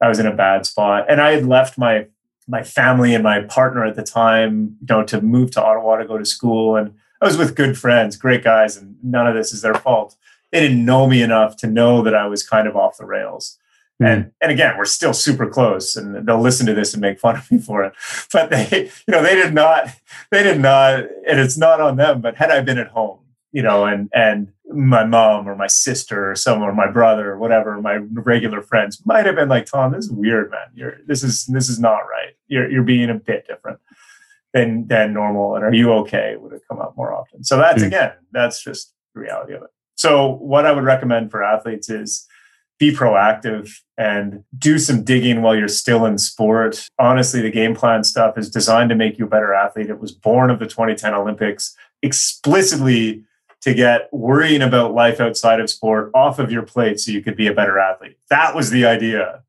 [0.00, 2.06] I was in a bad spot, and I had left my
[2.48, 6.04] my family and my partner at the time, you know, to move to Ottawa to
[6.04, 9.52] go to school, and I was with good friends, great guys, and none of this
[9.52, 10.16] is their fault.
[10.50, 13.58] They didn't know me enough to know that I was kind of off the rails.
[14.02, 14.12] Mm.
[14.12, 17.36] And and again, we're still super close, and they'll listen to this and make fun
[17.36, 17.92] of me for it.
[18.32, 19.88] But they, you know, they did not,
[20.30, 22.20] they did not, and it's not on them.
[22.20, 23.20] But had I been at home,
[23.52, 27.38] you know, and and my mom or my sister or someone, or my brother or
[27.38, 30.68] whatever, my regular friends might have been like, Tom, this is weird, man.
[30.74, 32.34] You're this is this is not right.
[32.48, 33.78] You're you're being a bit different
[34.52, 35.54] than than normal.
[35.54, 36.36] And are you okay?
[36.38, 37.44] Would have come up more often.
[37.44, 37.86] So that's mm.
[37.86, 39.70] again, that's just the reality of it.
[39.94, 42.26] So what I would recommend for athletes is
[42.82, 46.88] be proactive and do some digging while you're still in sport.
[46.98, 49.88] Honestly, the game plan stuff is designed to make you a better athlete.
[49.88, 53.22] It was born of the 2010 Olympics explicitly
[53.60, 57.36] to get worrying about life outside of sport off of your plate so you could
[57.36, 58.18] be a better athlete.
[58.30, 59.44] That was the idea.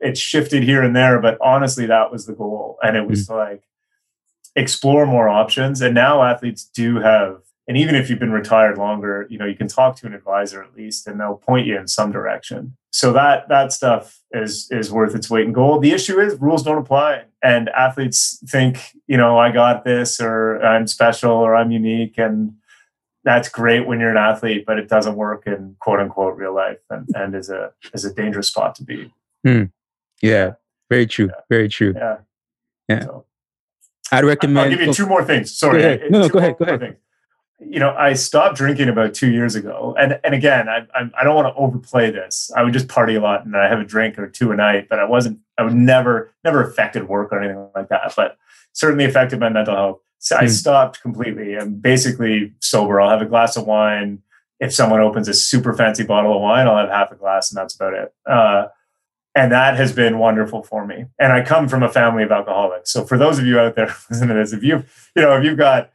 [0.00, 2.78] It shifted here and there, but honestly, that was the goal.
[2.82, 3.38] And it was mm-hmm.
[3.38, 3.62] like
[4.56, 5.80] explore more options.
[5.80, 9.54] And now athletes do have, and even if you've been retired longer, you know, you
[9.54, 12.76] can talk to an advisor at least and they'll point you in some direction.
[12.90, 15.82] So that that stuff is is worth its weight in gold.
[15.82, 17.24] The issue is rules don't apply.
[17.42, 22.18] And athletes think, you know, I got this or I'm special or I'm unique.
[22.18, 22.54] And
[23.24, 26.80] that's great when you're an athlete, but it doesn't work in quote unquote real life
[26.90, 29.12] and, and is a is a dangerous spot to be.
[29.44, 29.64] Hmm.
[30.20, 30.54] Yeah,
[30.90, 31.26] very true.
[31.26, 31.40] Yeah.
[31.48, 31.94] Very true.
[31.96, 32.16] Yeah.
[32.88, 33.04] Yeah.
[33.04, 33.24] So,
[34.10, 34.58] I'd recommend.
[34.58, 35.56] I'll give you two more things.
[35.56, 36.08] Sorry.
[36.10, 36.58] No, no, go ahead.
[36.58, 36.96] Go ahead.
[37.64, 41.24] You know, I stopped drinking about two years ago, and and again, I I, I
[41.24, 42.50] don't want to overplay this.
[42.56, 44.88] I would just party a lot, and I have a drink or two a night,
[44.88, 45.38] but I wasn't.
[45.58, 48.36] I would never never affected work or anything like that, but
[48.72, 50.00] certainly affected my mental health.
[50.18, 50.48] So I hmm.
[50.48, 51.56] stopped completely.
[51.56, 53.00] I'm basically sober.
[53.00, 54.22] I'll have a glass of wine.
[54.60, 57.58] If someone opens a super fancy bottle of wine, I'll have half a glass, and
[57.58, 58.14] that's about it.
[58.24, 58.66] Uh,
[59.34, 61.06] and that has been wonderful for me.
[61.18, 62.90] And I come from a family of alcoholics.
[62.90, 65.44] So for those of you out there listening to this, if you've you know if
[65.44, 65.90] you've got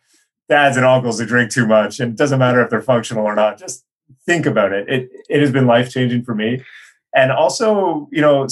[0.49, 3.35] dads and uncles that drink too much, and it doesn't matter if they're functional or
[3.35, 3.85] not, just
[4.25, 4.87] think about it.
[4.89, 6.63] It it has been life changing for me,
[7.15, 8.47] and also you know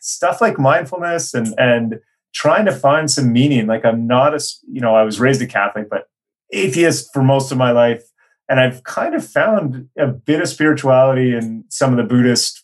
[0.00, 2.00] stuff like mindfulness and and
[2.36, 3.66] trying to find some meaning.
[3.66, 4.40] Like I'm not a,
[4.70, 6.08] you know, I was raised a Catholic, but
[6.52, 8.04] atheist for most of my life.
[8.48, 12.62] And I've kind of found a bit of spirituality in some of the Buddhist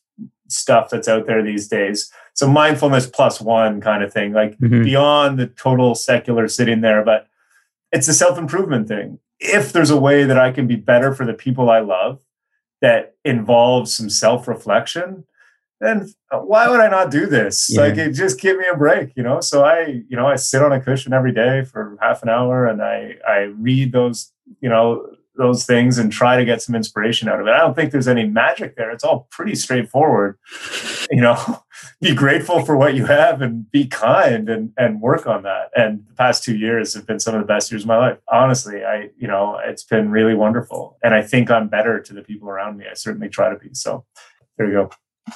[0.48, 2.12] stuff that's out there these days.
[2.34, 4.84] So mindfulness plus one kind of thing, like mm-hmm.
[4.84, 7.26] beyond the total secular sitting there, but
[7.92, 9.18] it's a self improvement thing.
[9.38, 12.18] If there's a way that I can be better for the people I love
[12.80, 15.24] that involves some self reflection,
[15.80, 17.68] then why would I not do this?
[17.70, 17.82] Yeah.
[17.82, 19.40] Like, it just give me a break, you know.
[19.40, 22.66] So I, you know, I sit on a cushion every day for half an hour,
[22.66, 25.06] and I I read those, you know,
[25.36, 27.50] those things and try to get some inspiration out of it.
[27.50, 28.90] I don't think there's any magic there.
[28.90, 30.38] It's all pretty straightforward.
[31.10, 31.62] You know,
[32.00, 35.70] be grateful for what you have and be kind and and work on that.
[35.74, 38.18] And the past two years have been some of the best years of my life.
[38.30, 40.98] Honestly, I, you know, it's been really wonderful.
[41.02, 42.84] And I think I'm better to the people around me.
[42.90, 43.70] I certainly try to be.
[43.72, 44.04] So
[44.58, 44.90] there you go.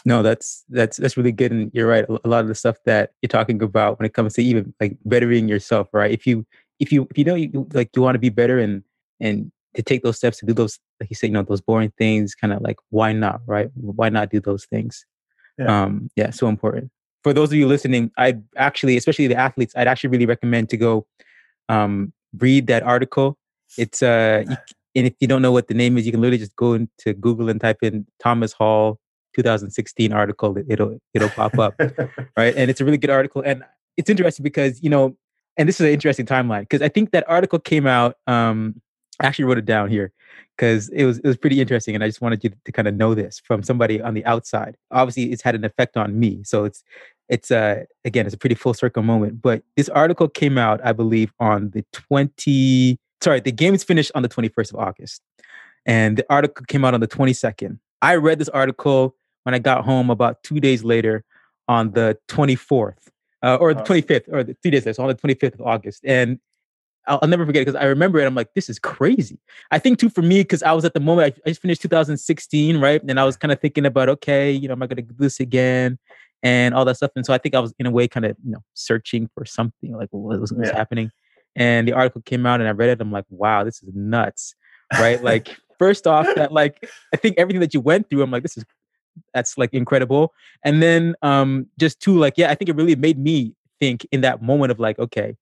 [0.05, 2.05] No, that's that's that's really good, and you're right.
[2.09, 4.99] A lot of the stuff that you're talking about when it comes to even like
[5.05, 6.11] bettering yourself, right?
[6.11, 6.45] If you
[6.81, 8.83] if you if you know you like you want to be better and
[9.21, 11.93] and to take those steps to do those, like you said you know, those boring
[11.99, 13.71] things, kind of like why not, right?
[13.75, 15.05] Why not do those things?
[15.59, 15.85] Yeah.
[15.85, 16.91] Um, yeah, so important.
[17.23, 20.77] For those of you listening, I actually, especially the athletes, I'd actually really recommend to
[20.77, 21.07] go
[21.69, 23.37] um, read that article.
[23.79, 24.57] It's uh, you,
[24.95, 27.15] and if you don't know what the name is, you can literally just go into
[27.15, 28.99] Google and type in Thomas Hall
[29.37, 31.79] 2016 article, it'll it'll pop up,
[32.37, 32.55] right?
[32.57, 33.63] And it's a really good article, and
[33.97, 35.17] it's interesting because you know,
[35.57, 38.17] and this is an interesting timeline because I think that article came out.
[38.27, 38.81] Um,
[39.21, 40.13] I actually wrote it down here
[40.57, 42.89] because it was it was pretty interesting, and I just wanted you to, to kind
[42.89, 44.77] of know this from somebody on the outside.
[44.91, 46.83] Obviously, it's had an effect on me, so it's
[47.29, 49.43] it's uh again it's a pretty full circle moment.
[49.43, 52.99] But this article came out, I believe, on the twenty.
[53.23, 55.23] Sorry, the game is finished on the twenty first of August,
[55.87, 57.81] and the article came out on the twenty second.
[58.03, 61.25] I read this article when I got home about two days later
[61.69, 62.95] on the 24th
[63.43, 66.05] uh, or the 25th or the three days later, so on the 25th of August.
[66.05, 66.39] And
[67.07, 68.27] I'll, I'll never forget it because I remember it.
[68.27, 69.39] I'm like, this is crazy.
[69.71, 71.83] I think too for me because I was at the moment I, I just finished
[71.83, 73.03] 2016, right?
[73.07, 75.15] And I was kind of thinking about, okay, you know, am I going to do
[75.19, 75.99] this again?
[76.43, 77.11] And all that stuff.
[77.17, 79.45] And so I think I was in a way kind of, you know, searching for
[79.45, 80.77] something like what was, what was Yeah.
[80.77, 81.11] happening.
[81.57, 83.01] And the article came out and I read it.
[83.01, 84.55] I'm like, wow, this is nuts,
[84.99, 85.23] right?
[85.23, 88.57] like, first off, that like I think everything that you went through, I'm like, this
[88.57, 88.65] is
[89.33, 90.33] that's like incredible.
[90.63, 94.21] And then um just two, like, yeah, I think it really made me think in
[94.23, 95.37] that moment of like, okay,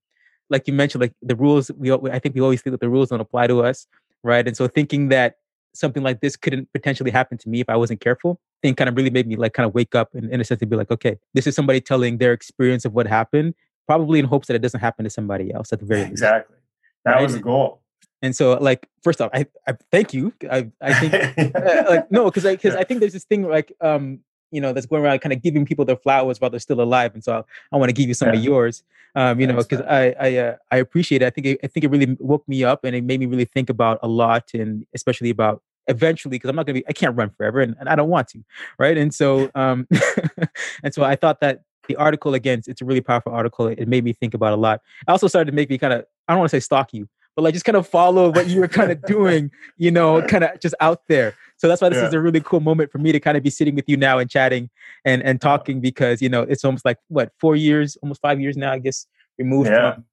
[0.51, 3.09] like you mentioned, like the rules, we I think we always think that the rules
[3.11, 3.87] don't apply to us,
[4.23, 4.47] right?
[4.47, 5.37] And so thinking that
[5.73, 8.89] something like this couldn't potentially happen to me if I wasn't careful, I think kind
[8.89, 10.77] of really made me like kind of wake up and in a sense to be
[10.77, 13.55] like, okay, this is somebody telling their experience of what happened,
[13.87, 16.13] probably in hopes that it doesn't happen to somebody else at the very least.
[16.13, 16.57] Exactly.
[17.05, 17.23] That Right.
[17.23, 17.81] was the goal.
[18.23, 20.33] And so, like, first off, I, I thank you.
[20.51, 23.73] I, I think, uh, like, no, because I, because I think there's this thing, like,
[23.83, 24.21] um,
[24.55, 27.13] you know, that's going around, kind of giving people their flowers while they're still alive.
[27.15, 28.83] And so, I, want to give you some of yours,
[29.15, 31.27] um, you know, because I, I, uh, I appreciate it.
[31.27, 33.45] I think, it, I think it really woke me up, and it made me really
[33.45, 37.17] think about a lot, and especially about eventually, because I'm not gonna be, I can't
[37.17, 38.45] run forever, and, and I don't want to,
[38.79, 38.97] right?
[38.97, 39.87] And so, um,
[40.83, 43.67] and so I thought that the article again, it's a really powerful article.
[43.67, 44.81] It made me think about a lot.
[45.07, 47.09] I also started to make me kind of, I don't want to say stalk you,
[47.37, 50.45] but like just kind of follow what you were kind of doing, you know, kind
[50.45, 51.35] of just out there.
[51.57, 53.51] So that's why this is a really cool moment for me to kind of be
[53.51, 54.71] sitting with you now and chatting
[55.05, 58.57] and and talking because you know it's almost like what four years, almost five years
[58.57, 59.07] now, I guess,
[59.39, 59.95] removed Yeah.
[59.95, 60.05] from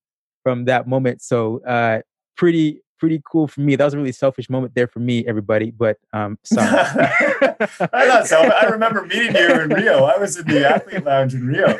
[0.43, 1.21] from that moment.
[1.21, 2.01] So uh
[2.37, 3.75] pretty pretty cool for me.
[3.75, 5.71] That was a really selfish moment there for me, everybody.
[5.71, 6.67] But um sorry.
[6.69, 8.37] I not so.
[8.39, 10.03] I remember meeting you in Rio.
[10.05, 11.77] I was in the athlete lounge in Rio.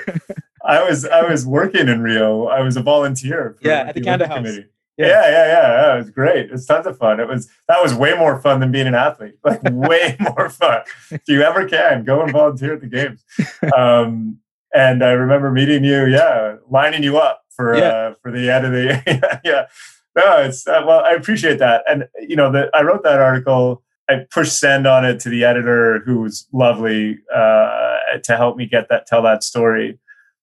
[0.66, 2.48] I was I was working in Rio.
[2.48, 3.56] I was a volunteer.
[3.62, 4.38] For Yeah, at the Canada House.
[4.38, 4.66] Committee.
[4.98, 5.08] Yeah.
[5.08, 5.22] Yeah.
[5.32, 5.94] yeah, yeah, yeah.
[5.96, 6.52] It was great.
[6.52, 7.20] It's tons of fun.
[7.20, 9.36] It was that was way more fun than being an athlete.
[9.44, 10.82] Like way more fun.
[11.10, 13.24] If you ever can, go and volunteer at the games.
[13.76, 14.38] Um,
[14.74, 16.06] and I remember meeting you.
[16.06, 17.84] Yeah, lining you up for Yeah.
[17.88, 19.66] uh, for the end of the yeah.
[20.16, 21.00] No, it's uh, well.
[21.06, 23.82] I appreciate that, and you know that I wrote that article.
[24.10, 28.66] I pushed send on it to the editor, who was lovely, uh, to help me
[28.66, 29.98] get that tell that story.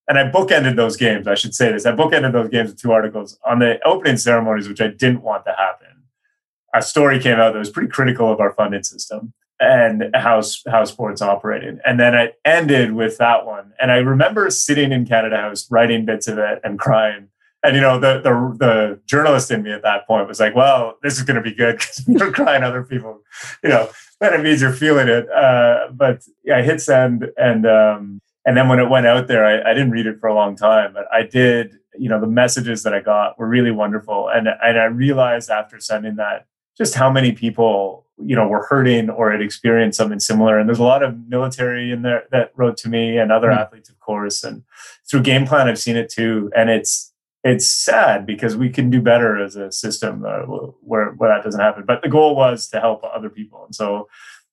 [0.08, 1.26] And I bookended those games.
[1.26, 4.68] I should say this: I bookended those games with two articles on the opening ceremonies,
[4.68, 6.04] which I didn't want to happen.
[6.74, 10.84] A story came out that was pretty critical of our funding system and how how
[10.84, 11.80] sports operated.
[11.84, 13.72] And then I ended with that one.
[13.80, 17.28] And I remember sitting in Canada House writing bits of it and crying.
[17.64, 20.96] And you know, the the the journalist in me at that point was like, "Well,
[21.02, 23.20] this is going to be good because you're crying other people,
[23.64, 23.90] you know,
[24.20, 28.56] then it means you're feeling it." Uh, but yeah, I hit send, and um, and
[28.56, 30.94] then when it went out there, I, I didn't read it for a long time,
[30.94, 31.74] but I did.
[31.98, 35.78] You know, the messages that I got were really wonderful, and and I realized after
[35.80, 36.46] sending that
[36.78, 40.58] just how many people you know were hurting or had experienced something similar.
[40.58, 43.58] And there's a lot of military in there that wrote to me and other Mm.
[43.58, 44.42] athletes of course.
[44.42, 44.62] And
[45.08, 46.50] through game plan i've seen it too.
[46.56, 47.12] And it's
[47.44, 50.40] it's sad because we can do better as a system uh,
[50.82, 51.84] where where that doesn't happen.
[51.86, 53.64] But the goal was to help other people.
[53.66, 54.08] And so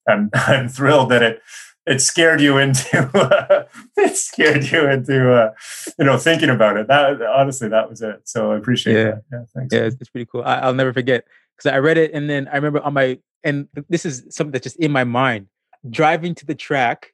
[0.07, 1.41] i'm i'm thrilled that it
[1.87, 3.67] it scared you into
[3.97, 5.51] it scared you into uh,
[5.99, 9.03] you know thinking about it that honestly that was it so i appreciate Yeah.
[9.03, 10.43] that yeah thanks yeah, it's, it's pretty cool.
[10.43, 11.25] I, I'll never forget
[11.55, 14.63] because I read it and then I remember on my and this is something that's
[14.63, 15.47] just in my mind.
[15.89, 17.11] Driving to the track.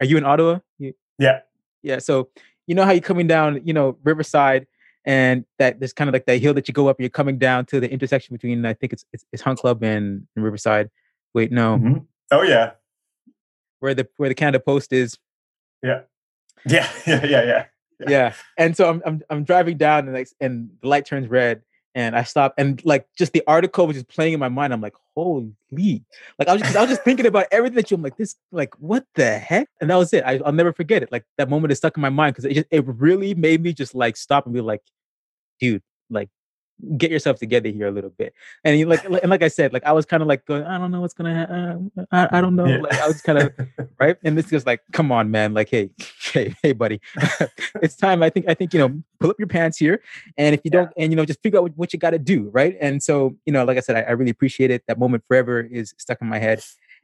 [0.00, 0.60] Are you in Ottawa?
[0.78, 1.40] You, yeah
[1.82, 1.98] yeah.
[1.98, 2.28] So
[2.68, 4.66] you know how you're coming down, you know, Riverside,
[5.04, 6.96] and that there's kind of like that hill that you go up.
[6.98, 9.82] and You're coming down to the intersection between I think it's it's, it's Hunt Club
[9.82, 10.90] and, and Riverside.
[11.34, 12.06] Wait, no, Mhm.
[12.30, 12.70] oh yeah
[13.84, 15.18] where the where the Canada Post is.
[15.82, 16.00] yeah
[16.66, 17.64] yeah yeah yeah yeah
[18.08, 18.32] yeah.
[18.56, 21.62] And so I'm I'm I'm driving down and like and the light turns red
[21.94, 24.72] and I stop and like just the article was just playing in my mind.
[24.72, 25.52] I'm like, holy,
[26.38, 27.96] like I was just I was just thinking about everything that you.
[27.96, 29.68] I'm like this, like what the heck?
[29.80, 30.24] And that was it.
[30.24, 31.12] I, I'll never forget it.
[31.12, 33.74] Like that moment is stuck in my mind because it just it really made me
[33.74, 34.80] just like stop and be like,
[35.60, 36.30] dude, like
[36.96, 38.34] get yourself together here a little bit.
[38.64, 40.78] And you like, and like I said, like I was kind of like going, I
[40.78, 41.56] don't know what's gonna happen.
[41.56, 42.66] Um, uh, I, I don't know.
[42.66, 42.78] Yeah.
[42.78, 43.52] Like I was kind of
[44.00, 44.16] right.
[44.24, 45.54] And this is like, come on, man.
[45.54, 45.90] Like, hey,
[46.32, 47.00] hey, hey, buddy,
[47.82, 48.22] it's time.
[48.22, 50.02] I think, I think you know, pull up your pants here,
[50.36, 52.18] and if you don't, and you know, just figure out what, what you got to
[52.18, 52.76] do, right?
[52.80, 54.82] And so, you know, like I said, I, I really appreciate it.
[54.88, 56.62] That moment forever is stuck in my head.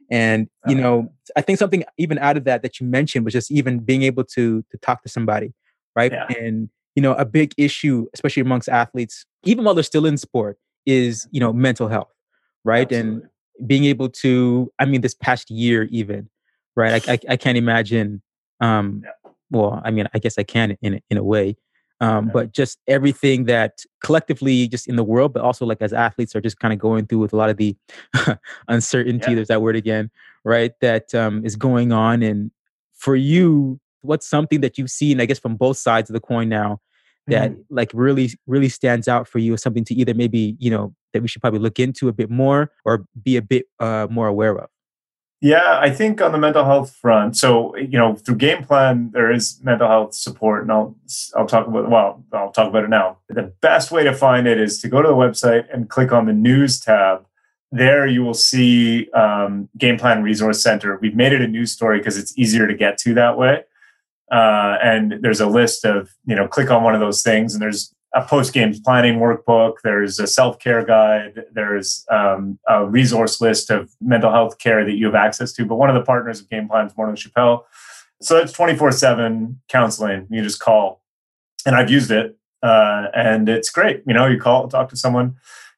[0.09, 0.81] And you oh.
[0.81, 4.03] know, I think something even out of that that you mentioned was just even being
[4.03, 5.53] able to to talk to somebody,
[5.95, 6.11] right?
[6.11, 6.27] Yeah.
[6.27, 10.57] And you know, a big issue, especially amongst athletes, even while they're still in sport,
[10.85, 12.11] is you know mental health,
[12.65, 12.91] right?
[12.91, 13.21] Absolutely.
[13.59, 16.29] And being able to, I mean, this past year even,
[16.75, 17.07] right?
[17.07, 18.21] I I, I can't imagine.
[18.59, 19.03] Um,
[19.51, 21.57] Well, I mean, I guess I can in a- in a way,
[21.99, 22.31] um, Yeah.
[22.33, 26.41] but just everything that collectively, just in the world, but also like as athletes, are
[26.41, 27.75] just kind of going through with a lot of the
[28.69, 29.31] uncertainty.
[29.31, 29.35] Yeah.
[29.35, 30.09] There's that word again,
[30.45, 30.71] right?
[30.81, 32.51] That um, is going on, and
[32.93, 36.49] for you, what's something that you've seen, I guess, from both sides of the coin
[36.49, 36.79] now
[37.27, 37.61] that mm-hmm.
[37.69, 41.21] like really really stands out for you as something to either maybe you know that
[41.21, 44.57] we should probably look into a bit more or be a bit uh, more aware
[44.57, 44.69] of?
[45.39, 49.31] Yeah i think on the mental health front so you know through game plan there
[49.31, 50.95] is mental health support and i'll
[51.35, 53.17] i'll talk about well i'll talk about it now.
[53.29, 56.25] The best way to find it is to go to the website and click on
[56.25, 57.25] the news tab.
[57.73, 60.99] There you will see um, game plan resource center.
[61.01, 63.63] We've made it a news story because it's easier to get to that way
[64.31, 67.61] uh, and there's a list of you know click on one of those things and
[67.61, 73.69] there's a post game planning workbook there's a self-care guide there's um, a resource list
[73.69, 76.49] of mental health care that you have access to but one of the partners of
[76.49, 77.65] game plan is Morneau Shepell
[78.21, 80.27] so it's 24-7 counseling.
[80.29, 81.01] You just call.
[81.65, 84.03] And i've used it uh, and it's great.
[84.05, 85.35] You know you call talk to someone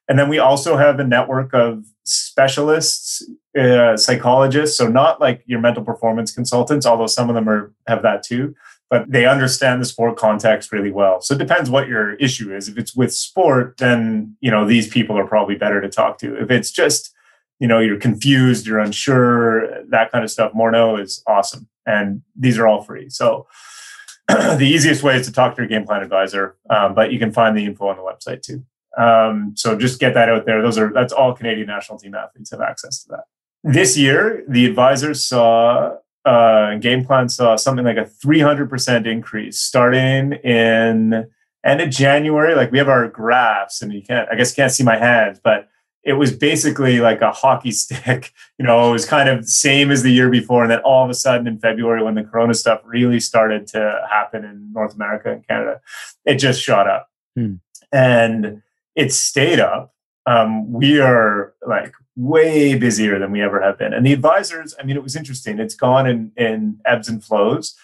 [0.08, 3.26] and then we also have a network of specialists,
[3.58, 4.76] uh, psychologists.
[4.76, 8.54] So not like your mental performance consultants, although some of them are have that too.
[8.90, 11.20] But they understand the sport context really well.
[11.20, 12.68] So it depends what your issue is.
[12.68, 16.36] If it's with sport, then you know these people are probably better to talk to.
[16.40, 17.12] If it's just
[17.58, 22.58] you know you're confused, you're unsure, that kind of stuff, Morneau is awesome, and these
[22.58, 23.08] are all free.
[23.08, 23.46] So
[24.28, 27.32] the easiest way is to talk to your game plan advisor, um, but you can
[27.32, 28.64] find the info on the website too.
[28.96, 30.62] Um, so just get that out there.
[30.62, 33.24] Those are that's all Canadian national team athletes have access to that.
[33.64, 40.32] This year, the advisors saw uh, game plan saw something like a 300% increase starting
[40.32, 41.26] in
[41.64, 42.54] end of January.
[42.54, 45.40] Like we have our graphs, and you can't, I guess, you can't see my hands,
[45.42, 45.68] but
[46.02, 48.32] it was basically like a hockey stick.
[48.58, 51.10] You know, it was kind of same as the year before, and then all of
[51.10, 55.32] a sudden in February, when the Corona stuff really started to happen in North America
[55.32, 55.80] and Canada,
[56.24, 57.08] it just shot up.
[57.36, 57.54] Hmm.
[57.92, 58.62] And
[58.94, 59.94] it stayed up.
[60.26, 63.92] Um, we are like way busier than we ever have been.
[63.92, 65.58] And the advisors, I mean, it was interesting.
[65.58, 67.76] It's gone in, in ebbs and flows.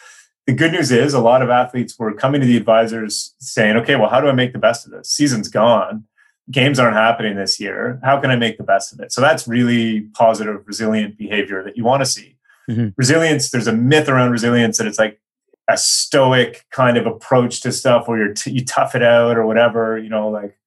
[0.46, 3.96] The good news is a lot of athletes were coming to the advisors saying, okay,
[3.96, 5.10] well, how do I make the best of this?
[5.10, 6.04] Season's gone.
[6.50, 8.00] Games aren't happening this year.
[8.02, 9.12] How can I make the best of it?
[9.12, 12.36] So that's really positive, resilient behavior that you want to see.
[12.68, 12.88] Mm-hmm.
[12.96, 15.20] Resilience, there's a myth around resilience that it's like
[15.68, 19.46] a stoic kind of approach to stuff where you're t- you tough it out or
[19.46, 20.58] whatever, you know, like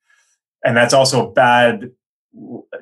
[0.64, 1.92] and that's also a bad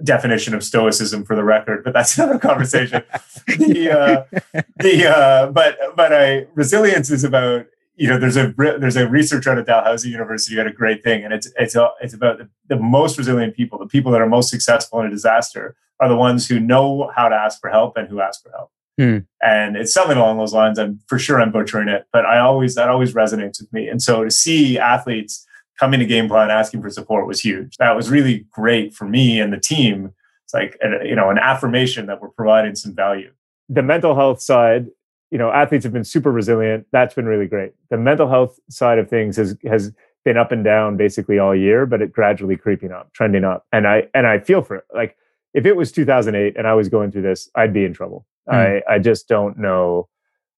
[0.04, 3.04] definition of stoicism for the record but that's another conversation.
[3.48, 3.90] The
[4.34, 9.08] uh, the uh, but but I resilience is about you know there's a there's a
[9.08, 12.38] research out of Dalhousie University got a great thing and it's it's a, it's about
[12.38, 16.10] the, the most resilient people the people that are most successful in a disaster are
[16.10, 18.72] the ones who know how to ask for help and who ask for help.
[18.98, 19.20] Hmm.
[19.42, 20.78] and it's something along those lines.
[20.78, 23.88] I'm for sure I'm butchering it but I always that always resonates with me.
[23.88, 25.46] And so to see athletes
[25.82, 27.76] coming to game plan asking for support was huge.
[27.78, 30.14] That was really great for me and the team.
[30.46, 33.32] It's like you know an affirmation that we're providing some value.
[33.68, 34.88] The mental health side
[35.32, 36.86] you know athletes have been super resilient.
[36.92, 37.72] That's been really great.
[37.90, 39.92] The mental health side of things has has
[40.24, 43.66] been up and down basically all year but it gradually creeping up trending up.
[43.72, 44.86] And i and i feel for it.
[44.94, 45.18] Like
[45.56, 48.28] if it was 2008 and i was going through this i'd be in trouble.
[48.48, 48.82] Mm.
[48.88, 50.08] i i just don't know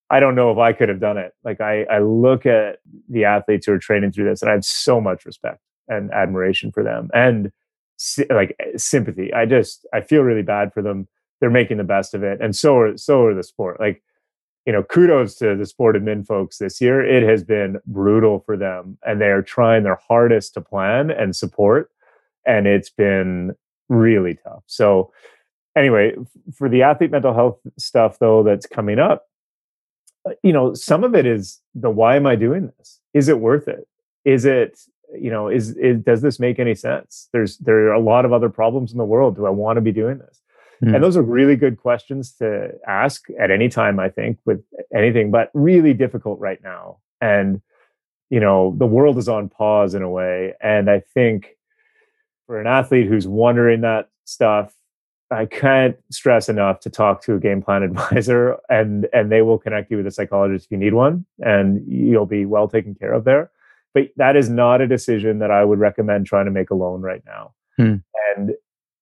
[0.10, 1.34] I don't know if I could have done it.
[1.44, 4.66] Like I, I look at the athletes who are training through this, and I have
[4.66, 7.52] so much respect and admiration for them, and
[8.30, 9.34] like eh, sympathy.
[9.34, 11.08] I just I feel really bad for them.
[11.40, 13.80] They're making the best of it, and so are so are the sport.
[13.80, 14.04] Like
[14.66, 17.04] you know, kudos to the sport admin folks this year.
[17.04, 21.36] It has been brutal for them, and they are trying their hardest to plan and
[21.36, 21.90] support,
[22.46, 23.56] and it's been
[23.90, 24.64] really tough.
[24.68, 25.12] So
[25.76, 26.14] anyway,
[26.56, 29.26] for the athlete mental health stuff though that's coming up
[30.42, 33.00] you know some of it is the why am i doing this?
[33.14, 33.88] Is it worth it?
[34.26, 34.80] Is it
[35.18, 37.30] you know is, is does this make any sense?
[37.34, 39.36] There's there are a lot of other problems in the world.
[39.36, 40.40] Do i want to be doing this?
[40.84, 40.96] Mm.
[40.96, 44.64] and those are really good questions to ask at any time i think with
[44.94, 46.98] anything but really difficult right now.
[47.22, 47.62] And
[48.30, 50.54] you know the world is on pause in a way.
[50.62, 51.58] And i think
[52.48, 54.74] for an athlete who's wondering that stuff
[55.34, 59.58] I can't stress enough to talk to a game plan advisor and and they will
[59.58, 63.14] connect you with a psychologist if you need one and you'll be well taken care
[63.14, 63.52] of there.
[63.94, 67.22] But that is not a decision that I would recommend trying to make alone right
[67.26, 67.54] now.
[67.78, 67.98] Hmm.
[68.36, 68.54] And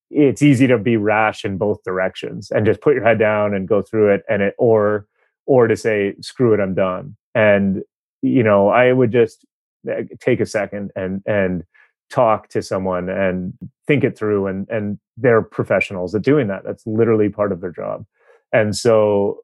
[0.10, 3.68] it's easy to be rash in both directions and just put your head down and
[3.68, 5.08] go through it and it or
[5.46, 7.16] or to say screw it I'm done.
[7.34, 7.84] And
[8.22, 9.46] you know, I would just
[9.90, 11.64] eh, take a second and and
[12.10, 13.54] talk to someone and
[13.92, 17.72] think it through and and they're professionals at doing that that's literally part of their
[17.72, 18.06] job
[18.54, 19.38] and so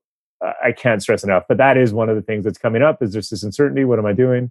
[0.64, 3.11] i can't stress enough but that is one of the things that's coming up is
[3.14, 4.49] just this uncertainty what am i doing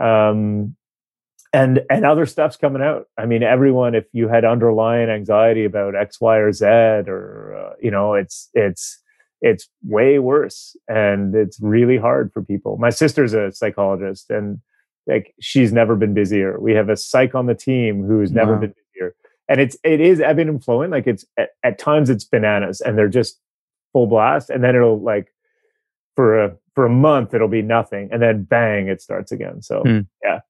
[0.00, 0.76] um
[1.52, 5.94] and and other stuff's coming out i mean everyone if you had underlying anxiety about
[5.94, 9.00] x y or z or uh, you know it's it's
[9.44, 12.78] it's way worse and it's really hard for people.
[12.78, 14.58] My sister's a psychologist and
[15.06, 16.58] like she's never been busier.
[16.58, 18.60] We have a psych on the team who's never Wow.
[18.60, 18.74] been.
[19.48, 20.90] And it's it is ebbing and flowing.
[20.90, 23.38] Like it's at, at times it's bananas and they're just
[23.92, 24.50] full blast.
[24.50, 25.32] And then it'll like
[26.16, 28.08] for a for a month it'll be nothing.
[28.12, 29.62] And then bang, it starts again.
[29.62, 30.00] So Hmm.
[30.22, 30.40] yeah.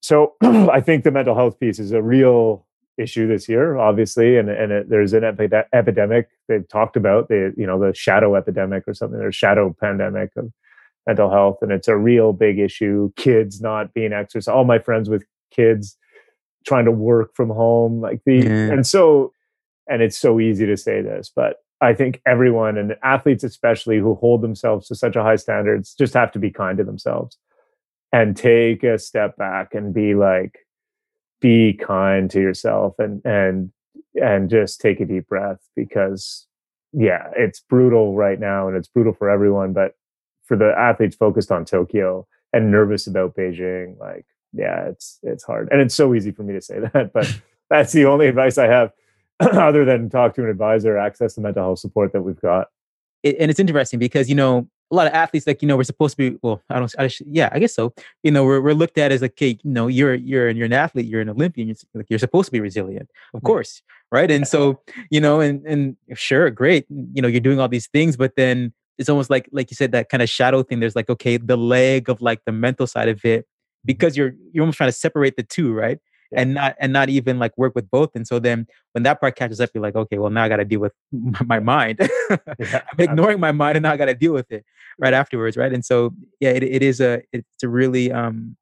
[0.00, 2.66] So I think the mental health piece is a real
[2.96, 7.52] issue this year, obviously, and and it, there's an epi- epidemic they've talked about the
[7.56, 10.50] you know the shadow epidemic or something, or shadow pandemic of
[11.06, 13.12] mental health, and it's a real big issue.
[13.16, 14.48] Kids not being exercised.
[14.54, 15.96] All my friends with kids
[16.66, 18.72] trying to work from home, like the Yeah.
[18.72, 19.32] and so
[19.90, 24.14] and it's so easy to say this, but I think everyone and athletes especially who
[24.16, 27.38] hold themselves to such a high standards just have to be kind to themselves
[28.12, 30.58] and take a step back and be like
[31.40, 33.70] be kind to yourself and and
[34.20, 36.46] and just take a deep breath because
[36.92, 39.92] yeah it's brutal right now and it's brutal for everyone but
[40.46, 45.68] for the athletes focused on tokyo and nervous about beijing like yeah it's it's hard
[45.70, 48.66] and it's so easy for me to say that but that's the only advice i
[48.66, 48.92] have
[49.40, 52.68] other than talk to an advisor access the mental health support that we've got.
[53.22, 55.84] It, and it's interesting because you know a lot of athletes like you know we're
[55.84, 57.92] supposed to be well I don't I yeah I guess so
[58.22, 60.72] you know we're, we're looked at as like okay you know you're you're you're an
[60.72, 64.30] athlete you're an Olympian you're, like you're supposed to be resilient of course right?
[64.30, 64.80] And so
[65.10, 68.72] you know and and sure great you know you're doing all these things but then
[68.98, 71.56] it's almost like like you said that kind of shadow thing there's like okay the
[71.56, 73.46] leg of like the mental side of it
[73.88, 75.98] because you're you're almost trying to separate the two right?
[76.30, 76.42] Yeah.
[76.42, 78.10] and not and not even like work with both.
[78.14, 80.56] And so then when that part catches up you're like okay well now i got
[80.58, 80.92] to deal with
[81.46, 81.98] my, mind.
[82.58, 84.64] Yeah, i'm ignoring my mind and now i got to deal with it
[84.98, 85.72] right afterwards right?
[85.72, 88.56] And so yeah it, it is a it's a really um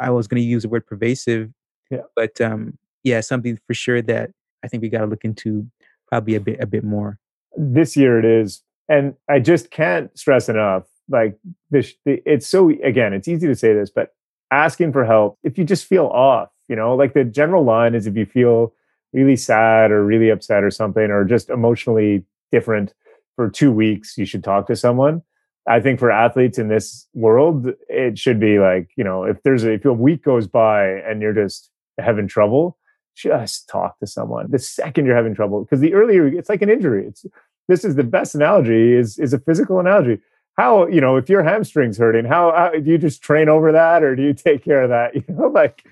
[0.00, 1.50] i was going to use the word pervasive
[1.92, 2.04] Yeah.
[2.16, 4.30] but um yeah something for sure that
[4.64, 5.66] i think we got to look into
[6.08, 7.18] probably a bit a bit more.
[7.56, 11.38] This year it is and i just can't stress enough like
[11.70, 14.08] this the, it's so again it's easy to say this but
[14.52, 18.06] asking for help if you just feel off you know like the general line is
[18.06, 18.72] if you feel
[19.12, 22.94] really sad or really upset or something or just emotionally different
[23.34, 25.22] for two weeks you should talk to someone.
[25.68, 29.64] I think for athletes in this world it should be like you know if there's
[29.64, 32.78] a if a week goes by and you're just having trouble
[33.14, 34.50] just talk to someone.
[34.50, 37.06] The second you're having trouble because the earlier it's like an injury.
[37.06, 37.24] It's
[37.68, 40.20] this is the best analogy is is a physical analogy
[40.56, 44.02] how you know if your hamstrings hurting how, how do you just train over that
[44.02, 45.14] or do you take care of that?
[45.16, 45.84] You know like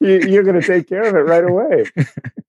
[0.00, 1.84] you, you're going to take care of it right away.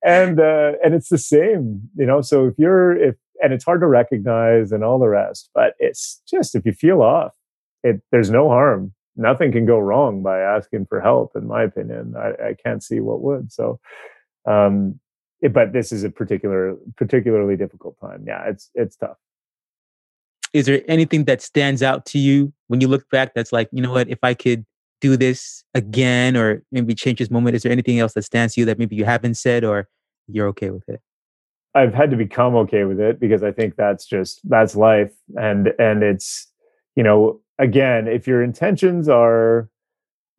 [0.04, 3.82] And uh and it's the same you know so if you're if and it's hard
[3.82, 7.34] to recognize and all the rest but it's just if you feel off
[7.84, 8.94] it there's no harm.
[9.18, 12.16] Nothing can go wrong by asking for help in my opinion.
[12.18, 13.80] I, I can't see what would so
[14.48, 15.00] um
[15.42, 18.24] it- but this is a particular particularly difficult time.
[18.28, 19.18] Yeah it's it's tough
[20.56, 23.82] is there anything that stands out to you when you look back that's like you
[23.82, 24.10] know what?
[24.10, 24.66] If i could
[25.02, 28.62] do this again or maybe change this moment is there anything else that stands to
[28.62, 29.90] you that maybe you haven't said or
[30.28, 31.02] you're okay with it?
[31.76, 35.74] I've had to become okay with it because I think that's just that's life and
[35.78, 36.48] and it's
[36.96, 39.70] you know again if your intentions are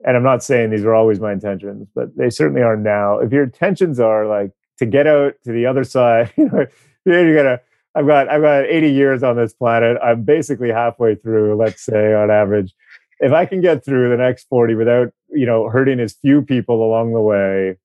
[0.07, 3.19] and I'm not saying these are always my intentions but they certainly are now.
[3.19, 6.67] If your intentions are like to get out to the other side you know
[7.05, 7.61] you gotta
[7.97, 9.97] I've got I've got 80 years on this planet.
[10.05, 12.75] I'm basically halfway through let's say on average.
[13.21, 16.85] If I can get through the next 40 without you know hurting as few people
[16.85, 17.79] along the way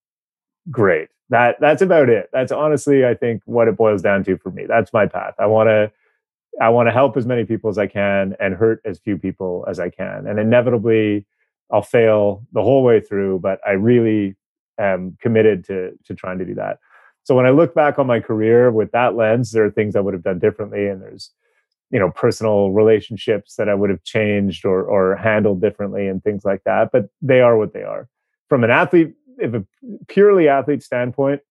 [0.69, 1.07] great.
[1.29, 2.29] That that's about it.
[2.33, 4.65] That's honestly i think what it boils down to for me.
[4.67, 5.35] That's my path.
[5.39, 5.91] I want to
[6.61, 9.65] i want to help as many people as i can and hurt as few people
[9.69, 10.27] as i can.
[10.27, 11.25] And inevitably
[11.71, 14.35] i'll fail the whole way through but i really
[14.77, 16.79] am committed to to trying to do that
[17.23, 19.99] so when i look back on my career with that lens there are things i
[19.99, 21.31] would have done differently and there's
[21.89, 26.43] you know personal relationships that i would have changed or or handled differently and things
[26.45, 28.07] like that but they are what they are
[28.49, 29.65] from an athlete if a
[30.07, 31.41] purely athlete standpoint,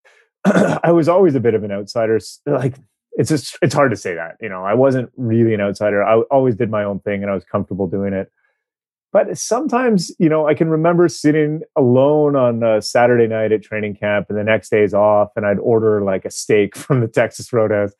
[0.44, 2.18] I was always a bit of an outsider.
[2.46, 2.74] Like
[3.12, 4.36] it's just it's hard to say that.
[4.40, 6.02] You know, I wasn't really an outsider.
[6.02, 8.30] I always did my own thing and I was comfortable doing it.
[9.12, 13.96] But sometimes, you know, I can remember sitting alone on a Saturday night at training
[13.96, 17.52] camp and the next day's off, and I'd order like a steak from the Texas
[17.52, 17.92] Roadhouse.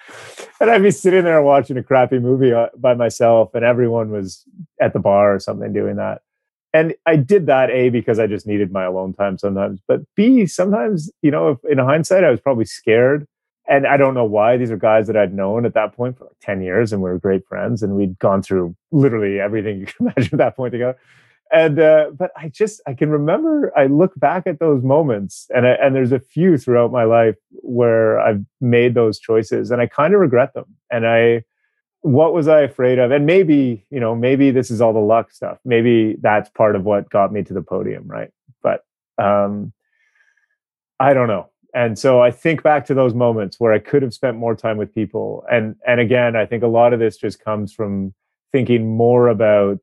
[0.61, 4.45] And I'd be sitting there watching a crappy movie uh, by myself, and everyone was
[4.81, 6.23] at the bar or something doing that
[6.73, 10.47] and I did that a because I just needed my alone time sometimes, but b
[10.47, 13.27] sometimes you know if in hindsight I was probably scared,
[13.69, 14.57] and I don't know why.
[14.57, 17.11] These are guys that I'd known at that point for like ten years, and we
[17.11, 20.73] were great friends, and we'd gone through literally everything you can imagine at that point
[20.73, 20.99] together.
[21.53, 25.67] And uh, but I just I can remember I look back at those moments, and
[25.67, 29.87] I, and there's a few throughout my life where I've made those choices, and I
[29.87, 31.45] kind of regret them, and I
[32.03, 33.11] what was I afraid of?
[33.11, 35.59] And maybe, you know, maybe this is all the luck stuff.
[35.65, 38.31] Maybe that's part of what got me to the podium, right?
[38.63, 38.85] But
[39.19, 39.73] um,
[41.01, 41.51] I don't know.
[41.75, 44.79] And so I think back to those moments where I could have spent more time
[44.79, 45.45] with people.
[45.51, 48.15] And and again, I think a lot of this just comes from
[48.53, 49.79] thinking more about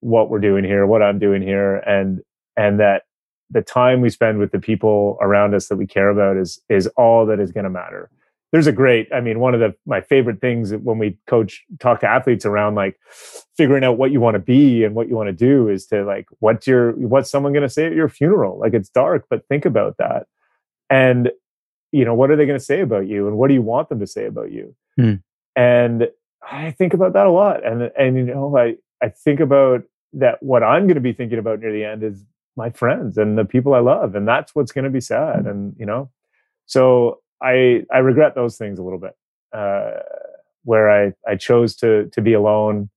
[0.00, 2.20] what we're doing here, what I'm doing here, and
[2.56, 3.02] and that
[3.50, 6.86] the time we spend with the people around us that we care about is is
[6.96, 8.10] all that is going to matter.
[8.52, 12.00] There's a great i mean one of the my favorite things when we coach talk
[12.00, 12.98] to athletes around like
[13.56, 16.04] figuring out what you want to be and what you want to do is to
[16.04, 18.58] like what's your what's someone going to say at your funeral?
[18.58, 20.26] Like it's dark but think about that
[20.90, 21.30] and
[21.92, 23.88] you know what are they going to say about you and what do you want
[23.88, 25.14] them to say about you hmm.
[25.54, 26.08] and
[26.50, 29.82] i think about that a lot and and you know i i think about
[30.12, 32.24] that what i'm going to be thinking about near the end is
[32.56, 35.74] my friends and the people i love and that's what's going to be sad and
[35.78, 36.10] you know
[36.66, 39.14] so I I regret those things a little bit,
[39.52, 40.02] uh,
[40.64, 42.90] where I I chose to to be alone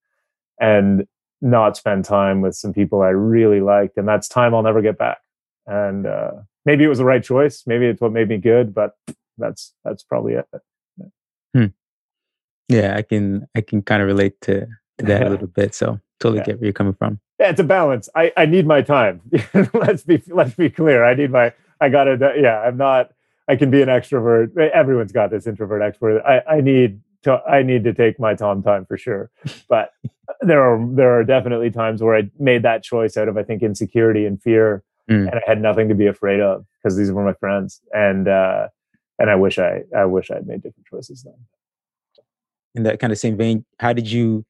[0.60, 1.07] and
[1.41, 4.98] not spend time with some people I really liked, and that's time I'll never get
[4.98, 5.20] back.
[5.66, 6.32] And uh,
[6.65, 7.64] maybe it was the right choice.
[7.65, 8.95] Maybe it's what made me good, but
[9.38, 10.45] that's that's probably it.
[11.53, 11.65] Hmm.
[12.68, 15.73] Yeah, I can I can kind of relate to, to that a little bit.
[15.73, 16.45] So totally yeah.
[16.45, 17.19] get where you're coming from.
[17.40, 18.10] Yeah, it's a balance.
[18.15, 19.22] I, I need my time.
[19.73, 21.03] let's be let's be clear.
[21.03, 23.11] I need my I gotta yeah, I'm not
[23.48, 24.56] I can be an extrovert.
[24.57, 26.23] Everyone's got this introvert extrovert.
[26.26, 29.31] I, I need to I need to take my Tom time for sure.
[29.68, 29.91] But
[30.41, 33.64] there are there are definitely times where I made that choice out of I think
[33.64, 35.30] insecurity and fear, mm.
[35.30, 37.81] and I had nothing to be afraid of because these were my friends.
[37.94, 38.68] And uh,
[39.18, 41.36] and I wish I I wish I had made different choices then.
[42.76, 44.45] In that kind of same vein, how did you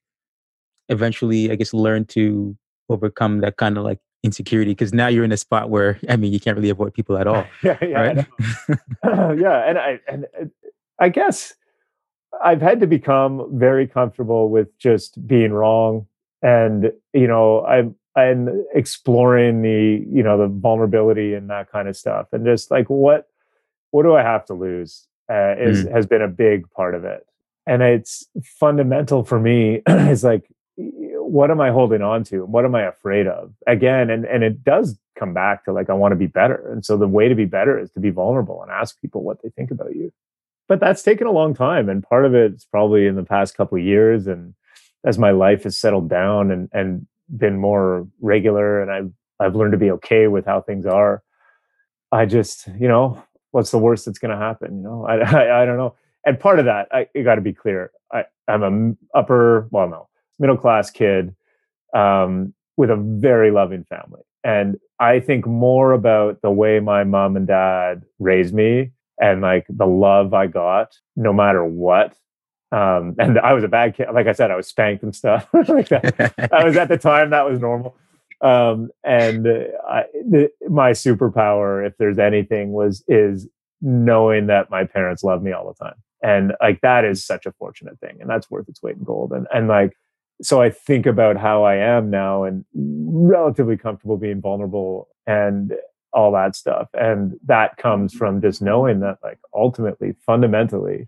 [0.90, 2.57] eventually, I guess, learn to
[2.90, 6.34] overcome that kind of like insecurity because now you're in a spot where I mean
[6.34, 7.45] you can't really avoid people at all.
[7.64, 8.27] yeah, yeah, right?
[9.40, 10.45] yeah, and I and uh,
[10.99, 11.53] I guess
[12.44, 16.07] I've had to become very comfortable with just being wrong,
[16.41, 21.95] and you know I'm I'm exploring the you know the vulnerability and that kind of
[21.95, 23.27] stuff, and just like what
[23.91, 25.91] what do I have to lose uh, is mm.
[25.91, 27.26] has been a big part of it,
[27.65, 29.81] and it's fundamental for me.
[29.88, 30.49] is like
[31.30, 32.45] what am I holding on to?
[32.45, 33.53] What am I afraid of?
[33.68, 36.72] Again, and and it does come back to like I want to be better.
[36.72, 39.41] And so the way to be better is to be vulnerable and ask people what
[39.44, 40.11] they think about you.
[40.68, 41.90] But that's taken a long time.
[41.90, 44.27] And part of it's probably in the past couple of years.
[44.27, 44.53] And
[45.03, 47.07] as my life has settled down and and
[47.38, 51.23] been more regular and I've I've learned to be okay with how things are.
[52.11, 54.77] I just, you know, what's the worst that's gonna happen?
[54.77, 55.95] You know, I I, I don't know.
[56.26, 57.91] And part of that, I got to be clear.
[58.11, 61.34] I, I'm a upper, well, no, middle class kid
[61.95, 64.22] um, with a very loving family.
[64.43, 69.65] And I think more about the way my mom and dad raised me and like
[69.69, 72.15] the love I got no matter what.
[72.72, 74.08] Um, and I was a bad kid.
[74.14, 76.50] Like I said, I was spanked and stuff like that.
[76.54, 77.96] I was at the time that was normal.
[78.41, 79.48] Um, and
[79.88, 83.48] I, the, my superpower, if there's anything, was is
[83.82, 85.96] knowing that my parents love me all the time.
[86.22, 89.32] And like that is such a fortunate thing, and that's worth its weight in gold.
[89.32, 89.96] And and like
[90.41, 95.74] so I think about how I am now and relatively comfortable being vulnerable and
[96.14, 96.88] all that stuff.
[96.94, 101.08] And that comes from just knowing that, like, ultimately, fundamentally,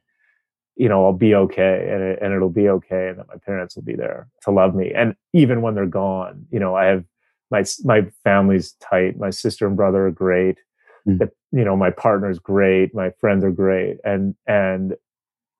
[0.76, 3.76] you know, I'll be okay and, it, and it'll be okay and that my parents
[3.76, 4.92] will be there to love me.
[4.94, 7.06] And even when they're gone, you know, I have
[7.50, 9.18] my, my family's tight.
[9.18, 10.60] My sister and brother are great.
[11.08, 11.20] Mm.
[11.20, 12.96] The, you know, my partner's great.
[12.96, 13.98] My friends are great.
[14.04, 14.96] And, and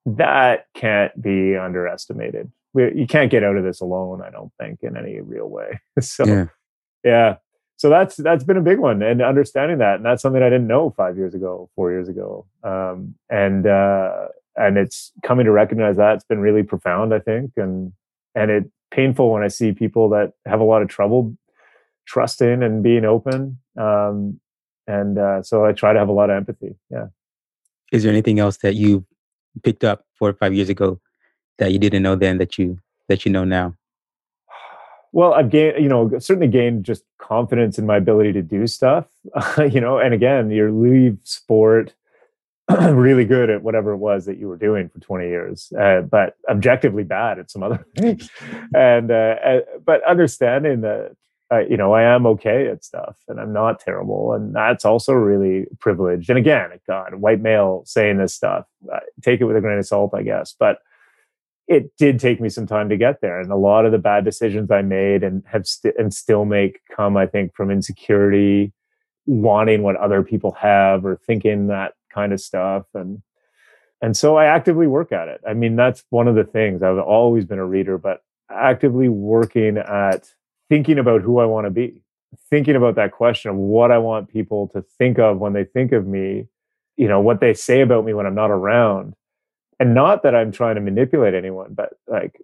[0.06, 4.22] that can't be underestimated we, you can't get out of this alone.
[4.22, 5.80] I don't think in any real way.
[6.00, 6.46] so yeah.
[7.04, 7.36] yeah.
[7.76, 10.68] So that's that's been a big one, and understanding that, and that's something I didn't
[10.68, 15.96] know five years ago, four years ago, um, and uh, and it's coming to recognize
[15.96, 17.92] that it's been really profound, I think, and
[18.34, 21.36] and it painful when I see people that have a lot of trouble
[22.06, 24.40] trusting and being open, um,
[24.86, 26.76] and uh, so I try to have a lot of empathy.
[26.90, 27.06] Yeah.
[27.92, 29.04] Is there anything else that you
[29.62, 31.00] picked up four or five years ago
[31.58, 33.74] that you didn't know then that you that you know now?
[35.12, 39.06] Well, I've gained, you know, certainly gained just confidence in my ability to do stuff.
[39.58, 41.94] you know, and again, you leave sport
[42.92, 46.34] really good at whatever it was that you were doing for 20 years, uh, but
[46.48, 48.30] objectively bad at some other things.
[48.74, 51.14] and uh, uh, but understanding that
[51.52, 55.12] uh, you know I am okay at stuff and I'm not terrible, and that's also
[55.12, 56.30] really privileged.
[56.30, 59.86] And again, God, white male saying this stuff, uh, take it with a grain of
[59.86, 60.78] salt, I guess, but
[61.68, 64.24] it did take me some time to get there and a lot of the bad
[64.24, 68.72] decisions i made and have st- and still make come i think from insecurity
[69.26, 73.22] wanting what other people have or thinking that kind of stuff and
[74.02, 75.40] and so I actively work at it.
[75.48, 76.82] I mean, that's one of the things.
[76.82, 78.20] I've always been a reader, but
[78.50, 80.28] actively working at
[80.68, 82.02] thinking about who I want to be,
[82.50, 85.92] thinking about that question of what I want people to think of when they think
[85.92, 86.48] of me,
[86.96, 89.14] you know, what they say about me when I'm not around.
[89.78, 92.40] And not that I'm trying to manipulate anyone, but like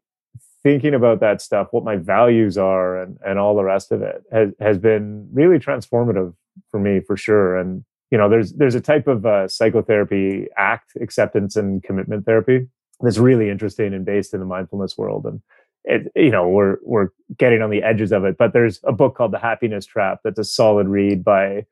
[0.62, 4.22] thinking about that stuff, what my values are and, and all the rest of it
[4.32, 6.34] has, has been really transformative
[6.70, 7.56] for me for sure.
[7.56, 12.66] And, you know, there's, there's a type of uh, psychotherapy act acceptance and commitment therapy
[13.01, 15.26] that's really interesting and based in the mindfulness world.
[15.26, 15.40] And
[15.85, 17.09] it, you know, we're, we're
[17.39, 20.20] getting on the edges of it, but there's a book called the happiness trap.
[20.24, 21.66] That's a solid read by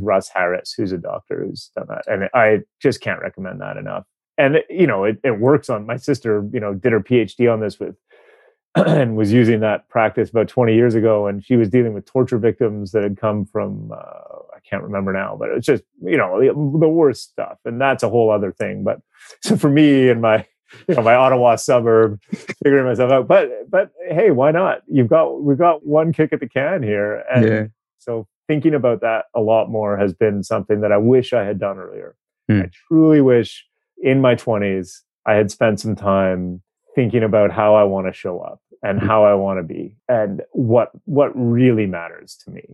[0.00, 2.04] Russ Harris, who's a doctor who's done that.
[2.06, 4.04] And I just can't recommend that enough
[4.38, 7.60] and you know it, it works on my sister you know did her phd on
[7.60, 7.96] this with
[8.74, 12.38] and was using that practice about 20 years ago and she was dealing with torture
[12.38, 16.40] victims that had come from uh, i can't remember now but it's just you know
[16.40, 16.48] the,
[16.78, 19.00] the, worst stuff and that's a whole other thing but
[19.42, 20.44] so for me and my
[20.88, 22.20] you know my ottawa suburb
[22.62, 26.40] figuring myself out but but hey why not you've got we've got one kick at
[26.40, 27.64] the can here and yeah.
[27.98, 31.58] so thinking about that a lot more has been something that i wish i had
[31.58, 32.16] done earlier
[32.48, 32.62] hmm.
[32.62, 33.66] i truly wish
[34.02, 36.62] in my 20s i had spent some time
[36.98, 39.06] thinking about how I want to show up and mm-hmm.
[39.06, 42.64] how I want to be and what what really matters to me.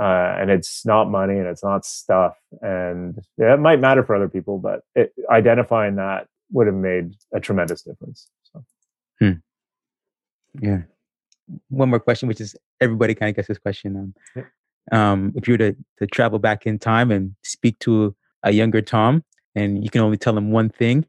[0.00, 2.36] Uh, and it's not money and it's not stuff.
[2.62, 7.14] And yeah, it might matter for other people, but it, identifying that would have made
[7.34, 8.28] a tremendous difference.
[8.44, 8.64] So.
[9.18, 9.32] Hmm.
[10.60, 10.82] Yeah.
[11.68, 13.96] One more question, which is everybody kind of gets this question.
[13.96, 15.12] Um, yeah.
[15.12, 18.14] um, if you were to, to travel back in time and speak to
[18.44, 21.04] a younger Tom, and you can only tell him one thing,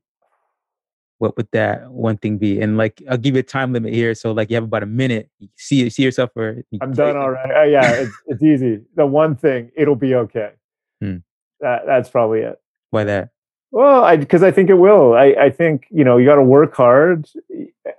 [1.20, 2.60] what would that one thing be?
[2.60, 4.16] And like, I'll give you a time limit here.
[4.16, 5.30] So like, you have about a minute.
[5.40, 7.54] You see, see yourself or I'm done already.
[7.54, 8.82] Uh, yeah, it's, it's easy.
[8.96, 10.52] The one thing, it'll be okay.
[11.02, 11.18] Hmm.
[11.60, 12.60] That that's probably it.
[12.92, 13.30] Why that?
[13.72, 15.14] Well, I because I think it will.
[15.14, 17.28] I I think you know you got to work hard,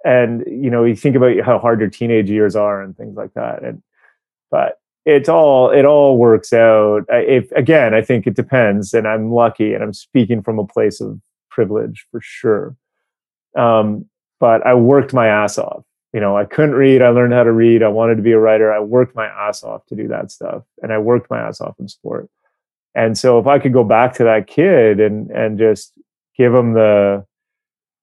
[0.04, 3.34] and you know you think about how hard your teenage years are and things like
[3.34, 3.62] that.
[3.62, 3.82] And
[4.50, 7.04] but it's all it all works out.
[7.10, 11.00] If again, I think it depends, and I'm lucky, and I'm speaking from a place
[11.00, 11.20] of
[11.50, 12.76] privilege for sure
[13.56, 14.06] um,
[14.38, 15.84] but I worked my ass off.
[16.12, 17.02] You know, I couldn't read.
[17.02, 17.82] I learned how to read.
[17.82, 18.72] I wanted to be a writer.
[18.72, 21.78] I worked my ass off to do that stuff, and I worked my ass off
[21.78, 22.28] in sport.
[22.94, 25.92] And so, if I could go back to that kid and and just
[26.36, 27.24] give him the,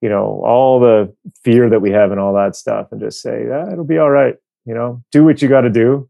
[0.02, 1.14] you know, all the
[1.44, 4.12] fear that we have and all that stuff, and just say, yeah, it'll be all
[4.12, 4.36] right.
[4.66, 6.10] You know, do what you got to do.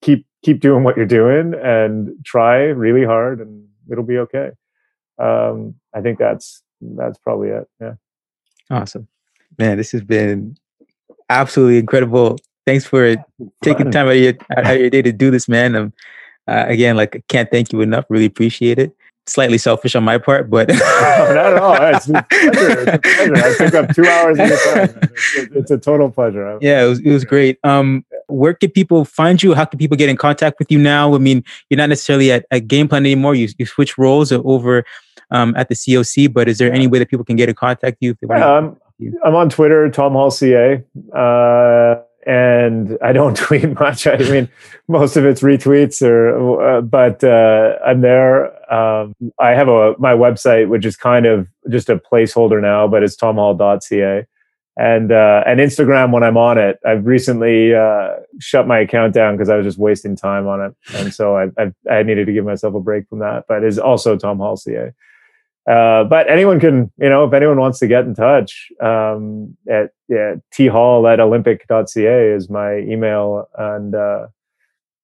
[0.00, 4.50] Keep keep doing what you're doing, and try really hard, and it'll be okay.
[5.18, 7.68] Um, I think that's that's probably it.
[7.80, 7.94] Yeah.
[8.70, 9.08] Awesome.
[9.58, 10.56] Man, this has been
[11.28, 12.38] absolutely incredible.
[12.66, 13.16] Thanks for
[13.62, 15.74] taking time out of your, out of your day to do this, man.
[15.74, 15.92] Um,
[16.48, 18.04] uh, again, like I can't thank you enough.
[18.08, 18.94] Really appreciate it.
[19.26, 21.76] Slightly selfish on my part, but no, not at all.
[21.80, 22.80] It's a pleasure.
[22.80, 23.36] It's a pleasure.
[23.36, 25.00] I took up two hours of your time.
[25.02, 26.58] It's, it's, a total pleasure.
[26.60, 27.58] Yeah, it was, it was great.
[27.62, 29.54] Um, where can people find you?
[29.54, 31.14] How can people get in contact with you now?
[31.14, 33.36] I mean, you're not necessarily at, at Game Plan anymore.
[33.36, 34.84] You you switch roles over
[35.32, 36.32] um, at the COC.
[36.32, 38.28] But is there any way that people can get in contact with you?
[38.28, 38.76] yeah, I'm,
[39.24, 40.82] I'm, on Twitter, Tom Hall CA,
[41.14, 41.94] uh,
[42.26, 44.06] and I don't tweet much.
[44.06, 44.48] I mean,
[44.88, 48.46] most of it's retweets, or uh, but uh, I'm there.
[48.72, 53.02] Um, I have a my website, which is kind of just a placeholder now, but
[53.02, 54.26] it's tomhall.ca
[54.76, 56.78] and uh, and Instagram when I'm on it.
[56.84, 60.74] I've recently uh, shut my account down because I was just wasting time on it,
[60.94, 63.44] and so I, I, I needed to give myself a break from that.
[63.48, 64.92] But it's also Tom Hall CA.
[65.68, 69.90] Uh, but anyone can, you know, if anyone wants to get in touch, um, at
[70.08, 74.26] yeah, thall at olympic.ca is my email, and uh,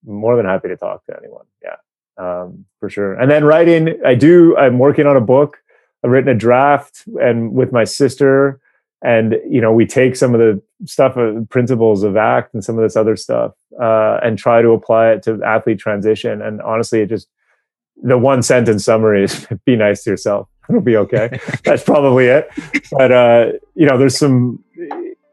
[0.05, 1.47] more than happy to talk to anyone.
[1.63, 1.77] Yeah,
[2.17, 3.15] um, for sure.
[3.15, 4.57] And then writing, I do.
[4.57, 5.59] I'm working on a book.
[6.05, 8.61] I've written a draft, and with my sister,
[9.01, 12.77] and you know, we take some of the stuff, uh, principles of ACT, and some
[12.77, 16.43] of this other stuff, uh, and try to apply it to athlete transition.
[16.43, 17.29] And honestly, it just
[18.03, 20.49] the one sentence summary is be nice to yourself.
[20.69, 21.41] It'll be okay.
[21.65, 22.51] That's probably it.
[22.93, 24.63] But uh, you know, there's some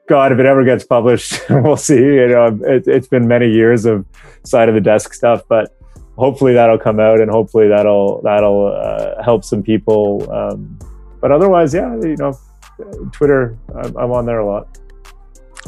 [0.07, 1.95] God, if it ever gets published, we'll see.
[1.95, 4.05] You know, it, has been many years of
[4.43, 5.75] side of the desk stuff, but
[6.15, 10.31] hopefully that'll come out, and hopefully that'll that'll uh, help some people.
[10.31, 10.79] Um,
[11.21, 12.37] but otherwise, yeah, you know,
[13.11, 14.79] Twitter, I'm, I'm on there a lot.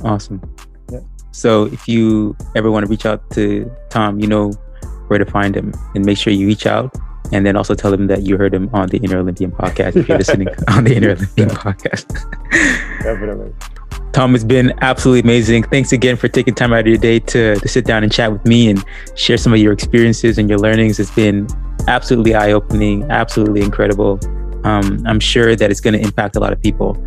[0.04, 0.42] Awesome.
[0.92, 1.00] Yeah.
[1.32, 4.52] So if you ever want to reach out to Tom, you know
[5.08, 6.96] where to find him and make sure you reach out
[7.32, 10.08] and then also tell him that you heard him on the Inner Olympian podcast if
[10.08, 12.08] you're listening on the Inner Olympian podcast.
[13.04, 13.54] Definitely.
[14.14, 15.64] Tom, it's been absolutely amazing.
[15.64, 18.32] Thanks again for taking time out of your day to, to sit down and chat
[18.32, 18.84] with me and
[19.16, 21.00] share some of your experiences and your learnings.
[21.00, 21.48] It's been
[21.88, 24.20] absolutely eye opening, absolutely incredible.
[24.64, 26.98] um, I'm sure that it's going to impact a lot of people.